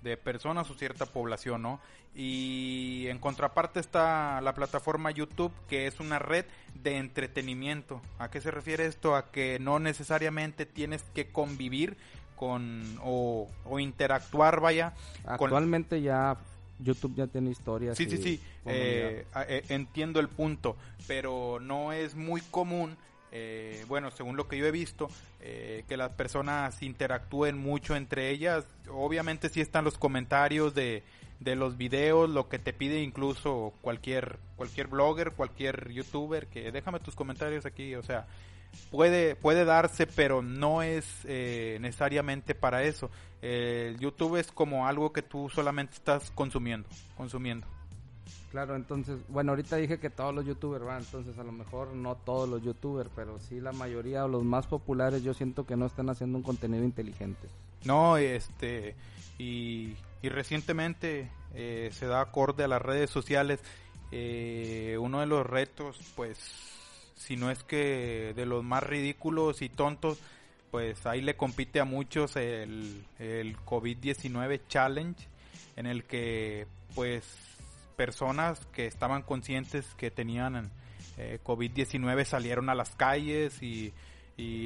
de 0.03 0.17
personas 0.17 0.71
o 0.71 0.75
cierta 0.75 1.07
población, 1.07 1.63
¿no? 1.63 1.81
Y 2.15 3.07
en 3.09 3.19
contraparte 3.19 3.81
está 3.81 4.41
la 4.41 4.55
plataforma 4.55 5.11
YouTube, 5.11 5.53
que 5.69 5.87
es 5.87 6.01
una 6.01 6.19
red 6.19 6.47
de 6.75 6.97
entretenimiento. 6.97 8.01
¿A 8.19 8.31
qué 8.31 8.41
se 8.41 8.51
refiere 8.51 8.87
esto? 8.87 9.15
A 9.15 9.31
que 9.31 9.59
no 9.61 9.79
necesariamente 9.79 10.67
tienes 10.67 11.03
que 11.15 11.29
convivir 11.29 11.97
con 12.39 12.83
o, 13.03 13.49
interactuar, 13.79 14.61
vaya. 14.61 14.95
Actualmente 15.25 16.01
ya 16.01 16.37
YouTube 16.79 17.15
ya 17.17 17.27
tiene 17.27 17.51
historias. 17.51 17.97
Sí, 17.97 18.09
sí, 18.09 18.19
sí. 18.19 18.41
Eh, 18.65 19.27
eh, 19.49 19.65
entiendo 19.69 20.21
el 20.21 20.29
punto, 20.29 20.77
pero 21.07 21.59
no 21.61 21.93
es 21.93 22.15
muy 22.15 22.41
común 22.41 22.97
eh, 23.31 23.85
bueno, 23.89 24.11
según 24.11 24.37
lo 24.37 24.49
que 24.49 24.57
yo 24.57 24.67
he 24.67 24.71
visto, 24.71 25.09
eh, 25.41 25.85
que 25.89 25.97
las 25.97 26.11
personas 26.13 26.83
interactúen 26.83 27.59
mucho 27.59 27.97
entre 27.97 28.31
ellas. 28.31 28.65
Obviamente 28.91 29.49
sí 29.49 29.61
están 29.61 29.85
los 29.85 29.99
comentarios 29.99 30.75
de, 30.75 31.03
de 31.41 31.57
los 31.57 31.77
videos, 31.77 32.31
lo 32.31 32.49
que 32.49 32.59
te 32.59 32.73
pide 32.73 33.03
incluso 33.03 33.75
cualquier, 33.83 34.39
cualquier 34.57 34.87
blogger, 34.87 35.33
cualquier 35.33 35.91
youtuber, 35.91 36.47
que 36.47 36.73
déjame 36.73 37.01
tus 37.01 37.15
comentarios 37.15 37.67
aquí, 37.67 37.95
o 37.95 38.03
sea, 38.03 38.27
puede, 38.91 39.37
puede 39.37 39.65
darse, 39.65 40.07
pero 40.07 40.43
no 40.43 40.83
es 40.83 41.07
eh, 41.25 41.79
necesariamente 41.81 42.55
para 42.55 42.83
eso. 42.83 43.11
El 43.41 43.99
YouTube 43.99 44.37
es 44.37 44.51
como 44.51 44.87
algo 44.87 45.13
que 45.13 45.23
tú 45.23 45.49
solamente 45.49 45.95
estás 45.95 46.31
consumiendo, 46.31 46.89
consumiendo. 47.17 47.67
Claro, 48.51 48.77
entonces, 48.77 49.19
bueno, 49.29 49.53
ahorita 49.53 49.77
dije 49.77 49.99
que 49.99 50.09
todos 50.09 50.35
los 50.35 50.47
youtubers 50.47 50.85
van, 50.85 51.01
entonces 51.03 51.39
a 51.39 51.45
lo 51.45 51.53
mejor 51.53 51.93
no 51.95 52.17
todos 52.17 52.49
los 52.49 52.63
youtubers, 52.63 53.11
pero 53.15 53.39
sí 53.39 53.61
la 53.61 53.73
mayoría 53.73 54.25
o 54.25 54.29
los 54.29 54.43
más 54.43 54.67
populares 54.67 55.23
yo 55.23 55.35
siento 55.35 55.67
que 55.67 55.77
no 55.77 55.85
están 55.85 56.09
haciendo 56.09 56.39
un 56.39 56.45
contenido 56.45 56.83
inteligente. 56.83 57.47
No, 57.85 58.17
este, 58.17 58.97
y, 59.39 59.95
y 60.23 60.29
recientemente 60.31 61.31
eh, 61.55 61.91
se 61.93 62.07
da 62.07 62.23
acorde 62.23 62.65
a 62.65 62.69
las 62.69 62.81
redes 62.81 63.11
sociales, 63.11 63.61
eh, 64.11 64.97
uno 64.99 65.21
de 65.21 65.27
los 65.27 65.47
retos, 65.47 66.01
pues, 66.17 66.39
si 67.19 67.37
no 67.37 67.51
es 67.51 67.63
que 67.63 68.33
de 68.35 68.47
los 68.47 68.65
más 68.65 68.83
ridículos 68.83 69.61
y 69.61 69.69
tontos, 69.69 70.19
pues 70.71 71.05
ahí 71.07 71.21
le 71.21 71.37
compite 71.37 71.81
a 71.81 71.85
muchos 71.85 72.37
el, 72.37 73.05
el 73.19 73.57
COVID-19 73.59 74.63
Challenge, 74.69 75.29
en 75.77 75.87
el 75.87 76.05
que, 76.05 76.67
pues, 76.95 77.25
personas 77.99 78.65
que 78.73 78.87
estaban 78.87 79.23
conscientes 79.23 79.85
que 79.97 80.13
tenían 80.13 80.71
eh, 81.19 81.41
COVID-19 81.45 82.25
salieron 82.25 82.71
a 82.71 82.75
las 82.77 82.91
calles 82.91 83.61
y, 83.63 83.93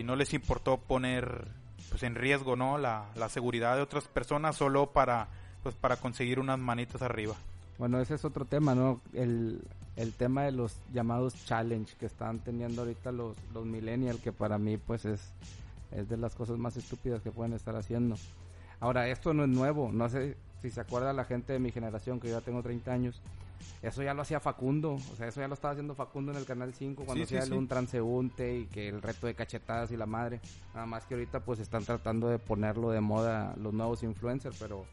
no 0.04 0.16
les 0.16 0.34
importó 0.34 0.76
poner 0.76 1.48
pues 1.88 2.02
en 2.02 2.14
riesgo 2.14 2.56
no 2.56 2.76
la, 2.76 3.06
seguridad 3.30 3.74
de 3.74 3.80
otras 3.80 4.06
personas 4.06 4.54
solo 4.54 4.92
para 4.92 5.28
pues 5.62 5.74
para 5.74 5.96
conseguir 5.96 6.38
unas 6.38 6.58
manitas 6.58 7.00
arriba 7.00 7.34
bueno 7.82 7.98
ese 7.98 8.14
es 8.14 8.24
otro 8.24 8.44
tema 8.44 8.76
no 8.76 9.00
el, 9.12 9.60
el 9.96 10.12
tema 10.12 10.44
de 10.44 10.52
los 10.52 10.76
llamados 10.94 11.34
challenge 11.46 11.96
que 11.98 12.06
están 12.06 12.38
teniendo 12.38 12.82
ahorita 12.82 13.10
los 13.10 13.34
los 13.52 13.66
millennials 13.66 14.20
que 14.20 14.30
para 14.30 14.56
mí 14.56 14.76
pues 14.76 15.04
es 15.04 15.32
es 15.90 16.08
de 16.08 16.16
las 16.16 16.36
cosas 16.36 16.58
más 16.58 16.76
estúpidas 16.76 17.22
que 17.22 17.32
pueden 17.32 17.54
estar 17.54 17.74
haciendo. 17.74 18.14
Ahora 18.78 19.08
esto 19.08 19.34
no 19.34 19.42
es 19.42 19.48
nuevo 19.48 19.90
no 19.92 20.08
sé 20.08 20.36
si 20.60 20.70
se 20.70 20.80
acuerda 20.80 21.12
la 21.12 21.24
gente 21.24 21.54
de 21.54 21.58
mi 21.58 21.72
generación, 21.72 22.20
que 22.20 22.28
yo 22.28 22.38
ya 22.38 22.44
tengo 22.44 22.62
30 22.62 22.92
años, 22.92 23.20
eso 23.82 24.00
ya 24.04 24.14
lo 24.14 24.22
hacía 24.22 24.38
Facundo, 24.38 24.92
o 24.92 25.16
sea, 25.16 25.26
eso 25.26 25.40
ya 25.40 25.48
lo 25.48 25.54
estaba 25.54 25.72
haciendo 25.72 25.96
Facundo 25.96 26.30
en 26.30 26.38
el 26.38 26.44
Canal 26.44 26.72
5 26.72 27.04
cuando 27.04 27.24
hacía 27.24 27.44
un 27.46 27.66
transeúnte 27.66 28.58
y 28.58 28.66
que 28.66 28.90
el 28.90 29.02
reto 29.02 29.26
de 29.26 29.34
cachetadas 29.34 29.90
y 29.90 29.96
la 29.96 30.06
madre. 30.06 30.40
Nada 30.72 30.86
más 30.86 31.04
que 31.04 31.14
ahorita 31.14 31.40
pues 31.40 31.58
están 31.58 31.84
tratando 31.84 32.28
de 32.28 32.38
ponerlo 32.38 32.92
de 32.92 33.00
moda 33.00 33.56
los 33.56 33.74
nuevos 33.74 34.04
influencers, 34.04 34.56
pero 34.60 34.86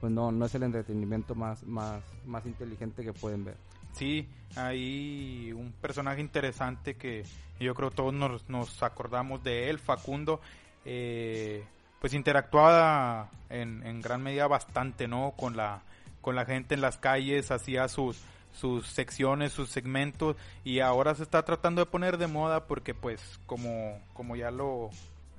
pues 0.00 0.12
no, 0.12 0.30
no 0.32 0.46
es 0.46 0.54
el 0.54 0.62
entretenimiento 0.62 1.34
más, 1.34 1.62
más, 1.64 2.02
más 2.24 2.44
inteligente 2.46 3.02
que 3.02 3.12
pueden 3.12 3.44
ver. 3.44 3.56
Sí, 3.92 4.28
hay 4.56 5.52
un 5.52 5.72
personaje 5.72 6.20
interesante 6.20 6.96
que 6.96 7.24
yo 7.58 7.74
creo 7.74 7.90
todos 7.90 8.12
nos, 8.12 8.48
nos 8.48 8.82
acordamos 8.82 9.42
de 9.42 9.70
él, 9.70 9.78
Facundo. 9.78 10.40
Eh, 10.84 11.64
pues 12.00 12.12
interactuaba 12.12 13.30
en, 13.48 13.84
en 13.86 14.00
gran 14.02 14.22
medida 14.22 14.46
bastante, 14.46 15.08
¿no? 15.08 15.32
Con 15.36 15.56
la, 15.56 15.82
con 16.20 16.36
la 16.36 16.44
gente 16.44 16.74
en 16.74 16.82
las 16.82 16.98
calles, 16.98 17.50
hacía 17.50 17.88
sus, 17.88 18.20
sus 18.52 18.86
secciones, 18.86 19.52
sus 19.52 19.70
segmentos 19.70 20.36
y 20.64 20.80
ahora 20.80 21.14
se 21.14 21.22
está 21.22 21.44
tratando 21.44 21.80
de 21.80 21.90
poner 21.90 22.18
de 22.18 22.26
moda 22.26 22.66
porque 22.66 22.94
pues 22.94 23.40
como, 23.46 24.00
como 24.12 24.36
ya 24.36 24.50
lo, 24.50 24.90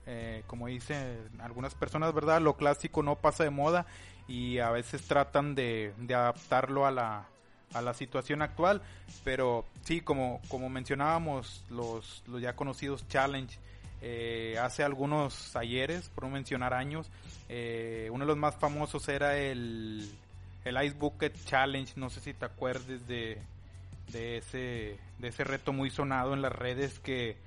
eh, 0.05 0.43
como 0.47 0.67
dicen 0.67 1.29
algunas 1.39 1.75
personas, 1.75 2.13
¿verdad? 2.13 2.41
Lo 2.41 2.57
clásico 2.57 3.03
no 3.03 3.15
pasa 3.15 3.43
de 3.43 3.49
moda 3.49 3.85
y 4.27 4.59
a 4.59 4.69
veces 4.71 5.03
tratan 5.03 5.55
de, 5.55 5.93
de 5.97 6.15
adaptarlo 6.15 6.85
a 6.85 6.91
la, 6.91 7.27
a 7.73 7.81
la 7.81 7.93
situación 7.93 8.41
actual, 8.41 8.81
pero 9.23 9.65
sí, 9.83 10.01
como, 10.01 10.41
como 10.47 10.69
mencionábamos, 10.69 11.63
los, 11.69 12.23
los 12.27 12.41
ya 12.41 12.55
conocidos 12.55 13.07
challenge, 13.07 13.57
eh, 14.01 14.57
hace 14.61 14.83
algunos 14.83 15.55
ayeres, 15.55 16.09
por 16.09 16.25
no 16.25 16.29
mencionar 16.29 16.73
años. 16.73 17.09
Eh, 17.49 18.09
uno 18.11 18.25
de 18.25 18.27
los 18.27 18.37
más 18.37 18.55
famosos 18.55 19.07
era 19.09 19.37
el, 19.37 20.09
el 20.65 20.83
Ice 20.85 20.95
Bucket 20.95 21.33
Challenge. 21.45 21.93
No 21.95 22.09
sé 22.09 22.19
si 22.19 22.33
te 22.33 22.45
acuerdes 22.45 23.07
de, 23.07 23.39
de, 24.11 24.37
ese, 24.37 24.99
de 25.17 25.27
ese 25.27 25.43
reto 25.43 25.73
muy 25.73 25.89
sonado 25.89 26.33
en 26.33 26.41
las 26.41 26.51
redes 26.51 26.99
que, 26.99 27.37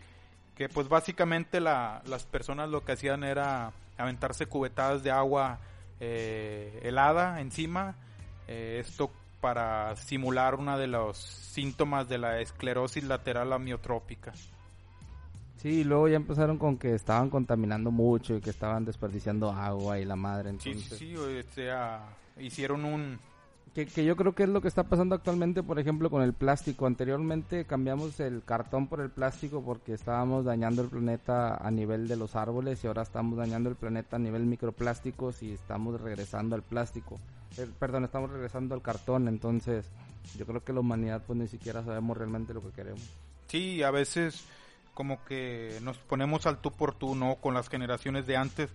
que 0.57 0.69
pues 0.69 0.89
básicamente 0.89 1.61
la, 1.61 2.03
las 2.07 2.25
personas 2.25 2.69
lo 2.69 2.85
que 2.85 2.93
hacían 2.93 3.23
era 3.23 3.73
aventarse 3.97 4.47
cubetadas 4.47 5.03
de 5.03 5.11
agua 5.11 5.61
eh, 6.01 6.81
helada 6.83 7.41
encima. 7.41 7.95
esto 8.49 9.11
para 9.41 9.97
simular 9.97 10.55
uno 10.57 10.79
de 10.79 10.87
los 10.87 11.17
síntomas 11.17 12.09
de 12.09 12.19
la 12.19 12.41
esclerosis 12.41 13.05
lateral 13.05 13.53
amiotrópica. 13.53 14.33
Sí, 15.57 15.85
luego 15.85 16.09
ya 16.09 16.17
empezaron 16.17 16.57
con 16.57 16.79
que 16.79 16.95
estaban 16.95 17.29
contaminando 17.29 17.91
mucho 17.91 18.37
y 18.37 18.41
que 18.41 18.49
estaban 18.49 18.85
desperdiciando 18.85 19.51
agua 19.51 19.99
y 19.99 20.07
la 20.07 20.17
madre. 20.17 20.51
Entonces... 20.51 20.99
Sí, 20.99 21.11
sí, 21.11 21.17
o 21.17 21.43
sea, 21.55 22.03
hicieron 22.39 22.85
un... 22.87 23.19
Que, 23.75 23.87
que 23.87 24.05
yo 24.05 24.17
creo 24.17 24.35
que 24.35 24.43
es 24.43 24.49
lo 24.49 24.61
que 24.61 24.67
está 24.67 24.83
pasando 24.83 25.15
actualmente, 25.15 25.63
por 25.63 25.79
ejemplo, 25.79 26.11
con 26.11 26.23
el 26.23 26.33
plástico. 26.33 26.87
Anteriormente 26.87 27.65
cambiamos 27.67 28.19
el 28.19 28.43
cartón 28.45 28.89
por 28.89 29.01
el 29.01 29.11
plástico 29.11 29.63
porque 29.63 29.93
estábamos 29.93 30.45
dañando 30.45 30.83
el 30.83 30.89
planeta 30.89 31.55
a 31.55 31.71
nivel 31.71 32.09
de 32.09 32.17
los 32.17 32.35
árboles 32.35 32.83
y 32.83 32.89
ahora 32.89 33.03
estamos 33.03 33.39
dañando 33.39 33.71
el 33.71 33.77
planeta 33.77 34.17
a 34.17 34.19
nivel 34.19 34.45
microplásticos 34.45 35.45
y 35.45 35.53
estamos 35.53 36.01
regresando 36.01 36.57
al 36.57 36.63
plástico. 36.63 37.21
Eh, 37.59 37.69
perdón, 37.79 38.05
estamos 38.05 38.31
regresando 38.31 38.75
al 38.75 38.83
cartón. 38.83 39.29
Entonces, 39.29 39.87
yo 40.37 40.47
creo 40.47 40.65
que 40.65 40.73
la 40.73 40.81
humanidad 40.81 41.23
pues 41.27 41.39
ni 41.39 41.47
siquiera 41.47 41.85
sabemos 41.85 42.17
realmente 42.17 42.55
lo 42.55 42.63
que 42.63 42.71
queremos. 42.71 43.09
Sí, 43.47 43.83
a 43.83 43.91
veces 43.91 44.45
como 44.95 45.25
que 45.25 45.79
nos 45.83 45.99
ponemos 45.99 46.47
al 46.47 46.59
tú 46.59 46.73
por 46.73 46.95
tú, 46.95 47.15
¿no? 47.15 47.37
Con 47.37 47.55
las 47.55 47.69
generaciones 47.69 48.27
de 48.27 48.37
antes. 48.37 48.71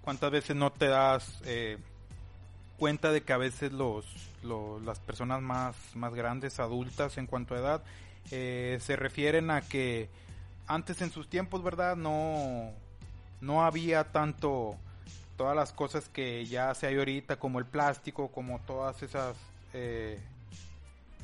¿Cuántas 0.00 0.30
veces 0.30 0.56
no 0.56 0.72
te 0.72 0.88
das 0.88 1.42
eh, 1.44 1.78
cuenta 2.78 3.12
de 3.12 3.22
que 3.22 3.32
a 3.32 3.36
veces 3.36 3.72
los, 3.72 4.06
las 4.84 5.00
personas 5.00 5.42
más, 5.42 5.76
más 5.94 6.14
grandes, 6.14 6.60
adultas 6.60 7.18
en 7.18 7.26
cuanto 7.26 7.54
a 7.54 7.58
edad, 7.58 7.82
eh, 8.30 8.78
se 8.80 8.96
refieren 8.96 9.50
a 9.50 9.60
que 9.62 10.08
antes 10.66 11.02
en 11.02 11.10
sus 11.10 11.28
tiempos, 11.28 11.62
¿verdad? 11.62 11.96
No, 11.96 12.70
no 13.40 13.64
había 13.64 14.04
tanto 14.12 14.76
todas 15.36 15.56
las 15.56 15.72
cosas 15.72 16.08
que 16.08 16.46
ya 16.46 16.74
se 16.74 16.86
hay 16.86 16.96
ahorita, 16.96 17.36
como 17.36 17.58
el 17.58 17.66
plástico, 17.66 18.28
como 18.28 18.60
todas 18.60 19.02
esas, 19.02 19.36
eh, 19.74 20.20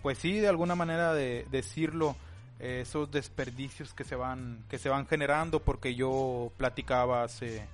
pues 0.03 0.19
sí, 0.19 0.39
de 0.39 0.49
alguna 0.49 0.75
manera 0.75 1.15
de 1.15 1.47
decirlo, 1.51 2.17
esos 2.59 3.11
desperdicios 3.11 3.93
que 3.93 4.05
se 4.05 4.15
van 4.15 4.65
que 4.71 4.79
se 4.79 4.89
van 4.89 5.07
generando 5.09 5.61
porque 5.61 5.97
yo 5.97 6.53
platicaba 6.57 7.25
hace 7.25 7.67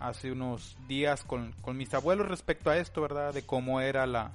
hace 0.00 0.32
unos 0.32 0.76
días 0.86 1.24
con, 1.24 1.52
con 1.62 1.76
mis 1.76 1.92
abuelos 1.94 2.28
respecto 2.28 2.70
a 2.70 2.78
esto 2.78 3.00
verdad 3.00 3.34
de 3.34 3.42
cómo 3.42 3.80
era 3.80 4.06
la 4.06 4.32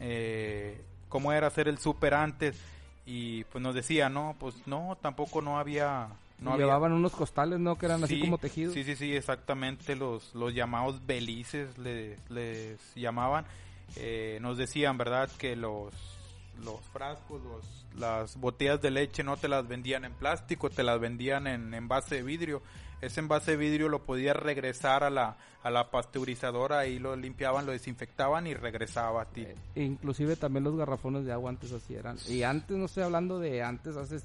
eh, 0.00 0.80
cómo 1.08 1.32
era 1.32 1.46
hacer 1.46 1.68
el 1.68 1.78
súper 1.78 2.14
antes. 2.14 2.58
Y 3.04 3.44
pues 3.44 3.62
nos 3.62 3.74
decía 3.74 4.08
no 4.08 4.36
pues 4.38 4.54
no 4.66 4.96
tampoco 5.00 5.42
no 5.42 5.58
había 5.58 6.08
no 6.38 6.56
llevaban 6.56 6.92
unos 6.92 7.12
costales 7.12 7.58
no 7.58 7.76
que 7.76 7.86
eran 7.86 8.02
así 8.04 8.20
como 8.20 8.38
tejidos. 8.38 8.74
sí 8.74 8.84
sí 8.84 8.96
sí 8.96 9.14
exactamente 9.14 9.96
los 9.96 10.34
los 10.34 10.54
llamados 10.54 11.04
belices 11.06 11.78
les, 11.78 12.18
les 12.30 12.94
llamaban. 12.94 13.44
Eh, 13.96 14.38
nos 14.40 14.56
decían 14.56 14.96
verdad 14.96 15.28
que 15.38 15.56
los 15.56 15.92
los 16.64 16.80
frascos, 16.92 17.40
las 17.96 18.36
botellas 18.36 18.80
de 18.80 18.90
leche 18.90 19.24
no 19.24 19.36
te 19.36 19.48
las 19.48 19.66
vendían 19.66 20.04
en 20.04 20.12
plástico, 20.12 20.70
te 20.70 20.82
las 20.82 21.00
vendían 21.00 21.46
en 21.46 21.74
envase 21.74 22.16
de 22.16 22.22
vidrio. 22.22 22.62
Ese 23.02 23.20
envase 23.20 23.50
de 23.52 23.56
vidrio 23.58 23.88
lo 23.88 24.04
podías 24.04 24.36
regresar 24.36 25.04
a 25.04 25.10
la, 25.10 25.36
a 25.62 25.70
la 25.70 25.90
pasteurizadora 25.90 26.86
y 26.86 26.98
lo 26.98 27.14
limpiaban, 27.16 27.66
lo 27.66 27.72
desinfectaban 27.72 28.46
y 28.46 28.54
regresaba 28.54 29.22
a 29.22 29.24
ti. 29.26 29.42
Eh, 29.42 29.56
inclusive 29.74 30.36
también 30.36 30.64
los 30.64 30.76
garrafones 30.76 31.24
de 31.24 31.32
agua 31.32 31.50
antes 31.50 31.72
así 31.72 31.94
eran. 31.94 32.16
Y 32.28 32.44
antes, 32.44 32.76
no 32.76 32.86
estoy 32.86 33.02
hablando 33.02 33.38
de 33.40 33.62
antes, 33.62 33.96
hace 33.96 34.20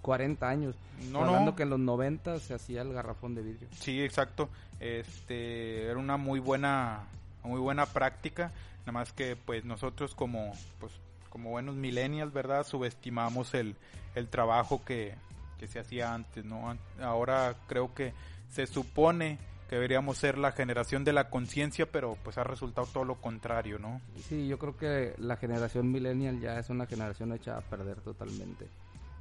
40 0.00 0.48
años. 0.48 0.76
No, 1.10 1.24
hablando 1.24 1.56
que 1.56 1.64
en 1.64 1.70
los 1.70 1.80
90 1.80 2.38
se 2.38 2.54
hacía 2.54 2.82
el 2.82 2.92
garrafón 2.92 3.34
de 3.34 3.42
vidrio. 3.42 3.68
Sí, 3.72 4.00
exacto. 4.00 4.48
Este, 4.78 5.86
era 5.86 5.98
una 5.98 6.16
muy 6.16 6.40
buena 6.40 7.08
muy 7.42 7.60
buena 7.60 7.86
práctica, 7.86 8.52
nada 8.80 8.92
más 8.92 9.12
que 9.12 9.34
pues 9.34 9.64
nosotros 9.64 10.14
como 10.14 10.52
pues 10.78 10.92
como 11.30 11.50
buenos 11.50 11.76
millennials, 11.76 12.32
¿verdad? 12.32 12.66
Subestimamos 12.66 13.54
el, 13.54 13.76
el 14.14 14.28
trabajo 14.28 14.84
que, 14.84 15.14
que 15.60 15.66
se 15.66 15.78
hacía 15.78 16.14
antes, 16.14 16.42
¿no? 16.42 16.74
Ahora 17.02 17.54
creo 17.68 17.94
que 17.94 18.14
se 18.48 18.66
supone 18.66 19.38
que 19.68 19.76
deberíamos 19.76 20.16
ser 20.16 20.38
la 20.38 20.52
generación 20.52 21.04
de 21.04 21.12
la 21.12 21.28
conciencia, 21.28 21.84
pero 21.92 22.16
pues 22.24 22.38
ha 22.38 22.44
resultado 22.44 22.86
todo 22.86 23.04
lo 23.04 23.20
contrario, 23.20 23.78
¿no? 23.78 24.00
Sí, 24.26 24.48
yo 24.48 24.58
creo 24.58 24.76
que 24.78 25.14
la 25.18 25.36
generación 25.36 25.92
millennial 25.92 26.40
ya 26.40 26.58
es 26.58 26.70
una 26.70 26.86
generación 26.86 27.34
hecha 27.34 27.58
a 27.58 27.60
perder 27.60 28.00
totalmente. 28.00 28.68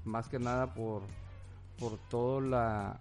Más 0.05 0.29
que 0.29 0.39
nada 0.39 0.73
por, 0.73 1.03
por 1.77 1.97
todo 2.09 2.39
la 2.39 2.97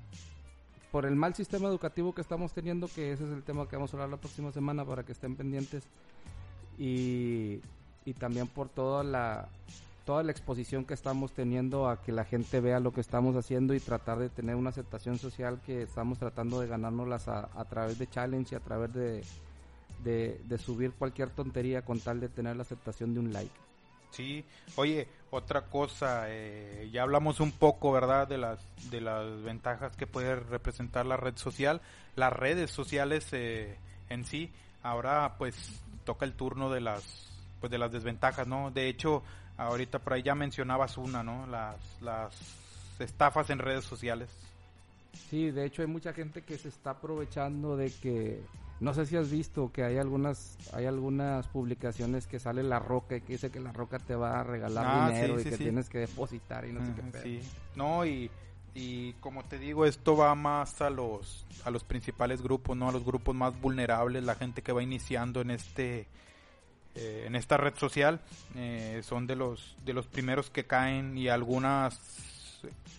por 0.91 1.07
el 1.07 1.15
mal 1.15 1.35
sistema 1.35 1.69
educativo 1.69 2.15
que 2.15 2.23
estamos 2.23 2.53
teniendo, 2.53 2.89
que 2.89 3.13
ese 3.13 3.25
es 3.25 3.31
el 3.31 3.45
tema 3.45 3.69
que 3.69 3.77
vamos 3.77 3.93
a 3.93 3.97
hablar 3.99 4.09
la 4.09 4.17
próxima 4.17 4.51
semana 4.51 4.85
para 4.85 5.05
que 5.05 5.13
estén 5.13 5.37
pendientes. 5.37 5.85
Y, 6.77 7.61
y 8.05 8.15
también 8.15 8.49
por 8.49 8.69
toda 8.69 9.05
la 9.05 9.49
toda 10.09 10.23
la 10.23 10.33
exposición 10.33 10.87
que 10.87 10.95
estamos 10.95 11.33
teniendo 11.33 11.87
a 11.87 12.01
que 12.01 12.13
la 12.13 12.25
gente 12.25 12.61
vea 12.63 12.81
lo 12.81 12.95
que 12.95 13.03
estamos 13.03 13.37
haciendo 13.37 13.75
y 13.75 13.79
tratar 13.79 14.19
de 14.19 14.31
tener 14.31 14.57
una 14.57 14.71
aceptación 14.71 15.19
social 15.19 15.61
que 15.67 15.83
estamos 15.83 16.19
tratando 16.19 16.61
de 16.61 16.67
ganárnoslas 16.67 17.29
a, 17.29 17.51
a 17.55 17.65
través 17.67 17.99
de 17.99 18.09
challenge 18.09 18.55
y 18.55 18.57
a 18.57 18.61
través 18.61 18.91
de, 18.95 19.23
de, 20.03 20.59
subir 20.59 20.93
cualquier 20.93 21.29
tontería 21.29 21.83
con 21.83 22.01
tal 22.01 22.21
de 22.21 22.31
tener 22.31 22.57
la 22.57 22.63
aceptación 22.63 23.13
de 23.13 23.21
un 23.21 23.35
like. 23.35 23.53
Sí, 24.11 24.47
oye, 24.77 25.07
otra 25.31 25.67
cosa, 25.67 26.25
eh, 26.29 26.89
ya 26.91 27.03
hablamos 27.03 27.39
un 27.41 27.53
poco, 27.53 27.93
¿verdad?, 27.93 28.27
de 28.27 28.39
las, 28.39 28.61
de 28.91 29.03
las 29.03 29.43
ventajas 29.43 29.95
que 29.95 30.07
puede 30.07 30.37
representar 30.37 31.05
la 31.05 31.19
red 31.19 31.37
social, 31.37 31.83
las 32.17 32.33
redes 32.33 32.71
sociales 32.71 33.29
eh, 33.33 33.77
en 34.09 34.25
sí, 34.25 34.51
ahora 34.83 35.35
pues 35.37 35.83
toca 36.07 36.25
el 36.25 36.33
turno 36.33 36.71
de 36.71 36.81
las, 36.81 37.31
pues 37.61 37.71
de 37.71 37.77
las 37.77 37.93
desventajas, 37.93 38.47
¿no? 38.47 38.71
De 38.71 38.89
hecho, 38.89 39.23
Ahorita 39.59 39.99
por 39.99 40.15
ahí 40.15 40.23
ya 40.23 40.35
mencionabas 40.35 40.97
una, 40.97 41.23
¿no? 41.23 41.47
Las, 41.47 41.77
las 42.01 42.33
estafas 42.99 43.51
en 43.51 43.59
redes 43.59 43.85
sociales. 43.85 44.31
Sí, 45.29 45.51
de 45.51 45.67
hecho 45.67 45.83
hay 45.83 45.89
mucha 45.89 46.13
gente 46.13 46.43
que 46.43 46.57
se 46.57 46.69
está 46.69 46.91
aprovechando 46.91 47.77
de 47.77 47.93
que 47.93 48.41
no 48.81 48.95
sé 48.95 49.07
si 49.07 49.17
has 49.17 49.31
visto 49.31 49.73
que 49.73 49.83
hay 49.83 49.99
algunas 49.99 50.57
hay 50.73 50.87
algunas 50.87 51.47
publicaciones 51.49 52.27
que 52.27 52.39
sale 52.39 52.63
la 52.63 52.79
roca 52.79 53.17
y 53.17 53.21
que 53.21 53.33
dice 53.33 53.51
que 53.51 53.61
la 53.61 53.73
roca 53.73 53.99
te 53.99 54.15
va 54.15 54.41
a 54.41 54.45
regalar 54.45 54.87
ah, 54.87 55.11
dinero 55.11 55.41
y 55.41 55.45
que 55.45 55.59
tienes 55.59 55.89
que 55.89 55.99
depositar 55.99 56.65
y 56.65 56.73
no 56.73 56.85
sé 56.87 56.93
qué. 56.95 57.23
Sí. 57.23 57.41
No, 57.75 58.07
y, 58.07 58.31
y 58.75 59.15
como 59.15 59.43
te 59.45 59.59
digo, 59.59 59.85
esto 59.85 60.17
va 60.17 60.35
más 60.35 60.81
a 60.81 60.91
los 60.91 61.45
a 61.65 61.71
los 61.71 61.83
principales 61.83 62.41
grupos, 62.43 62.77
no 62.77 62.89
a 62.89 62.93
los 62.93 63.05
grupos 63.05 63.35
más 63.35 63.61
vulnerables, 63.61 64.23
la 64.23 64.37
gente 64.37 64.63
que 64.63 64.73
va 64.73 64.83
iniciando 64.83 65.41
en 65.41 65.51
este 65.51 66.07
eh, 67.01 67.25
en 67.27 67.37
esta 67.37 67.57
red 67.57 67.75
social 67.77 68.19
eh, 68.57 69.03
son 69.05 69.29
de 69.29 69.37
los 69.37 69.77
de 69.85 69.93
los 69.93 70.07
primeros 70.07 70.51
que 70.51 70.65
caen 70.65 71.17
y 71.17 71.29
algunas 71.29 72.01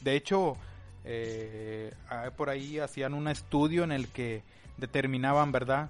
de 0.01 0.15
hecho 0.15 0.55
eh, 1.03 1.91
por 2.37 2.49
ahí 2.49 2.79
hacían 2.79 3.13
un 3.13 3.27
estudio 3.27 3.83
en 3.83 3.91
el 3.91 4.07
que 4.07 4.41
determinaban 4.77 5.51
verdad 5.51 5.89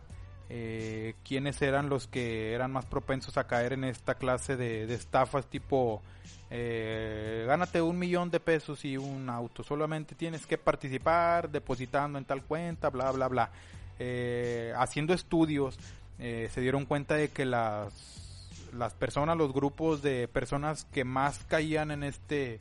quiénes 1.23 1.61
eran 1.61 1.89
los 1.89 2.07
que 2.07 2.53
eran 2.53 2.71
más 2.71 2.85
propensos 2.85 3.37
a 3.37 3.45
caer 3.45 3.73
en 3.73 3.83
esta 3.83 4.15
clase 4.15 4.57
de, 4.57 4.91
estafas 4.91 5.45
tipo 5.45 6.01
gánate 6.49 7.79
un 7.83 7.99
millón 7.99 8.31
de 8.31 8.39
pesos 8.39 8.83
y 8.83 8.97
un 8.97 9.29
auto 9.29 9.63
solamente 9.63 10.15
tienes 10.15 10.47
que 10.47 10.57
participar 10.57 11.51
depositando 11.51 12.17
en 12.17 12.25
tal 12.25 12.41
cuenta 12.41 12.89
bla 12.89 13.11
bla 13.11 13.27
bla. 13.27 13.51
Haciendo 14.75 15.13
estudios 15.13 15.77
eh, 16.19 16.49
se 16.53 16.61
dieron 16.61 16.85
cuenta 16.85 17.15
de 17.15 17.29
que 17.29 17.45
las, 17.45 17.93
las 18.73 18.93
personas, 18.93 19.37
los 19.37 19.53
grupos 19.53 20.01
de 20.01 20.27
personas 20.27 20.85
que 20.85 21.03
más 21.03 21.45
caían 21.45 21.91
en 21.91 22.03
este, 22.03 22.59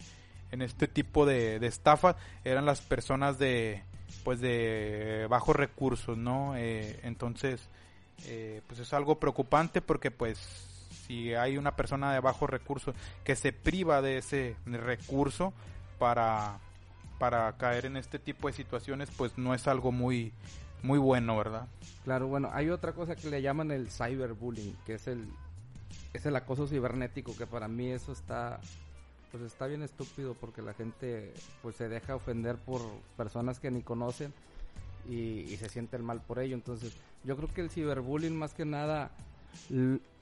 en 0.51 0.63
este 0.63 0.89
tipo 0.89 1.27
de, 1.27 1.59
de 1.59 1.67
estafa 1.67 2.17
eran 2.45 2.67
las 2.67 2.81
personas 2.81 3.39
de, 3.39 3.83
pues 4.25 4.41
de 4.41 5.27
bajos 5.29 5.57
recursos, 5.57 6.17
¿no? 6.17 6.57
Eh, 6.57 7.01
entonces, 7.03 7.69
eh, 8.27 8.63
pues 8.67 8.81
es 8.81 8.93
algo 8.93 9.19
preocupante 9.19 9.81
porque 9.81 10.11
pues 10.11 10.39
si 11.07 11.35
hay 11.35 11.57
una 11.57 11.77
persona 11.77 12.13
de 12.13 12.21
bajos 12.21 12.51
recursos 12.51 12.95
que 13.25 13.37
se 13.37 13.53
priva 13.53 14.03
de 14.03 14.19
ese 14.19 14.57
recurso 14.67 15.53
para, 15.99 16.59
para 17.19 17.57
caer 17.57 17.87
en 17.87 17.97
este 17.97 18.19
tipo 18.19 18.49
de 18.49 18.55
situaciones, 18.55 19.09
pues 19.17 19.39
no 19.39 19.55
es 19.55 19.67
algo 19.67 19.93
muy, 19.93 20.33
muy 20.83 20.99
bueno, 20.99 21.37
¿verdad? 21.37 21.69
Claro, 22.05 22.29
bueno, 22.29 22.51
hay 22.53 22.71
otra 22.71 22.93
cosa 22.93 23.17
que 23.17 23.29
le 23.29 23.43
llaman 23.43 23.71
el 23.71 23.91
cyberbullying, 23.91 24.77
que 24.87 24.95
es 24.95 25.07
el 25.07 25.29
es 26.13 26.25
el 26.27 26.37
acoso 26.37 26.67
cibernético, 26.67 27.37
que 27.37 27.47
para 27.47 27.69
mí 27.69 27.91
eso 27.91 28.13
está 28.13 28.61
pues 29.31 29.43
está 29.43 29.67
bien 29.67 29.83
estúpido 29.83 30.35
porque 30.35 30.63
la 30.63 30.73
gente 30.73 31.33
pues 31.63 31.77
se 31.77 31.89
deja 31.89 32.17
ofender 32.17 32.57
por 32.57 32.81
personas 33.17 33.61
que 33.61 33.71
ni 33.71 33.83
conocen 33.83 34.33
y, 35.09 35.41
y 35.41 35.57
se 35.59 35.69
sienten 35.69 36.03
mal 36.03 36.21
por 36.23 36.39
ello. 36.39 36.55
Entonces, 36.55 36.97
yo 37.25 37.37
creo 37.37 37.49
que 37.49 37.61
el 37.61 37.71
ciberbullying 37.71 38.35
más 38.35 38.55
que 38.55 38.65
nada 38.65 39.11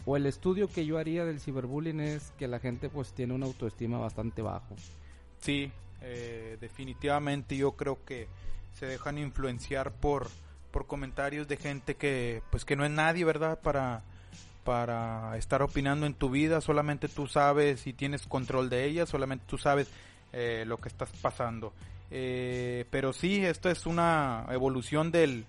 o 0.05 0.17
el 0.17 0.27
estudio 0.27 0.69
que 0.69 0.87
yo 0.87 0.99
haría 0.99 1.25
del 1.25 1.41
ciberbullying 1.41 2.01
es 2.01 2.33
que 2.39 2.49
la 2.49 2.59
gente 2.59 2.89
pues 2.89 3.13
tiene 3.13 3.35
una 3.35 3.47
autoestima 3.47 3.99
bastante 3.99 4.43
bajo. 4.43 4.77
Sí, 5.41 5.71
eh, 6.01 6.57
definitivamente 6.61 7.57
yo 7.57 7.73
creo 7.73 8.05
que 8.05 8.29
se 8.73 8.87
dejan 8.87 9.19
influenciar 9.19 9.93
por 9.93 10.29
por 10.77 10.87
comentarios 10.87 11.49
de 11.49 11.57
gente 11.57 11.95
que 11.95 12.43
pues 12.51 12.67
que 12.67 12.77
no 12.77 12.85
es 12.85 12.91
nadie, 12.91 13.25
¿verdad? 13.25 13.59
Para 13.63 14.03
para 14.63 15.35
estar 15.39 15.63
opinando 15.63 16.05
en 16.05 16.13
tu 16.13 16.29
vida, 16.29 16.61
solamente 16.61 17.09
tú 17.09 17.27
sabes 17.27 17.87
y 17.87 17.95
tienes 17.95 18.27
control 18.27 18.69
de 18.69 18.85
ella, 18.85 19.07
solamente 19.07 19.47
tú 19.49 19.57
sabes 19.57 19.89
eh, 20.35 20.65
lo 20.67 20.77
que 20.77 20.91
estás 20.91 21.09
pasando. 21.23 21.73
Eh, 22.11 22.85
pero 22.91 23.15
sí, 23.15 23.43
esto 23.43 23.71
es 23.71 23.87
una 23.87 24.45
evolución 24.51 25.11
del, 25.11 25.47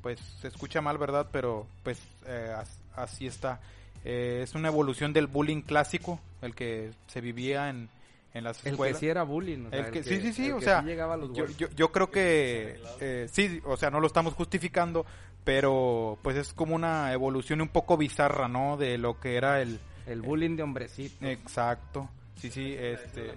pues 0.00 0.18
se 0.40 0.48
escucha 0.48 0.80
mal, 0.80 0.96
¿verdad? 0.96 1.26
Pero 1.30 1.66
pues 1.82 2.00
eh, 2.26 2.56
así 2.96 3.26
está. 3.26 3.60
es 4.04 4.54
una 4.54 4.68
evolución 4.68 5.12
del 5.12 5.26
bullying 5.26 5.60
clásico, 5.60 6.18
el 6.40 6.54
que 6.54 6.92
se 7.08 7.20
vivía 7.20 7.68
en, 7.68 7.90
en 8.34 8.44
las 8.44 8.64
escuelas. 8.64 8.94
El 8.94 8.94
que 8.94 9.00
sí 9.00 9.08
era 9.08 9.22
bullying. 9.22 9.68
sí, 10.02 10.20
sí, 10.20 10.32
sí, 10.32 10.50
o 10.50 10.60
sea, 10.60 10.84
yo, 11.32 11.46
yo, 11.76 11.92
creo 11.92 12.10
que 12.10 12.80
eh, 13.00 13.28
sí, 13.30 13.60
o 13.64 13.76
sea, 13.76 13.90
no 13.90 14.00
lo 14.00 14.06
estamos 14.06 14.34
justificando, 14.34 15.04
pero 15.44 16.18
pues 16.22 16.36
es 16.36 16.52
como 16.52 16.74
una 16.74 17.12
evolución 17.12 17.60
un 17.60 17.68
poco 17.68 17.96
bizarra, 17.96 18.48
¿no? 18.48 18.76
De 18.76 18.98
lo 18.98 19.20
que 19.20 19.36
era 19.36 19.60
el... 19.60 19.78
El 20.06 20.22
bullying 20.22 20.56
de 20.56 20.62
hombrecito. 20.62 21.24
Exacto, 21.26 22.08
sí, 22.36 22.50
sí, 22.50 22.74
este... 22.78 23.32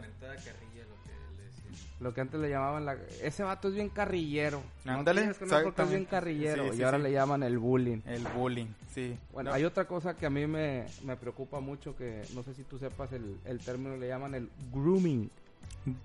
Lo 2.00 2.14
que 2.14 2.22
antes 2.22 2.40
le 2.40 2.50
llamaban 2.50 2.86
la... 2.86 2.98
Ese 3.22 3.44
vato 3.44 3.70
es 3.70 3.76
bien 3.76 3.90
carrillero. 3.90 4.62
Ándale. 4.86 5.28
No 5.28 5.32
es 5.32 5.90
bien 5.90 6.06
carrillero. 6.06 6.74
y 6.74 6.84
ahora 6.84 6.98
le 6.98 7.12
llaman 7.12 7.44
el 7.44 7.58
bullying. 7.58 8.00
El 8.06 8.24
bullying, 8.36 8.68
sí. 8.94 9.18
Bueno, 9.32 9.54
hay 9.54 9.64
otra 9.64 9.86
cosa 9.86 10.16
que 10.16 10.26
a 10.26 10.30
mí 10.30 10.46
me, 10.46 10.86
me 11.04 11.16
preocupa 11.16 11.60
mucho, 11.60 11.96
que 11.96 12.24
no 12.34 12.44
sé 12.44 12.54
si 12.54 12.64
tú 12.64 12.78
sepas 12.78 13.14
el, 13.14 13.38
el 13.46 13.60
término, 13.60 13.96
le 13.96 14.08
llaman 14.08 14.36
el 14.36 14.50
grooming. 14.74 15.30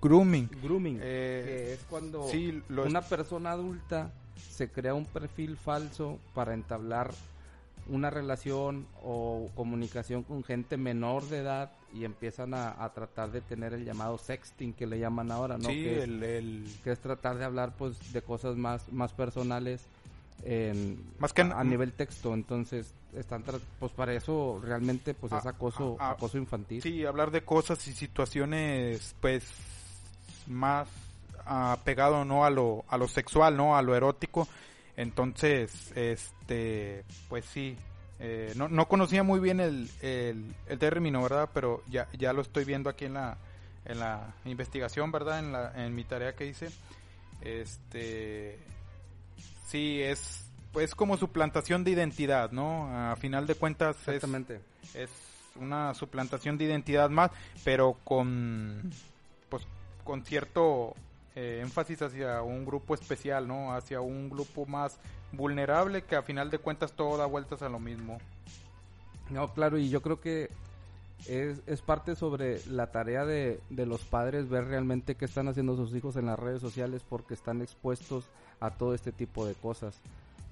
Grooming. 0.01 0.49
Grooming. 0.61 0.99
Eh, 1.01 1.43
que 1.45 1.73
es 1.73 1.79
cuando 1.89 2.27
una 2.69 3.01
persona 3.01 3.51
adulta 3.51 4.11
se 4.35 4.69
crea 4.69 4.93
un 4.93 5.05
perfil 5.05 5.57
falso 5.57 6.19
para 6.33 6.53
entablar 6.53 7.11
una 7.87 8.09
relación 8.09 8.87
o 9.03 9.49
comunicación 9.55 10.23
con 10.23 10.43
gente 10.43 10.77
menor 10.77 11.27
de 11.27 11.39
edad 11.39 11.71
y 11.93 12.05
empiezan 12.05 12.53
a, 12.53 12.89
tratar 12.93 13.31
de 13.31 13.41
tener 13.41 13.73
el 13.73 13.85
llamado 13.85 14.17
sexting 14.17 14.73
que 14.73 14.87
le 14.87 14.99
llaman 14.99 15.31
ahora, 15.31 15.57
¿no? 15.57 15.69
Sí, 15.69 15.83
que, 15.83 16.03
el, 16.03 16.67
que 16.83 16.91
es 16.91 16.99
tratar 16.99 17.37
de 17.37 17.45
hablar 17.45 17.73
pues 17.77 18.13
de 18.13 18.21
cosas 18.21 18.55
más, 18.55 18.91
más 18.91 19.11
personales 19.11 19.85
en, 20.43 21.03
más 21.19 21.33
que 21.33 21.41
a, 21.41 21.63
nivel 21.63 21.93
texto, 21.93 22.33
entonces 22.33 22.93
están 23.13 23.43
pues 23.79 23.91
para 23.91 24.13
eso 24.13 24.59
realmente 24.63 25.13
pues 25.13 25.33
es 25.33 25.45
acoso 25.45 25.97
acoso 25.99 26.37
infantil. 26.37 26.81
Sí, 26.81 27.05
hablar 27.05 27.31
de 27.31 27.43
cosas 27.43 27.85
y 27.87 27.93
situaciones 27.93 29.15
pues 29.19 29.43
más 30.47 30.87
apegado 31.45 32.25
no 32.25 32.45
a 32.45 32.49
lo 32.49 32.85
a 32.87 32.97
lo 32.97 33.07
sexual, 33.07 33.55
no 33.55 33.75
a 33.75 33.81
lo 33.81 33.95
erótico. 33.95 34.47
Entonces, 35.01 35.91
este 35.95 37.03
pues 37.27 37.45
sí, 37.45 37.75
eh, 38.19 38.53
no, 38.55 38.69
no 38.69 38.87
conocía 38.87 39.23
muy 39.23 39.39
bien 39.39 39.59
el, 39.59 39.89
el, 40.01 40.53
término, 40.77 41.23
¿verdad? 41.23 41.49
Pero 41.53 41.83
ya, 41.89 42.07
ya 42.19 42.33
lo 42.33 42.41
estoy 42.43 42.65
viendo 42.65 42.87
aquí 42.87 43.05
en 43.05 43.15
la, 43.15 43.37
en 43.85 43.99
la 43.99 44.35
investigación, 44.45 45.11
¿verdad? 45.11 45.39
En, 45.39 45.51
la, 45.51 45.73
en 45.75 45.95
mi 45.95 46.03
tarea 46.03 46.35
que 46.35 46.45
hice. 46.45 46.69
Este, 47.41 48.59
sí, 49.65 50.01
es 50.03 50.45
pues 50.71 50.93
como 50.93 51.17
suplantación 51.17 51.83
de 51.83 51.91
identidad, 51.91 52.51
¿no? 52.51 52.87
A 53.11 53.15
final 53.15 53.47
de 53.47 53.55
cuentas 53.55 53.97
Exactamente. 54.07 54.61
Es, 54.93 55.09
una 55.55 55.95
suplantación 55.95 56.57
de 56.57 56.65
identidad 56.65 57.09
más, 57.09 57.31
pero 57.65 57.97
con, 58.03 58.91
pues, 59.49 59.67
con 60.03 60.23
cierto 60.23 60.95
eh, 61.35 61.59
énfasis 61.61 62.01
hacia 62.01 62.41
un 62.41 62.65
grupo 62.65 62.93
especial, 62.93 63.47
¿no? 63.47 63.73
Hacia 63.73 64.01
un 64.01 64.29
grupo 64.29 64.65
más 64.65 64.97
vulnerable 65.31 66.03
que 66.03 66.15
a 66.15 66.21
final 66.21 66.49
de 66.49 66.59
cuentas 66.59 66.93
todo 66.93 67.17
da 67.17 67.25
vueltas 67.25 67.61
a 67.61 67.69
lo 67.69 67.79
mismo. 67.79 68.17
No, 69.29 69.53
claro, 69.53 69.77
y 69.77 69.89
yo 69.89 70.01
creo 70.01 70.19
que 70.19 70.49
es, 71.27 71.61
es 71.67 71.81
parte 71.81 72.15
sobre 72.15 72.65
la 72.67 72.87
tarea 72.91 73.25
de, 73.25 73.59
de, 73.69 73.85
los 73.85 74.01
padres 74.01 74.49
ver 74.49 74.65
realmente 74.65 75.15
qué 75.15 75.25
están 75.25 75.47
haciendo 75.47 75.75
sus 75.75 75.93
hijos 75.95 76.15
en 76.15 76.25
las 76.25 76.37
redes 76.37 76.61
sociales 76.61 77.03
porque 77.07 77.33
están 77.33 77.61
expuestos 77.61 78.25
a 78.59 78.71
todo 78.71 78.93
este 78.93 79.11
tipo 79.11 79.45
de 79.45 79.53
cosas. 79.53 79.95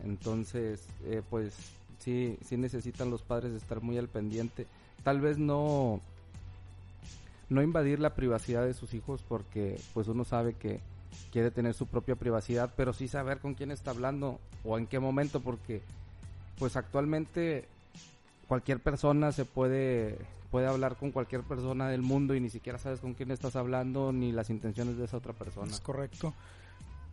Entonces, 0.03 0.85
eh, 1.05 1.21
pues 1.29 1.53
sí, 1.99 2.37
sí 2.45 2.57
necesitan 2.57 3.09
los 3.09 3.21
padres 3.21 3.53
estar 3.53 3.81
muy 3.81 3.97
al 3.97 4.07
pendiente. 4.07 4.65
Tal 5.03 5.19
vez 5.21 5.37
no 5.37 6.01
no 7.49 7.61
invadir 7.61 7.99
la 7.99 8.13
privacidad 8.13 8.65
de 8.65 8.73
sus 8.73 8.93
hijos 8.93 9.23
porque 9.27 9.79
pues 9.93 10.07
uno 10.07 10.23
sabe 10.23 10.53
que 10.53 10.81
quiere 11.31 11.51
tener 11.51 11.73
su 11.73 11.87
propia 11.87 12.15
privacidad, 12.15 12.73
pero 12.75 12.93
sí 12.93 13.07
saber 13.07 13.39
con 13.39 13.55
quién 13.55 13.71
está 13.71 13.91
hablando 13.91 14.39
o 14.63 14.77
en 14.77 14.87
qué 14.87 14.99
momento 14.99 15.41
porque 15.41 15.81
pues 16.57 16.75
actualmente 16.75 17.65
cualquier 18.47 18.79
persona 18.79 19.31
se 19.31 19.45
puede 19.45 20.17
puede 20.51 20.67
hablar 20.67 20.95
con 20.95 21.11
cualquier 21.11 21.43
persona 21.43 21.89
del 21.89 22.01
mundo 22.01 22.33
y 22.33 22.39
ni 22.39 22.49
siquiera 22.49 22.79
sabes 22.79 22.99
con 22.99 23.13
quién 23.13 23.29
estás 23.31 23.55
hablando 23.55 24.11
ni 24.11 24.31
las 24.31 24.49
intenciones 24.49 24.97
de 24.97 25.05
esa 25.05 25.17
otra 25.17 25.33
persona. 25.33 25.71
Es 25.71 25.79
correcto. 25.79 26.33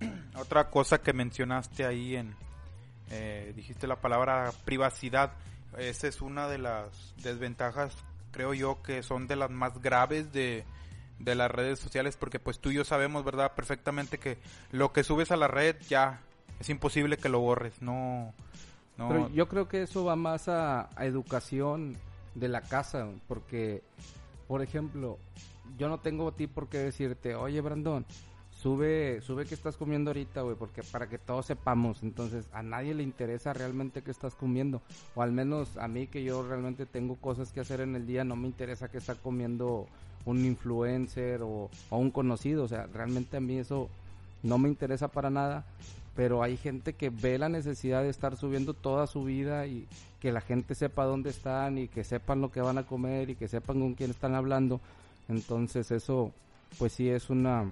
Otra 0.39 0.69
cosa 0.69 0.99
que 0.99 1.15
mencionaste 1.15 1.87
ahí 1.87 2.17
en 2.17 2.35
eh, 3.11 3.53
dijiste 3.55 3.87
la 3.87 3.97
palabra 3.97 4.53
privacidad. 4.65 5.33
Esa 5.79 6.09
es 6.09 6.21
una 6.21 6.49
de 6.49 6.59
las 6.59 7.15
desventajas 7.23 7.97
creo 8.37 8.53
yo 8.53 8.83
que 8.83 9.03
son 9.03 9.27
de 9.27 9.35
las 9.35 9.51
más 9.51 9.81
graves 9.81 10.31
de, 10.31 10.65
de 11.19 11.35
las 11.35 11.51
redes 11.51 11.79
sociales 11.79 12.19
porque 12.19 12.39
pues 12.39 12.59
tú 12.59 12.71
y 12.71 12.75
yo 12.75 12.85
sabemos, 12.85 13.25
¿verdad? 13.25 13.53
Perfectamente 13.55 14.19
que 14.19 14.37
lo 14.73 14.93
que 14.93 15.05
subes 15.05 15.31
a 15.31 15.37
la 15.37 15.49
red 15.49 15.77
ya 15.89 16.21
es 16.61 16.69
imposible 16.69 17.17
que 17.17 17.31
lo 17.31 17.41
borres, 17.41 17.81
no... 17.81 18.35
no... 18.99 19.31
Yo 19.31 19.49
creo 19.49 19.69
que 19.69 19.83
eso 19.83 20.05
va 20.05 20.17
más 20.17 20.49
a, 20.49 20.91
educación 21.01 21.97
de 22.35 22.49
la 22.49 22.61
casa, 22.61 23.09
porque, 23.27 23.83
por 24.49 24.61
ejemplo, 24.61 25.19
yo 25.79 25.89
no 25.89 25.99
tengo 25.99 26.29
a 26.29 26.33
ti 26.33 26.47
por 26.47 26.69
qué 26.69 26.79
decirte, 26.79 27.35
oye 27.35 27.63
Brandon, 27.63 28.05
sube, 28.67 29.21
sube 29.21 29.47
que 29.47 29.55
estás 29.55 29.77
comiendo 29.77 30.11
ahorita, 30.11 30.41
güey, 30.41 30.57
porque 30.57 30.83
para 30.83 31.09
que 31.09 31.19
todos 31.19 31.47
sepamos. 31.47 32.03
Entonces, 32.03 32.49
a 32.53 32.65
nadie 32.65 32.95
le 32.95 33.05
interesa 33.05 33.53
realmente 33.53 34.03
qué 34.03 34.11
estás 34.11 34.35
comiendo. 34.35 34.83
O 35.15 35.23
al 35.23 35.31
menos 35.31 35.77
a 35.77 35.87
mí 35.87 36.09
que 36.09 36.25
yo 36.25 36.45
realmente 36.45 36.85
tengo 36.85 37.15
cosas 37.15 37.53
que 37.53 37.61
hacer 37.61 37.81
en 37.81 37.95
el 37.95 38.09
día, 38.09 38.25
no 38.25 38.35
me 38.35 38.49
interesa 38.49 38.89
que 38.89 38.99
está 38.99 39.15
comiendo 39.15 39.87
un 40.25 40.45
influencer 40.45 41.43
o, 41.43 41.71
o 41.91 41.97
un 41.97 42.11
conocido. 42.11 42.65
O 42.65 42.69
sea, 42.69 42.89
realmente 42.93 43.37
a 43.37 43.41
mí 43.41 43.57
eso 43.57 43.89
no 44.43 44.59
me 44.59 44.69
interesa 44.69 45.07
para 45.07 45.31
nada. 45.31 45.65
Pero 46.17 46.43
hay 46.43 46.57
gente 46.57 46.95
que 46.95 47.11
ve 47.11 47.39
la 47.39 47.49
necesidad 47.49 48.03
de 48.03 48.09
estar 48.09 48.37
subiendo 48.37 48.75
toda 48.75 49.07
su 49.07 49.23
vida 49.23 49.69
y 49.69 49.87
que 50.19 50.33
la 50.33 50.41
gente 50.41 50.75
sepa 50.75 51.05
dónde 51.05 51.31
están 51.31 51.79
y 51.79 51.87
que 51.87 52.03
sepan 52.03 52.41
lo 52.41 52.51
que 52.51 52.63
van 52.63 52.79
a 52.79 52.87
comer 52.87 53.31
y 53.31 53.37
que 53.37 53.47
sepan 53.47 53.79
con 53.79 53.95
quién 53.95 54.11
están 54.11 54.35
hablando. 54.35 54.81
Entonces 55.29 55.93
eso, 55.93 56.33
pues 56.79 56.95
sí 56.95 57.09
es 57.09 57.31
una, 57.31 57.71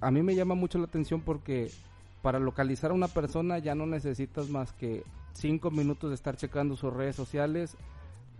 a 0.00 0.10
mí 0.10 0.22
me 0.22 0.34
llama 0.34 0.54
mucho 0.54 0.78
la 0.78 0.84
atención 0.84 1.20
porque 1.20 1.70
para 2.22 2.38
localizar 2.38 2.90
a 2.90 2.94
una 2.94 3.08
persona 3.08 3.58
ya 3.58 3.74
no 3.74 3.86
necesitas 3.86 4.48
más 4.48 4.72
que 4.72 5.04
cinco 5.32 5.70
minutos 5.70 6.10
de 6.10 6.14
estar 6.14 6.36
checando 6.36 6.76
sus 6.76 6.92
redes 6.92 7.16
sociales, 7.16 7.76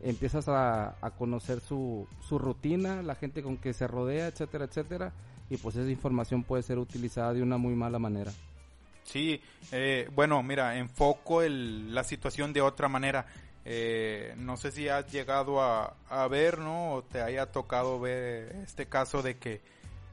empiezas 0.02 0.48
a, 0.48 0.96
a 1.00 1.10
conocer 1.10 1.60
su, 1.60 2.06
su 2.26 2.38
rutina, 2.38 3.02
la 3.02 3.14
gente 3.14 3.42
con 3.42 3.56
que 3.56 3.72
se 3.72 3.86
rodea, 3.86 4.26
etcétera, 4.26 4.64
etcétera, 4.64 5.12
y 5.48 5.56
pues 5.56 5.76
esa 5.76 5.90
información 5.90 6.44
puede 6.44 6.62
ser 6.62 6.78
utilizada 6.78 7.32
de 7.32 7.42
una 7.42 7.58
muy 7.58 7.74
mala 7.74 7.98
manera. 7.98 8.32
Sí, 9.04 9.40
eh, 9.72 10.08
bueno, 10.14 10.42
mira, 10.42 10.76
enfoco 10.78 11.42
la 11.42 12.04
situación 12.04 12.52
de 12.52 12.60
otra 12.60 12.88
manera. 12.88 13.26
Eh, 13.64 14.34
no 14.38 14.56
sé 14.56 14.70
si 14.70 14.88
has 14.88 15.10
llegado 15.10 15.60
a, 15.60 15.96
a 16.08 16.28
ver, 16.28 16.58
¿no? 16.58 16.94
O 16.94 17.02
te 17.02 17.20
haya 17.20 17.46
tocado 17.46 17.98
ver 17.98 18.56
este 18.62 18.86
caso 18.86 19.22
de 19.22 19.36
que 19.36 19.60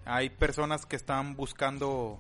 hay 0.08 0.30
personas 0.30 0.86
que 0.86 0.96
están 0.96 1.36
buscando 1.36 2.20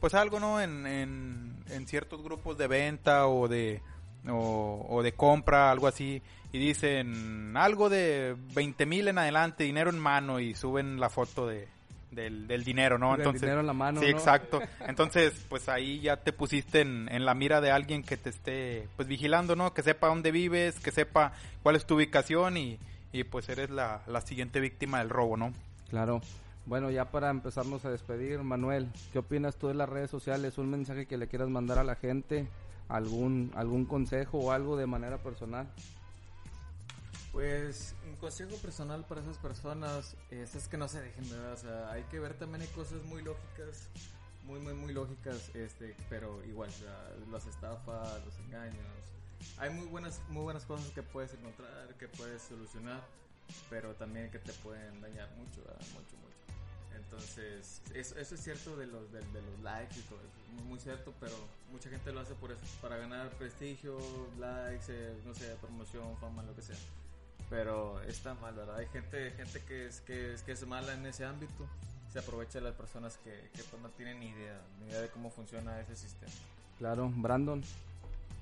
pues 0.00 0.14
algo 0.14 0.40
no 0.40 0.60
en, 0.60 0.86
en, 0.86 1.86
ciertos 1.86 2.22
grupos 2.22 2.58
de 2.58 2.66
venta 2.66 3.26
o 3.26 3.48
de 3.48 3.82
o, 4.28 5.00
de 5.02 5.12
compra 5.12 5.70
algo 5.70 5.86
así 5.86 6.22
y 6.52 6.58
dicen 6.58 7.56
algo 7.56 7.88
de 7.88 8.36
20 8.54 8.86
mil 8.86 9.08
en 9.08 9.18
adelante 9.18 9.64
dinero 9.64 9.90
en 9.90 9.98
mano 9.98 10.40
y 10.40 10.54
suben 10.54 11.00
la 11.00 11.10
foto 11.10 11.46
de 11.46 11.68
del, 12.10 12.46
del 12.46 12.64
dinero 12.64 12.98
no 12.98 13.14
entonces 13.14 13.42
dinero 13.42 13.60
en 13.60 13.66
la 13.66 13.72
mano 13.72 14.00
sí 14.00 14.06
exacto. 14.06 14.60
Entonces 14.86 15.44
pues 15.48 15.68
ahí 15.68 16.00
ya 16.00 16.16
te 16.16 16.32
pusiste 16.32 16.80
en, 16.80 17.08
en 17.10 17.24
la 17.24 17.34
mira 17.34 17.60
de 17.60 17.70
alguien 17.70 18.02
que 18.02 18.16
te 18.16 18.30
esté 18.30 18.88
pues 18.96 19.06
vigilando 19.06 19.54
no 19.54 19.74
que 19.74 19.82
sepa 19.82 20.08
dónde 20.08 20.30
vives 20.30 20.78
que 20.80 20.92
sepa 20.92 21.32
cuál 21.62 21.76
es 21.76 21.86
tu 21.86 21.96
ubicación 21.96 22.56
y, 22.56 22.78
y 23.12 23.24
pues 23.24 23.48
eres 23.48 23.70
la, 23.70 24.02
la 24.06 24.20
siguiente 24.20 24.60
víctima 24.60 24.98
del 24.98 25.10
robo 25.10 25.36
no 25.36 25.52
claro 25.90 26.20
bueno, 26.66 26.90
ya 26.90 27.10
para 27.10 27.30
empezarnos 27.30 27.84
a 27.84 27.90
despedir, 27.90 28.42
Manuel, 28.42 28.90
¿qué 29.12 29.20
opinas 29.20 29.56
tú 29.56 29.68
de 29.68 29.74
las 29.74 29.88
redes 29.88 30.10
sociales? 30.10 30.58
¿Un 30.58 30.68
mensaje 30.68 31.06
que 31.06 31.16
le 31.16 31.28
quieras 31.28 31.48
mandar 31.48 31.78
a 31.78 31.84
la 31.84 31.94
gente? 31.94 32.48
¿Algún, 32.88 33.52
algún 33.54 33.84
consejo 33.84 34.38
o 34.38 34.50
algo 34.50 34.76
de 34.76 34.86
manera 34.86 35.18
personal? 35.18 35.68
Pues 37.30 37.94
un 38.08 38.16
consejo 38.16 38.56
personal 38.56 39.04
para 39.04 39.20
esas 39.20 39.38
personas 39.38 40.16
es, 40.30 40.68
que 40.68 40.76
no 40.76 40.88
se 40.88 41.02
dejen, 41.02 41.28
¿verdad? 41.30 41.52
O 41.52 41.56
sea, 41.56 41.92
hay 41.92 42.02
que 42.04 42.18
ver 42.18 42.34
también 42.34 42.62
hay 42.62 42.68
cosas 42.68 43.04
muy 43.04 43.22
lógicas, 43.22 43.88
muy, 44.44 44.58
muy, 44.58 44.74
muy 44.74 44.92
lógicas, 44.92 45.54
este, 45.54 45.94
pero 46.08 46.42
igual, 46.46 46.70
las 47.30 47.46
estafas, 47.46 48.24
los 48.24 48.38
engaños. 48.38 48.86
Hay 49.58 49.70
muy 49.70 49.86
buenas, 49.86 50.20
muy 50.30 50.42
buenas 50.42 50.64
cosas 50.64 50.90
que 50.90 51.02
puedes 51.02 51.32
encontrar, 51.34 51.94
que 51.98 52.08
puedes 52.08 52.42
solucionar, 52.42 53.02
pero 53.70 53.94
también 53.94 54.30
que 54.30 54.38
te 54.38 54.52
pueden 54.54 55.00
dañar 55.00 55.28
mucho, 55.36 55.60
mucho, 55.94 56.16
mucho. 56.16 56.35
Entonces, 57.10 57.80
eso, 57.94 58.18
eso 58.18 58.34
es 58.34 58.40
cierto 58.42 58.76
de 58.76 58.86
los, 58.86 59.10
de, 59.12 59.20
los 59.20 59.60
likes 59.62 59.98
y 59.98 60.02
todo 60.02 60.18
eso, 60.18 60.64
muy, 60.64 60.78
cierto, 60.78 61.14
pero 61.20 61.32
mucha 61.70 61.88
gente 61.88 62.12
lo 62.12 62.20
hace 62.20 62.34
por 62.34 62.50
eso, 62.50 62.60
para 62.82 62.96
ganar 62.96 63.30
prestigio, 63.30 63.96
likes, 64.38 64.86
eh, 64.88 65.14
no 65.24 65.34
sé, 65.34 65.54
promoción, 65.60 66.16
fama, 66.18 66.42
lo 66.42 66.54
que 66.54 66.62
sea. 66.62 66.76
Pero 67.48 68.00
está 68.02 68.34
mal, 68.34 68.54
¿verdad? 68.54 68.76
Hay 68.76 68.88
gente, 68.88 69.30
gente 69.32 69.62
que 69.62 69.86
es, 69.86 70.00
que 70.00 70.34
es, 70.34 70.42
que 70.42 70.52
es 70.52 70.66
mala 70.66 70.94
en 70.94 71.06
ese 71.06 71.24
ámbito, 71.24 71.68
se 72.12 72.18
aprovecha 72.18 72.58
de 72.58 72.64
las 72.64 72.74
personas 72.74 73.18
que, 73.18 73.30
que 73.54 73.62
pues 73.62 73.80
no 73.80 73.88
tienen 73.90 74.18
ni 74.18 74.28
idea, 74.28 74.60
ni 74.80 74.86
idea 74.90 75.02
de 75.02 75.08
cómo 75.08 75.30
funciona 75.30 75.80
ese 75.80 75.94
sistema. 75.94 76.32
Claro, 76.78 77.10
Brandon, 77.14 77.62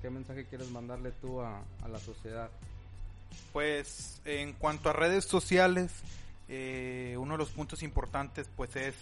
¿qué 0.01 0.09
mensaje 0.09 0.45
quieres 0.45 0.69
mandarle 0.71 1.11
tú 1.21 1.39
a, 1.41 1.61
a 1.83 1.87
la 1.87 1.99
sociedad? 1.99 2.49
Pues 3.53 4.21
en 4.25 4.53
cuanto 4.53 4.89
a 4.89 4.93
redes 4.93 5.25
sociales, 5.25 5.91
eh, 6.47 7.15
uno 7.19 7.33
de 7.33 7.37
los 7.39 7.49
puntos 7.49 7.83
importantes 7.83 8.49
pues 8.55 8.75
es 8.75 8.95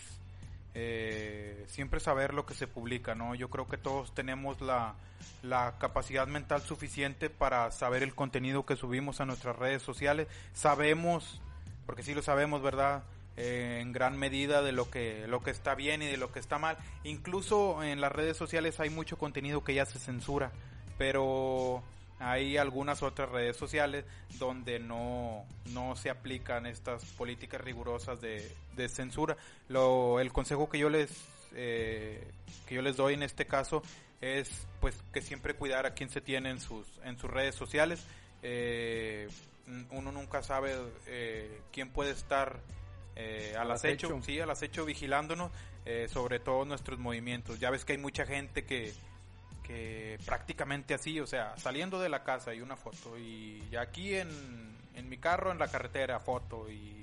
eh, 0.75 1.65
siempre 1.67 1.99
saber 1.99 2.33
lo 2.33 2.45
que 2.45 2.55
se 2.55 2.67
publica, 2.67 3.13
¿no? 3.13 3.35
Yo 3.35 3.49
creo 3.49 3.67
que 3.67 3.77
todos 3.77 4.13
tenemos 4.15 4.57
la, 4.61 4.95
capacidad 5.77 6.27
mental 6.27 6.61
suficiente 6.61 7.29
para 7.29 7.71
saber 7.71 8.01
el 8.01 8.15
contenido 8.15 8.65
que 8.65 8.75
subimos 8.75 9.21
a 9.21 9.25
nuestras 9.25 9.55
redes 9.55 9.83
sociales. 9.83 10.27
Sabemos, 10.53 11.41
porque 11.85 12.01
sí 12.01 12.13
lo 12.13 12.21
sabemos, 12.23 12.61
¿verdad? 12.63 13.03
Eh, 13.37 13.79
en 13.81 13.91
gran 13.91 14.17
medida 14.17 14.61
de 14.61 14.71
lo 14.71 14.89
que 14.91 15.27
lo 15.27 15.41
que 15.41 15.49
está 15.51 15.75
bien 15.75 16.01
y 16.01 16.07
de 16.07 16.17
lo 16.17 16.31
que 16.31 16.39
está 16.39 16.57
mal. 16.57 16.77
Incluso 17.03 17.83
en 17.83 18.01
las 18.01 18.11
redes 18.11 18.37
sociales 18.37 18.79
hay 18.79 18.89
mucho 18.89 19.17
contenido 19.17 19.63
que 19.63 19.75
ya 19.75 19.85
se 19.85 19.99
censura, 19.99 20.51
pero 20.97 21.83
hay 22.23 22.57
algunas 22.57 23.03
otras 23.03 23.29
redes 23.29 23.57
sociales 23.57 24.05
donde 24.39 24.79
no, 24.79 25.45
no 25.71 25.95
se 25.95 26.09
aplican 26.09 26.65
estas 26.65 27.05
políticas 27.13 27.61
rigurosas 27.61 28.21
de, 28.21 28.49
de 28.75 28.89
censura. 28.89 29.37
Lo, 29.67 30.19
el 30.19 30.31
consejo 30.31 30.69
que 30.69 30.79
yo 30.79 30.89
les 30.89 31.11
eh, 31.55 32.25
que 32.67 32.75
yo 32.75 32.81
les 32.81 32.95
doy 32.97 33.13
en 33.13 33.23
este 33.23 33.45
caso 33.45 33.83
es 34.21 34.67
pues 34.79 34.95
que 35.13 35.21
siempre 35.21 35.53
cuidar 35.53 35.85
a 35.85 35.93
quien 35.93 36.09
se 36.09 36.21
tiene 36.21 36.49
en 36.49 36.59
sus 36.59 36.87
en 37.03 37.17
sus 37.17 37.29
redes 37.29 37.55
sociales. 37.55 38.05
Eh, 38.41 39.27
uno 39.91 40.11
nunca 40.11 40.41
sabe 40.41 40.75
eh, 41.07 41.61
quién 41.71 41.89
puede 41.89 42.11
estar 42.11 42.59
eh, 43.15 43.55
al, 43.57 43.71
acecho, 43.71 44.19
sí, 44.23 44.39
al 44.39 44.49
acecho 44.49 44.85
vigilándonos 44.85 45.51
eh, 45.85 46.07
sobre 46.09 46.39
todos 46.39 46.67
nuestros 46.67 46.99
movimientos. 46.99 47.59
Ya 47.59 47.69
ves 47.69 47.85
que 47.85 47.93
hay 47.93 47.99
mucha 47.99 48.25
gente 48.25 48.65
que 48.65 48.93
que 49.63 50.19
prácticamente 50.25 50.93
así, 50.93 51.19
o 51.19 51.27
sea, 51.27 51.57
saliendo 51.57 51.99
de 51.99 52.09
la 52.09 52.23
casa 52.23 52.53
y 52.53 52.61
una 52.61 52.75
foto 52.75 53.17
y 53.17 53.63
aquí 53.75 54.15
en, 54.15 54.29
en 54.95 55.09
mi 55.09 55.17
carro 55.17 55.51
en 55.51 55.59
la 55.59 55.67
carretera 55.67 56.19
foto 56.19 56.69
y, 56.69 57.01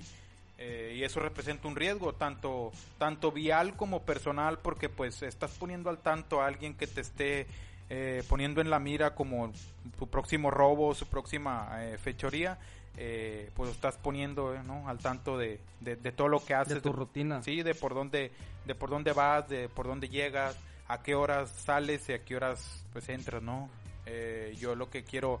eh, 0.57 0.95
y 0.97 1.03
eso 1.03 1.19
representa 1.19 1.67
un 1.67 1.75
riesgo 1.75 2.13
tanto 2.13 2.71
tanto 2.97 3.31
vial 3.31 3.75
como 3.75 4.03
personal 4.03 4.59
porque 4.59 4.89
pues 4.89 5.21
estás 5.23 5.51
poniendo 5.51 5.89
al 5.89 5.97
tanto 5.97 6.41
a 6.41 6.47
alguien 6.47 6.75
que 6.75 6.87
te 6.87 7.01
esté 7.01 7.47
eh, 7.93 8.23
poniendo 8.29 8.61
en 8.61 8.69
la 8.69 8.79
mira 8.79 9.15
como 9.15 9.51
su 9.99 10.07
próximo 10.07 10.49
robo, 10.49 10.95
su 10.95 11.07
próxima 11.07 11.83
eh, 11.83 11.97
fechoría, 11.97 12.57
eh, 12.95 13.49
pues 13.53 13.69
estás 13.69 13.97
poniendo 13.97 14.63
¿no? 14.63 14.87
al 14.87 14.99
tanto 14.99 15.37
de, 15.37 15.59
de, 15.81 15.97
todo 16.13 16.29
lo 16.29 16.39
que 16.39 16.53
haces. 16.53 16.75
De 16.75 16.79
tu 16.79 16.93
rutina. 16.93 17.43
Sí, 17.43 17.63
de 17.63 17.75
por 17.75 17.93
dónde, 17.93 18.31
de 18.63 18.75
por 18.75 18.89
dónde 18.89 19.11
vas, 19.11 19.49
de 19.49 19.67
por 19.67 19.87
dónde 19.87 20.07
llegas, 20.07 20.57
a 20.91 21.01
qué 21.03 21.15
horas 21.15 21.49
sales 21.49 22.07
y 22.09 22.13
a 22.13 22.23
qué 22.23 22.35
horas 22.35 22.83
pues 22.91 23.07
entras, 23.09 23.41
¿no? 23.41 23.69
yo 24.59 24.75
lo 24.75 24.89
que 24.89 25.05
quiero 25.05 25.39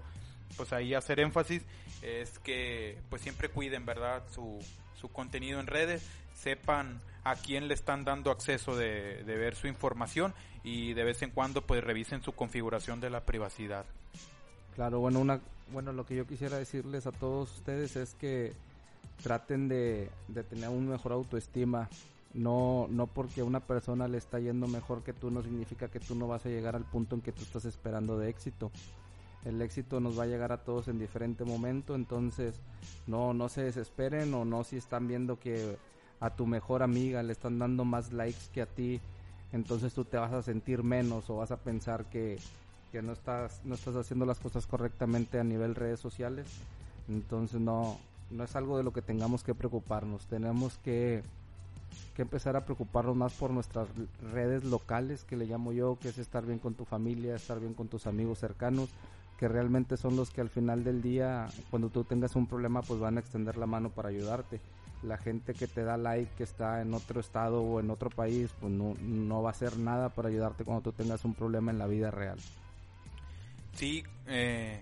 pues 0.55 0.71
ahí 0.71 0.93
hacer 0.93 1.19
énfasis 1.19 1.61
es 2.01 2.39
que 2.39 2.97
pues 3.09 3.21
siempre 3.21 3.49
cuiden, 3.49 3.85
¿verdad? 3.85 4.23
Su, 4.33 4.59
su 4.99 5.09
contenido 5.09 5.59
en 5.59 5.67
redes, 5.67 6.07
sepan 6.35 7.01
a 7.23 7.35
quién 7.35 7.67
le 7.67 7.73
están 7.73 8.03
dando 8.05 8.31
acceso 8.31 8.75
de, 8.75 9.23
de 9.23 9.37
ver 9.37 9.55
su 9.55 9.67
información 9.67 10.33
y 10.63 10.93
de 10.93 11.03
vez 11.03 11.21
en 11.21 11.31
cuando 11.31 11.61
pues 11.61 11.83
revisen 11.83 12.23
su 12.23 12.31
configuración 12.31 12.99
de 12.99 13.09
la 13.09 13.21
privacidad. 13.21 13.85
Claro, 14.75 14.99
bueno, 14.99 15.19
una, 15.19 15.41
bueno, 15.71 15.91
lo 15.93 16.05
que 16.05 16.15
yo 16.15 16.25
quisiera 16.25 16.57
decirles 16.57 17.05
a 17.05 17.11
todos 17.11 17.51
ustedes 17.57 17.95
es 17.95 18.13
que 18.15 18.53
traten 19.21 19.67
de, 19.67 20.09
de 20.27 20.43
tener 20.43 20.69
un 20.69 20.87
mejor 20.87 21.11
autoestima. 21.11 21.89
No, 22.33 22.87
no 22.89 23.07
porque 23.07 23.43
una 23.43 23.59
persona 23.59 24.07
le 24.07 24.17
está 24.17 24.39
yendo 24.39 24.67
mejor 24.67 25.03
que 25.03 25.11
tú 25.11 25.31
no 25.31 25.43
significa 25.43 25.89
que 25.89 25.99
tú 25.99 26.15
no 26.15 26.27
vas 26.27 26.45
a 26.45 26.49
llegar 26.49 26.75
al 26.75 26.85
punto 26.85 27.15
en 27.15 27.21
que 27.21 27.33
tú 27.33 27.41
estás 27.41 27.65
esperando 27.65 28.17
de 28.17 28.29
éxito. 28.29 28.71
El 29.43 29.61
éxito 29.61 29.99
nos 29.99 30.17
va 30.17 30.23
a 30.23 30.27
llegar 30.27 30.51
a 30.51 30.63
todos 30.63 30.87
en 30.87 30.99
diferente 30.99 31.43
momento, 31.43 31.95
entonces 31.95 32.61
no, 33.07 33.33
no 33.33 33.49
se 33.49 33.63
desesperen 33.63 34.33
o 34.33 34.45
no 34.45 34.63
si 34.63 34.77
están 34.77 35.07
viendo 35.07 35.39
que 35.39 35.77
a 36.19 36.29
tu 36.29 36.45
mejor 36.45 36.83
amiga 36.83 37.23
le 37.23 37.33
están 37.33 37.57
dando 37.57 37.83
más 37.83 38.13
likes 38.13 38.49
que 38.53 38.61
a 38.61 38.67
ti, 38.67 39.01
entonces 39.51 39.93
tú 39.93 40.05
te 40.05 40.17
vas 40.17 40.31
a 40.31 40.43
sentir 40.43 40.83
menos 40.83 41.29
o 41.29 41.37
vas 41.37 41.51
a 41.51 41.57
pensar 41.57 42.05
que, 42.05 42.39
no 43.01 43.13
estás 43.13 43.61
no 43.63 43.75
estás 43.75 43.95
haciendo 43.95 44.25
las 44.25 44.39
cosas 44.39 44.67
correctamente 44.67 45.39
a 45.39 45.43
nivel 45.43 45.75
redes 45.75 45.99
sociales. 45.99 46.47
Entonces 47.07 47.59
no 47.59 47.97
no 48.29 48.43
es 48.43 48.55
algo 48.55 48.77
de 48.77 48.83
lo 48.83 48.93
que 48.93 49.01
tengamos 49.01 49.43
que 49.43 49.55
preocuparnos. 49.55 50.27
Tenemos 50.27 50.77
que 50.77 51.23
que 52.15 52.21
empezar 52.21 52.55
a 52.55 52.65
preocuparnos 52.65 53.15
más 53.15 53.33
por 53.33 53.51
nuestras 53.51 53.87
redes 54.31 54.63
locales, 54.63 55.23
que 55.23 55.37
le 55.37 55.45
llamo 55.45 55.71
yo, 55.71 55.97
que 56.01 56.09
es 56.09 56.17
estar 56.17 56.45
bien 56.45 56.59
con 56.59 56.73
tu 56.73 56.85
familia, 56.85 57.35
estar 57.35 57.59
bien 57.59 57.73
con 57.73 57.87
tus 57.87 58.07
amigos 58.07 58.39
cercanos, 58.39 58.89
que 59.37 59.47
realmente 59.47 59.97
son 59.97 60.15
los 60.15 60.29
que 60.29 60.41
al 60.41 60.49
final 60.49 60.83
del 60.83 61.01
día, 61.01 61.47
cuando 61.69 61.89
tú 61.89 62.03
tengas 62.03 62.35
un 62.35 62.47
problema, 62.47 62.81
pues 62.81 62.99
van 62.99 63.17
a 63.17 63.21
extender 63.21 63.57
la 63.57 63.65
mano 63.65 63.89
para 63.89 64.09
ayudarte 64.09 64.59
la 65.03 65.17
gente 65.17 65.53
que 65.53 65.67
te 65.67 65.83
da 65.83 65.97
like 65.97 66.31
que 66.35 66.43
está 66.43 66.81
en 66.81 66.93
otro 66.93 67.19
estado 67.19 67.61
o 67.61 67.79
en 67.79 67.89
otro 67.89 68.09
país, 68.09 68.51
pues 68.59 68.71
no, 68.71 69.41
va 69.41 69.49
a 69.49 69.51
hacer 69.51 69.77
nada 69.77 70.09
para 70.09 70.29
ayudarte 70.29 70.63
cuando 70.63 70.83
tú 70.83 70.91
tengas 70.91 71.25
un 71.25 71.33
problema 71.33 71.71
en 71.71 71.79
la 71.79 71.87
vida 71.87 72.11
real. 72.11 72.37
Sí, 73.73 74.03
eh, 74.27 74.81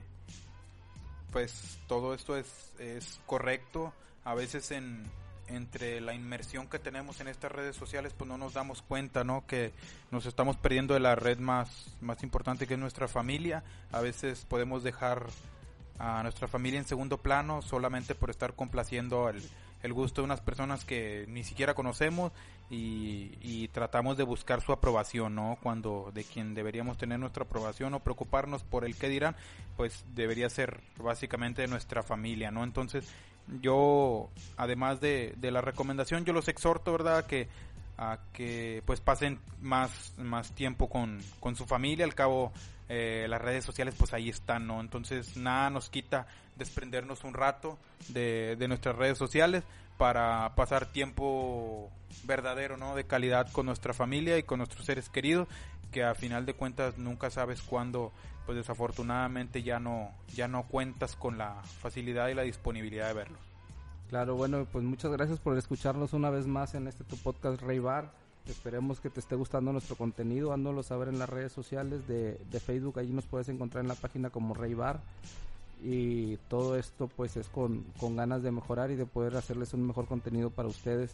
pues 1.31 1.79
todo 1.87 2.13
esto 2.13 2.35
es, 2.35 2.73
es 2.79 3.19
correcto. 3.25 3.93
A 4.25 4.33
veces 4.33 4.71
en, 4.71 5.03
entre 5.49 6.01
la 6.01 6.13
inmersión 6.13 6.67
que 6.67 6.79
tenemos 6.79 7.19
en 7.21 7.27
estas 7.27 7.51
redes 7.51 7.75
sociales, 7.75 8.13
pues 8.17 8.27
no 8.27 8.37
nos 8.37 8.53
damos 8.53 8.81
cuenta, 8.81 9.23
¿no? 9.23 9.45
Que 9.45 9.73
nos 10.11 10.25
estamos 10.25 10.57
perdiendo 10.57 10.93
de 10.93 10.99
la 10.99 11.15
red 11.15 11.39
más, 11.39 11.95
más 12.01 12.23
importante 12.23 12.67
que 12.67 12.75
es 12.75 12.79
nuestra 12.79 13.07
familia. 13.07 13.63
A 13.91 14.01
veces 14.01 14.45
podemos 14.47 14.83
dejar 14.83 15.27
a 15.97 16.23
nuestra 16.23 16.47
familia 16.47 16.79
en 16.79 16.85
segundo 16.85 17.17
plano 17.17 17.61
solamente 17.61 18.15
por 18.15 18.29
estar 18.29 18.53
complaciendo 18.53 19.27
al 19.27 19.41
el 19.83 19.93
gusto 19.93 20.21
de 20.21 20.25
unas 20.25 20.41
personas 20.41 20.83
que 20.85 21.25
ni 21.29 21.43
siquiera 21.43 21.73
conocemos 21.73 22.31
y, 22.69 23.67
tratamos 23.69 24.17
de 24.17 24.23
buscar 24.23 24.61
su 24.61 24.71
aprobación, 24.71 25.35
¿no? 25.35 25.57
Cuando 25.61 26.11
de 26.13 26.23
quien 26.23 26.53
deberíamos 26.53 26.97
tener 26.97 27.19
nuestra 27.19 27.43
aprobación 27.43 27.93
o 27.93 27.99
preocuparnos 27.99 28.63
por 28.63 28.83
el 28.83 28.95
que 28.95 29.09
dirán, 29.09 29.35
pues 29.77 30.05
debería 30.15 30.49
ser 30.49 30.81
básicamente 30.97 31.61
de 31.61 31.67
nuestra 31.67 32.03
familia, 32.03 32.51
¿no? 32.51 32.63
Entonces 32.63 33.07
yo, 33.61 34.29
además 34.57 35.01
de, 35.01 35.33
de 35.37 35.51
la 35.51 35.61
recomendación, 35.61 36.25
yo 36.25 36.33
los 36.33 36.47
exhorto, 36.47 36.91
¿verdad? 36.91 37.25
Que 37.25 37.47
a 37.97 38.17
que 38.31 38.81
pues 38.85 39.01
pasen 39.01 39.39
más, 39.59 40.13
más 40.17 40.53
tiempo 40.53 40.89
con, 40.89 41.19
con 41.41 41.57
su 41.57 41.65
familia, 41.65 42.05
al 42.05 42.15
cabo 42.15 42.53
eh, 42.87 43.27
las 43.29 43.41
redes 43.41 43.65
sociales 43.65 43.93
pues 43.97 44.13
ahí 44.13 44.29
están, 44.29 44.67
¿no? 44.67 44.79
Entonces 44.79 45.35
nada 45.35 45.69
nos 45.69 45.89
quita 45.89 46.25
desprendernos 46.55 47.25
un 47.25 47.33
rato 47.33 47.77
de, 48.07 48.55
de 48.57 48.67
nuestras 48.69 48.95
redes 48.95 49.17
sociales 49.17 49.65
para 49.97 50.55
pasar 50.55 50.85
tiempo 50.85 51.91
verdadero, 52.23 52.77
¿no? 52.77 52.95
De 52.95 53.03
calidad 53.03 53.51
con 53.51 53.65
nuestra 53.65 53.93
familia 53.93 54.37
y 54.37 54.43
con 54.43 54.59
nuestros 54.59 54.85
seres 54.85 55.09
queridos, 55.09 55.49
que 55.91 56.05
a 56.05 56.15
final 56.15 56.45
de 56.45 56.53
cuentas 56.53 56.97
nunca 56.97 57.29
sabes 57.29 57.61
cuándo, 57.61 58.13
pues 58.49 58.57
desafortunadamente 58.57 59.61
ya 59.61 59.79
no, 59.79 60.09
ya 60.33 60.47
no 60.47 60.63
cuentas 60.63 61.15
con 61.15 61.37
la 61.37 61.61
facilidad 61.61 62.29
y 62.29 62.33
la 62.33 62.41
disponibilidad 62.41 63.07
de 63.09 63.13
verlos. 63.13 63.39
Claro, 64.09 64.37
bueno, 64.37 64.65
pues 64.71 64.83
muchas 64.83 65.11
gracias 65.11 65.37
por 65.37 65.55
escucharnos 65.55 66.13
una 66.13 66.31
vez 66.31 66.47
más 66.47 66.73
en 66.73 66.87
este 66.87 67.03
tu 67.03 67.15
podcast 67.17 67.61
Rey 67.61 67.77
Bar. 67.77 68.11
Esperemos 68.47 68.99
que 69.01 69.11
te 69.11 69.19
esté 69.19 69.35
gustando 69.35 69.71
nuestro 69.71 69.95
contenido. 69.95 70.51
Ándolo 70.51 70.79
a 70.79 70.83
saber 70.83 71.09
en 71.09 71.19
las 71.19 71.29
redes 71.29 71.51
sociales 71.51 72.07
de, 72.07 72.39
Facebook. 72.59 72.97
Allí 72.97 73.13
nos 73.13 73.27
puedes 73.27 73.49
encontrar 73.49 73.83
en 73.83 73.87
la 73.87 73.93
página 73.93 74.31
como 74.31 74.55
Rey 74.55 74.73
Bar. 74.73 74.99
Y 75.83 76.37
todo 76.49 76.75
esto 76.75 77.07
pues 77.07 77.37
es 77.37 77.49
con, 77.49 77.83
con 77.99 78.15
ganas 78.15 78.41
de 78.41 78.49
mejorar 78.49 78.89
y 78.89 78.95
de 78.95 79.05
poder 79.05 79.35
hacerles 79.35 79.75
un 79.75 79.85
mejor 79.85 80.07
contenido 80.07 80.49
para 80.49 80.69
ustedes. 80.69 81.13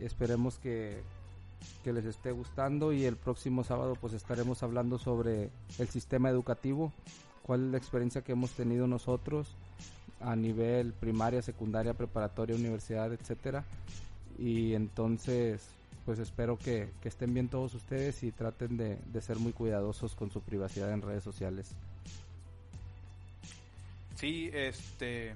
Esperemos 0.00 0.58
que, 0.58 1.00
que 1.84 1.92
les 1.92 2.04
esté 2.04 2.32
gustando 2.32 2.92
y 2.92 3.04
el 3.04 3.16
próximo 3.16 3.64
sábado 3.64 3.96
pues 4.00 4.12
estaremos 4.12 4.62
hablando 4.62 4.98
sobre 4.98 5.50
el 5.78 5.88
sistema 5.88 6.28
educativo, 6.28 6.92
cuál 7.42 7.66
es 7.66 7.70
la 7.72 7.78
experiencia 7.78 8.22
que 8.22 8.32
hemos 8.32 8.50
tenido 8.52 8.86
nosotros 8.86 9.48
a 10.20 10.34
nivel 10.36 10.92
primaria, 10.92 11.42
secundaria, 11.42 11.94
preparatoria, 11.94 12.56
universidad, 12.56 13.12
etcétera. 13.12 13.64
Y 14.38 14.74
entonces, 14.74 15.68
pues 16.04 16.18
espero 16.18 16.58
que, 16.58 16.90
estén 17.04 17.34
bien 17.34 17.48
todos 17.48 17.74
ustedes 17.74 18.22
y 18.22 18.32
traten 18.32 18.76
de, 18.76 18.98
ser 19.20 19.38
muy 19.38 19.52
cuidadosos 19.52 20.14
con 20.14 20.30
su 20.30 20.40
privacidad 20.40 20.92
en 20.92 21.02
redes 21.02 21.24
sociales. 21.24 21.74
Sí, 24.16 24.50
este, 24.52 25.34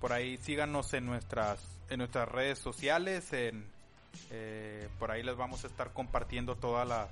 por 0.00 0.12
ahí 0.12 0.38
síganos 0.38 0.94
en 0.94 1.06
nuestras, 1.06 1.60
en 1.90 1.98
nuestras 1.98 2.28
redes 2.28 2.58
sociales, 2.58 3.32
en, 3.32 3.64
eh, 4.30 4.88
por 4.98 5.10
ahí 5.10 5.22
les 5.22 5.36
vamos 5.36 5.64
a 5.64 5.66
estar 5.66 5.92
compartiendo 5.92 6.56
todas 6.56 6.86
las, 6.86 7.08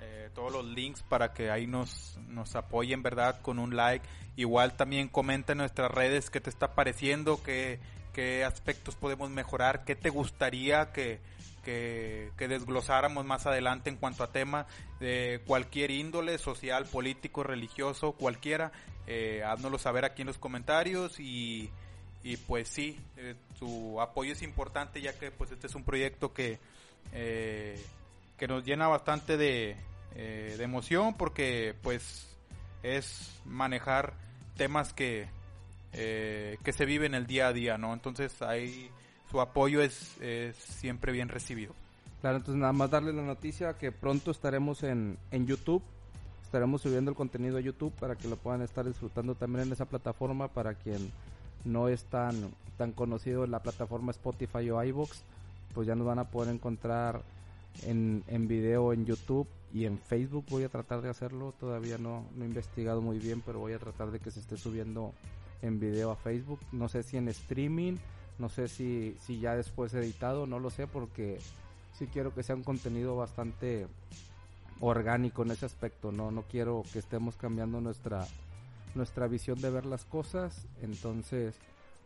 eh, 0.00 0.30
todos 0.34 0.52
los 0.52 0.64
links 0.64 1.02
para 1.02 1.32
que 1.32 1.50
ahí 1.50 1.66
nos, 1.66 2.18
nos 2.28 2.56
apoyen, 2.56 3.02
¿verdad? 3.02 3.40
Con 3.40 3.58
un 3.58 3.76
like. 3.76 4.06
Igual 4.36 4.76
también 4.76 5.08
comenta 5.08 5.52
en 5.52 5.58
nuestras 5.58 5.90
redes 5.90 6.30
qué 6.30 6.40
te 6.40 6.50
está 6.50 6.74
pareciendo, 6.74 7.42
qué, 7.42 7.78
qué 8.12 8.44
aspectos 8.44 8.96
podemos 8.96 9.30
mejorar, 9.30 9.84
qué 9.84 9.94
te 9.94 10.10
gustaría 10.10 10.92
que, 10.92 11.20
que, 11.64 12.32
desglosáramos 12.36 13.24
más 13.24 13.46
adelante 13.46 13.90
en 13.90 13.96
cuanto 13.96 14.24
a 14.24 14.32
tema 14.32 14.66
de 15.00 15.40
cualquier 15.46 15.90
índole, 15.90 16.38
social, 16.38 16.86
político, 16.86 17.42
religioso, 17.42 18.12
cualquiera. 18.12 18.72
Eh, 19.06 19.42
saber 19.78 20.04
aquí 20.04 20.22
en 20.22 20.28
los 20.28 20.38
comentarios 20.38 21.18
y, 21.18 21.70
y 22.24 22.36
pues 22.36 22.68
sí, 22.68 22.98
eh, 23.16 23.34
tu 23.58 24.00
apoyo 24.00 24.32
es 24.32 24.42
importante 24.42 25.00
ya 25.00 25.18
que 25.18 25.30
pues 25.30 25.50
este 25.50 25.66
es 25.66 25.74
un 25.74 25.84
proyecto 25.84 26.32
que, 26.32 26.58
eh, 27.12 27.80
que 28.36 28.46
nos 28.46 28.64
llena 28.64 28.88
bastante 28.88 29.36
de, 29.36 29.76
eh, 30.14 30.54
de 30.56 30.64
emoción 30.64 31.14
porque 31.14 31.74
pues 31.82 32.28
es 32.82 33.40
manejar 33.44 34.14
temas 34.56 34.92
que, 34.92 35.28
eh, 35.92 36.58
que 36.62 36.72
se 36.72 36.84
viven 36.84 37.14
el 37.14 37.26
día 37.26 37.48
a 37.48 37.52
día, 37.52 37.78
¿no? 37.78 37.92
Entonces 37.92 38.40
ahí 38.42 38.90
su 39.30 39.40
apoyo 39.40 39.80
es, 39.80 40.16
siempre 40.54 41.12
bien 41.12 41.28
recibido. 41.28 41.74
Claro, 42.20 42.36
entonces 42.36 42.60
nada 42.60 42.72
más 42.72 42.90
darle 42.90 43.12
la 43.12 43.22
noticia 43.22 43.78
que 43.78 43.90
pronto 43.90 44.30
estaremos 44.30 44.84
en, 44.84 45.18
en 45.32 45.46
YouTube, 45.46 45.82
estaremos 46.44 46.82
subiendo 46.82 47.10
el 47.10 47.16
contenido 47.16 47.58
a 47.58 47.60
YouTube 47.60 47.92
para 47.94 48.14
que 48.14 48.28
lo 48.28 48.36
puedan 48.36 48.62
estar 48.62 48.84
disfrutando 48.84 49.34
también 49.34 49.66
en 49.66 49.72
esa 49.72 49.86
plataforma 49.86 50.48
para 50.48 50.74
quien 50.74 51.10
no 51.64 51.88
es 51.88 52.04
tan, 52.04 52.50
tan 52.78 52.92
conocido 52.92 53.44
en 53.44 53.50
la 53.50 53.62
plataforma 53.62 54.10
Spotify 54.10 54.70
o 54.70 54.82
iVoox, 54.82 55.22
pues 55.74 55.86
ya 55.86 55.94
nos 55.94 56.06
van 56.06 56.18
a 56.18 56.28
poder 56.28 56.54
encontrar 56.54 57.22
en, 57.86 58.24
en 58.28 58.48
video 58.48 58.92
en 58.92 59.06
YouTube 59.06 59.48
y 59.72 59.86
en 59.86 59.98
Facebook 59.98 60.44
voy 60.50 60.64
a 60.64 60.68
tratar 60.68 61.00
de 61.00 61.08
hacerlo. 61.08 61.54
Todavía 61.58 61.98
no, 61.98 62.24
no 62.34 62.44
he 62.44 62.46
investigado 62.46 63.00
muy 63.00 63.18
bien, 63.18 63.42
pero 63.44 63.58
voy 63.58 63.72
a 63.72 63.78
tratar 63.78 64.10
de 64.10 64.20
que 64.20 64.30
se 64.30 64.40
esté 64.40 64.56
subiendo 64.56 65.12
en 65.62 65.80
video 65.80 66.10
a 66.10 66.16
Facebook. 66.16 66.60
No 66.72 66.88
sé 66.88 67.02
si 67.02 67.16
en 67.16 67.28
streaming, 67.28 67.94
no 68.38 68.48
sé 68.48 68.68
si, 68.68 69.16
si 69.24 69.40
ya 69.40 69.56
después 69.56 69.94
editado, 69.94 70.46
no 70.46 70.58
lo 70.58 70.70
sé 70.70 70.86
porque 70.86 71.38
sí 71.98 72.06
quiero 72.06 72.34
que 72.34 72.42
sea 72.42 72.56
un 72.56 72.64
contenido 72.64 73.16
bastante 73.16 73.86
orgánico 74.80 75.42
en 75.42 75.52
ese 75.52 75.64
aspecto. 75.64 76.12
No, 76.12 76.30
no 76.30 76.42
quiero 76.42 76.82
que 76.92 76.98
estemos 76.98 77.36
cambiando 77.36 77.80
nuestra, 77.80 78.26
nuestra 78.94 79.26
visión 79.26 79.60
de 79.60 79.70
ver 79.70 79.86
las 79.86 80.04
cosas. 80.04 80.66
Entonces, 80.82 81.54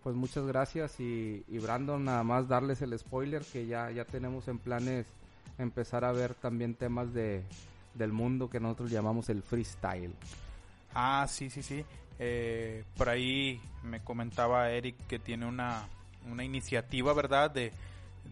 pues 0.03 0.15
muchas 0.15 0.47
gracias 0.47 1.01
y, 1.01 1.45
y 1.49 1.59
Brandon, 1.59 2.05
nada 2.05 2.23
más 2.23 2.49
darles 2.49 2.83
el 2.83 2.99
spoiler 2.99 3.43
que 3.45 3.67
ya, 3.67 3.91
ya 3.91 4.05
tenemos 4.05 4.49
en 4.49 4.59
planes 4.59 5.07
empezar 5.59 6.05
a 6.05 6.13
ver 6.13 6.35
también 6.35 6.75
temas 6.75 7.13
de, 7.13 7.43
del 7.95 8.13
mundo 8.13 8.49
que 8.49 8.61
nosotros 8.61 8.91
llamamos 8.91 9.29
el 9.29 9.43
freestyle. 9.43 10.15
Ah, 10.95 11.27
sí, 11.29 11.51
sí, 11.51 11.63
sí. 11.63 11.85
Eh, 12.19 12.85
por 12.97 13.09
ahí 13.09 13.61
me 13.83 14.01
comentaba 14.01 14.71
Eric 14.71 14.97
que 15.07 15.19
tiene 15.19 15.47
una, 15.47 15.89
una 16.31 16.45
iniciativa, 16.45 17.13
¿verdad? 17.13 17.51
De, 17.51 17.73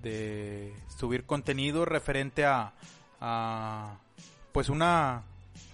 de 0.03 0.73
subir 0.89 1.25
contenido 1.25 1.85
referente 1.85 2.45
a, 2.45 2.73
a 3.21 3.99
pues 4.53 4.69
una, 4.69 5.23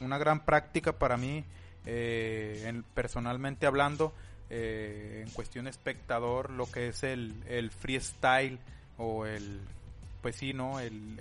una 0.00 0.18
gran 0.18 0.44
práctica 0.44 0.92
para 0.92 1.16
mí, 1.16 1.44
eh, 1.86 2.82
personalmente 2.94 3.66
hablando, 3.66 4.12
eh, 4.50 5.22
en 5.24 5.30
cuestión 5.32 5.68
espectador, 5.68 6.50
lo 6.50 6.70
que 6.70 6.88
es 6.88 7.02
el, 7.04 7.34
el 7.48 7.70
freestyle 7.70 8.58
o 8.98 9.24
el, 9.24 9.60
pues 10.20 10.36
sí, 10.36 10.52
¿no? 10.52 10.80
El, 10.80 11.18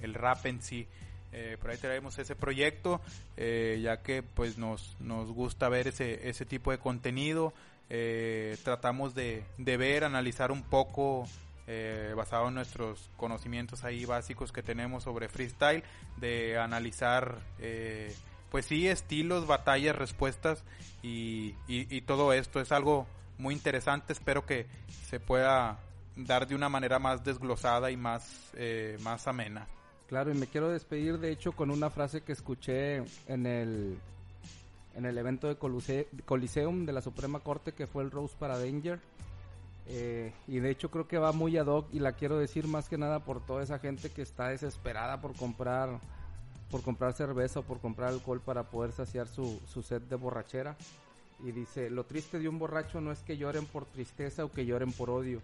el, 0.00 0.14
rap 0.14 0.46
en 0.46 0.62
sí. 0.62 0.86
Eh, 1.32 1.56
por 1.60 1.70
ahí 1.70 1.76
traemos 1.76 2.18
ese 2.18 2.36
proyecto, 2.36 3.00
eh, 3.36 3.80
ya 3.82 4.02
que 4.02 4.22
pues 4.22 4.58
nos, 4.58 4.96
nos 5.00 5.30
gusta 5.30 5.68
ver 5.68 5.88
ese, 5.88 6.28
ese 6.28 6.44
tipo 6.44 6.70
de 6.70 6.78
contenido. 6.78 7.52
Eh, 7.88 8.56
tratamos 8.64 9.14
de, 9.14 9.44
de, 9.58 9.76
ver, 9.76 10.04
analizar 10.04 10.52
un 10.52 10.62
poco, 10.62 11.26
basado 12.14 12.46
en 12.46 12.54
nuestros 12.54 13.10
conocimientos 13.16 13.82
ahí 13.82 14.04
básicos 14.04 14.52
que 14.52 14.62
tenemos 14.62 15.02
sobre 15.02 15.28
freestyle, 15.28 15.82
de 16.16 16.58
analizar, 16.58 17.40
pues 18.56 18.64
sí, 18.64 18.88
estilos, 18.88 19.46
batallas, 19.46 19.94
respuestas 19.94 20.64
y, 21.02 21.54
y, 21.68 22.00
todo 22.00 22.32
esto. 22.32 22.58
Es 22.58 22.72
algo 22.72 23.06
muy 23.36 23.52
interesante, 23.52 24.14
espero 24.14 24.46
que 24.46 24.64
se 25.10 25.20
pueda 25.20 25.78
dar 26.16 26.46
de 26.46 26.54
una 26.54 26.70
manera 26.70 26.98
más 26.98 27.22
desglosada 27.22 27.90
y 27.90 27.98
más, 27.98 28.52
más 29.02 29.28
amena. 29.28 29.66
Claro, 30.08 30.32
y 30.32 30.38
me 30.38 30.46
quiero 30.46 30.70
despedir 30.70 31.18
de 31.18 31.32
hecho 31.32 31.52
con 31.52 31.70
una 31.70 31.90
frase 31.90 32.22
que 32.22 32.32
escuché 32.32 33.02
en 33.28 33.44
el 33.44 33.98
en 34.94 35.04
el 35.04 35.18
evento 35.18 35.48
de 35.48 35.56
Coliseum 35.56 36.86
de 36.86 36.92
la 36.94 37.02
Suprema 37.02 37.40
Corte 37.40 37.72
que 37.72 37.86
fue 37.86 38.04
el 38.04 38.10
Rose 38.10 38.36
para 38.38 38.58
Danger. 38.58 39.00
Eh, 39.86 40.32
y 40.48 40.60
de 40.60 40.70
hecho 40.70 40.90
creo 40.90 41.06
que 41.06 41.18
va 41.18 41.32
muy 41.32 41.58
ad 41.58 41.66
hoc 41.66 41.88
y 41.92 41.98
la 41.98 42.12
quiero 42.12 42.38
decir 42.38 42.66
más 42.68 42.88
que 42.88 42.96
nada 42.96 43.20
por 43.20 43.44
toda 43.44 43.62
esa 43.62 43.78
gente 43.80 44.08
que 44.08 44.22
está 44.22 44.48
desesperada 44.48 45.20
por 45.20 45.36
comprar 45.36 46.00
por 46.70 46.82
comprar 46.82 47.12
cerveza 47.12 47.60
o 47.60 47.62
por 47.62 47.80
comprar 47.80 48.10
alcohol 48.10 48.40
para 48.40 48.64
poder 48.64 48.92
saciar 48.92 49.28
su, 49.28 49.60
su 49.72 49.82
sed 49.82 50.02
de 50.02 50.16
borrachera. 50.16 50.76
Y 51.44 51.52
dice, 51.52 51.90
lo 51.90 52.04
triste 52.04 52.38
de 52.38 52.48
un 52.48 52.58
borracho 52.58 53.00
no 53.00 53.12
es 53.12 53.20
que 53.20 53.36
lloren 53.36 53.66
por 53.66 53.84
tristeza 53.84 54.44
o 54.44 54.52
que 54.52 54.64
lloren 54.64 54.92
por 54.92 55.10
odio. 55.10 55.42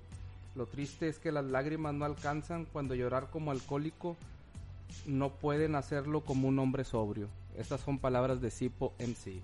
Lo 0.55 0.66
triste 0.66 1.09
es 1.09 1.18
que 1.18 1.33
las 1.33 1.45
lágrimas 1.45 1.95
no 1.95 2.05
alcanzan 2.05 2.66
cuando 2.66 2.95
llorar 2.95 3.31
como 3.31 3.51
alcohólico 3.51 4.16
no 5.07 5.31
pueden 5.31 5.75
hacerlo 5.75 6.20
como 6.23 6.49
un 6.49 6.59
hombre 6.59 6.85
sobrio. 6.85 7.29
Estas 7.57 7.81
son 7.81 7.99
palabras 7.99 8.41
de 8.41 8.51
Sipo 8.51 8.93
MC. 8.99 9.41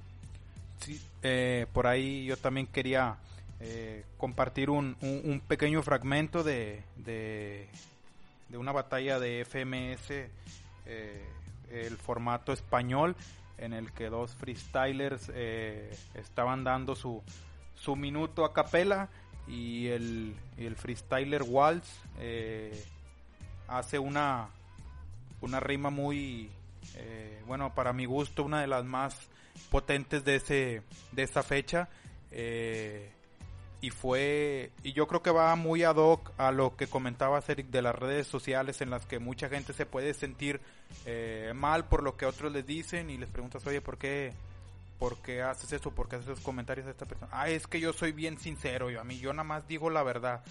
Sí, 0.80 1.00
eh, 1.22 1.66
por 1.72 1.86
ahí 1.86 2.24
yo 2.24 2.36
también 2.36 2.66
quería 2.66 3.16
eh, 3.60 4.04
compartir 4.16 4.70
un, 4.70 4.96
un, 5.00 5.40
pequeño 5.40 5.82
fragmento 5.82 6.44
de, 6.44 6.82
de, 6.96 7.68
una 8.52 8.72
batalla 8.72 9.18
de 9.18 9.44
FMS, 9.44 10.10
eh, 10.86 11.26
el 11.70 11.96
formato 11.96 12.52
español, 12.52 13.16
en 13.58 13.72
el 13.72 13.92
que 13.92 14.08
dos 14.08 14.34
freestylers 14.34 15.28
estaban 16.14 16.64
dando 16.64 16.94
su, 16.94 17.22
su 17.74 17.96
minuto 17.96 18.44
a 18.44 18.52
capela 18.52 19.08
y 19.46 19.88
el, 19.88 20.36
y 20.56 20.66
el 20.66 20.76
freestyler 20.76 21.42
Waltz 21.42 21.88
hace 23.66 23.98
una 23.98 24.50
una 25.40 25.60
rima 25.60 25.90
muy, 25.90 26.50
eh, 26.96 27.42
bueno, 27.46 27.74
para 27.74 27.92
mi 27.92 28.04
gusto, 28.04 28.44
una 28.44 28.60
de 28.60 28.66
las 28.66 28.84
más 28.84 29.16
potentes 29.70 30.24
de, 30.24 30.36
ese, 30.36 30.82
de 31.12 31.22
esa 31.22 31.42
fecha. 31.42 31.88
Eh, 32.30 33.10
y 33.80 33.90
fue, 33.90 34.72
y 34.82 34.92
yo 34.92 35.06
creo 35.06 35.22
que 35.22 35.30
va 35.30 35.54
muy 35.54 35.84
ad 35.84 35.96
hoc 35.96 36.32
a 36.36 36.50
lo 36.50 36.76
que 36.76 36.88
comentaba 36.88 37.42
Eric 37.46 37.68
de 37.68 37.82
las 37.82 37.94
redes 37.94 38.26
sociales 38.26 38.80
en 38.80 38.90
las 38.90 39.06
que 39.06 39.20
mucha 39.20 39.48
gente 39.48 39.72
se 39.72 39.86
puede 39.86 40.14
sentir 40.14 40.60
eh, 41.06 41.52
mal 41.54 41.84
por 41.84 42.02
lo 42.02 42.16
que 42.16 42.26
otros 42.26 42.52
les 42.52 42.66
dicen 42.66 43.08
y 43.08 43.18
les 43.18 43.28
preguntas, 43.28 43.64
oye, 43.66 43.80
¿por 43.80 43.96
qué? 43.96 44.32
¿Por 44.98 45.18
qué 45.18 45.42
haces 45.42 45.72
eso? 45.72 45.92
¿Por 45.92 46.08
qué 46.08 46.16
haces 46.16 46.28
esos 46.30 46.40
comentarios 46.40 46.88
a 46.88 46.90
esta 46.90 47.06
persona? 47.06 47.30
Ah, 47.32 47.48
es 47.48 47.68
que 47.68 47.78
yo 47.78 47.92
soy 47.92 48.10
bien 48.10 48.38
sincero, 48.40 48.90
yo 48.90 49.00
a 49.00 49.04
mí 49.04 49.18
yo 49.18 49.32
nada 49.32 49.44
más 49.44 49.68
digo 49.68 49.90
la 49.90 50.02
verdad. 50.02 50.42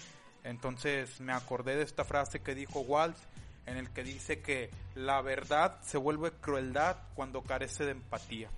Entonces 0.42 1.20
me 1.20 1.34
acordé 1.34 1.76
de 1.76 1.82
esta 1.82 2.04
frase 2.04 2.40
que 2.40 2.54
dijo 2.54 2.80
Waltz 2.80 3.20
en 3.66 3.76
el 3.76 3.90
que 3.90 4.04
dice 4.04 4.40
que 4.40 4.70
la 4.94 5.20
verdad 5.20 5.78
se 5.82 5.98
vuelve 5.98 6.32
crueldad 6.40 6.96
cuando 7.14 7.42
carece 7.42 7.84
de 7.84 7.90
empatía. 7.90 8.48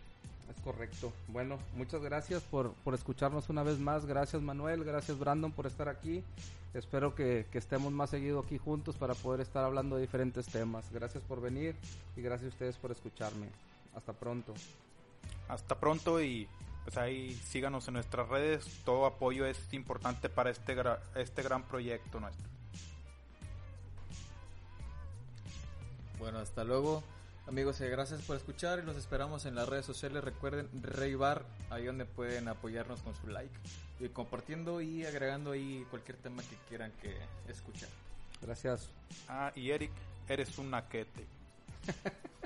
Es 0.50 0.60
correcto. 0.62 1.12
Bueno, 1.28 1.58
muchas 1.76 2.02
gracias 2.02 2.42
por, 2.42 2.72
por 2.84 2.94
escucharnos 2.94 3.48
una 3.48 3.62
vez 3.62 3.78
más. 3.78 4.04
Gracias 4.04 4.42
Manuel, 4.42 4.84
gracias 4.84 5.18
Brandon 5.18 5.52
por 5.52 5.66
estar 5.66 5.88
aquí. 5.88 6.24
Espero 6.74 7.14
que, 7.14 7.46
que, 7.50 7.58
estemos 7.58 7.92
más 7.92 8.10
seguido 8.10 8.40
aquí 8.40 8.58
juntos 8.58 8.96
para 8.96 9.14
poder 9.14 9.40
estar 9.40 9.64
hablando 9.64 9.96
de 9.96 10.02
diferentes 10.02 10.46
temas. 10.46 10.90
Gracias 10.92 11.22
por 11.24 11.40
venir 11.40 11.76
y 12.16 12.22
gracias 12.22 12.50
a 12.50 12.54
ustedes 12.54 12.76
por 12.76 12.90
escucharme. 12.90 13.46
Hasta 13.94 14.12
pronto. 14.12 14.54
Hasta 15.48 15.78
pronto 15.78 16.20
y 16.20 16.48
pues 16.84 16.96
ahí 16.96 17.32
síganos 17.44 17.86
en 17.88 17.94
nuestras 17.94 18.28
redes. 18.28 18.80
Todo 18.84 19.06
apoyo 19.06 19.46
es 19.46 19.72
importante 19.72 20.28
para 20.28 20.50
este, 20.50 20.76
este 21.14 21.42
gran 21.42 21.62
proyecto 21.62 22.18
nuestro. 22.18 22.48
Bueno, 26.18 26.38
hasta 26.38 26.64
luego. 26.64 27.02
Amigos, 27.50 27.80
eh, 27.80 27.88
gracias 27.88 28.22
por 28.22 28.36
escuchar 28.36 28.78
y 28.78 28.86
los 28.86 28.96
esperamos 28.96 29.44
en 29.44 29.56
las 29.56 29.68
redes 29.68 29.84
sociales. 29.84 30.22
Recuerden 30.22 30.68
Reibar, 30.84 31.44
ahí 31.68 31.84
donde 31.84 32.04
pueden 32.04 32.46
apoyarnos 32.46 33.02
con 33.02 33.12
su 33.16 33.26
like 33.26 33.52
y 33.98 34.08
compartiendo 34.10 34.80
y 34.80 35.04
agregando 35.04 35.50
ahí 35.50 35.84
cualquier 35.90 36.16
tema 36.18 36.44
que 36.44 36.56
quieran 36.68 36.92
que 37.02 37.12
escuchar. 37.48 37.88
Gracias. 38.40 38.88
Ah, 39.28 39.50
y 39.56 39.72
Eric, 39.72 39.90
eres 40.28 40.56
un 40.58 40.70
naquete. 40.70 41.26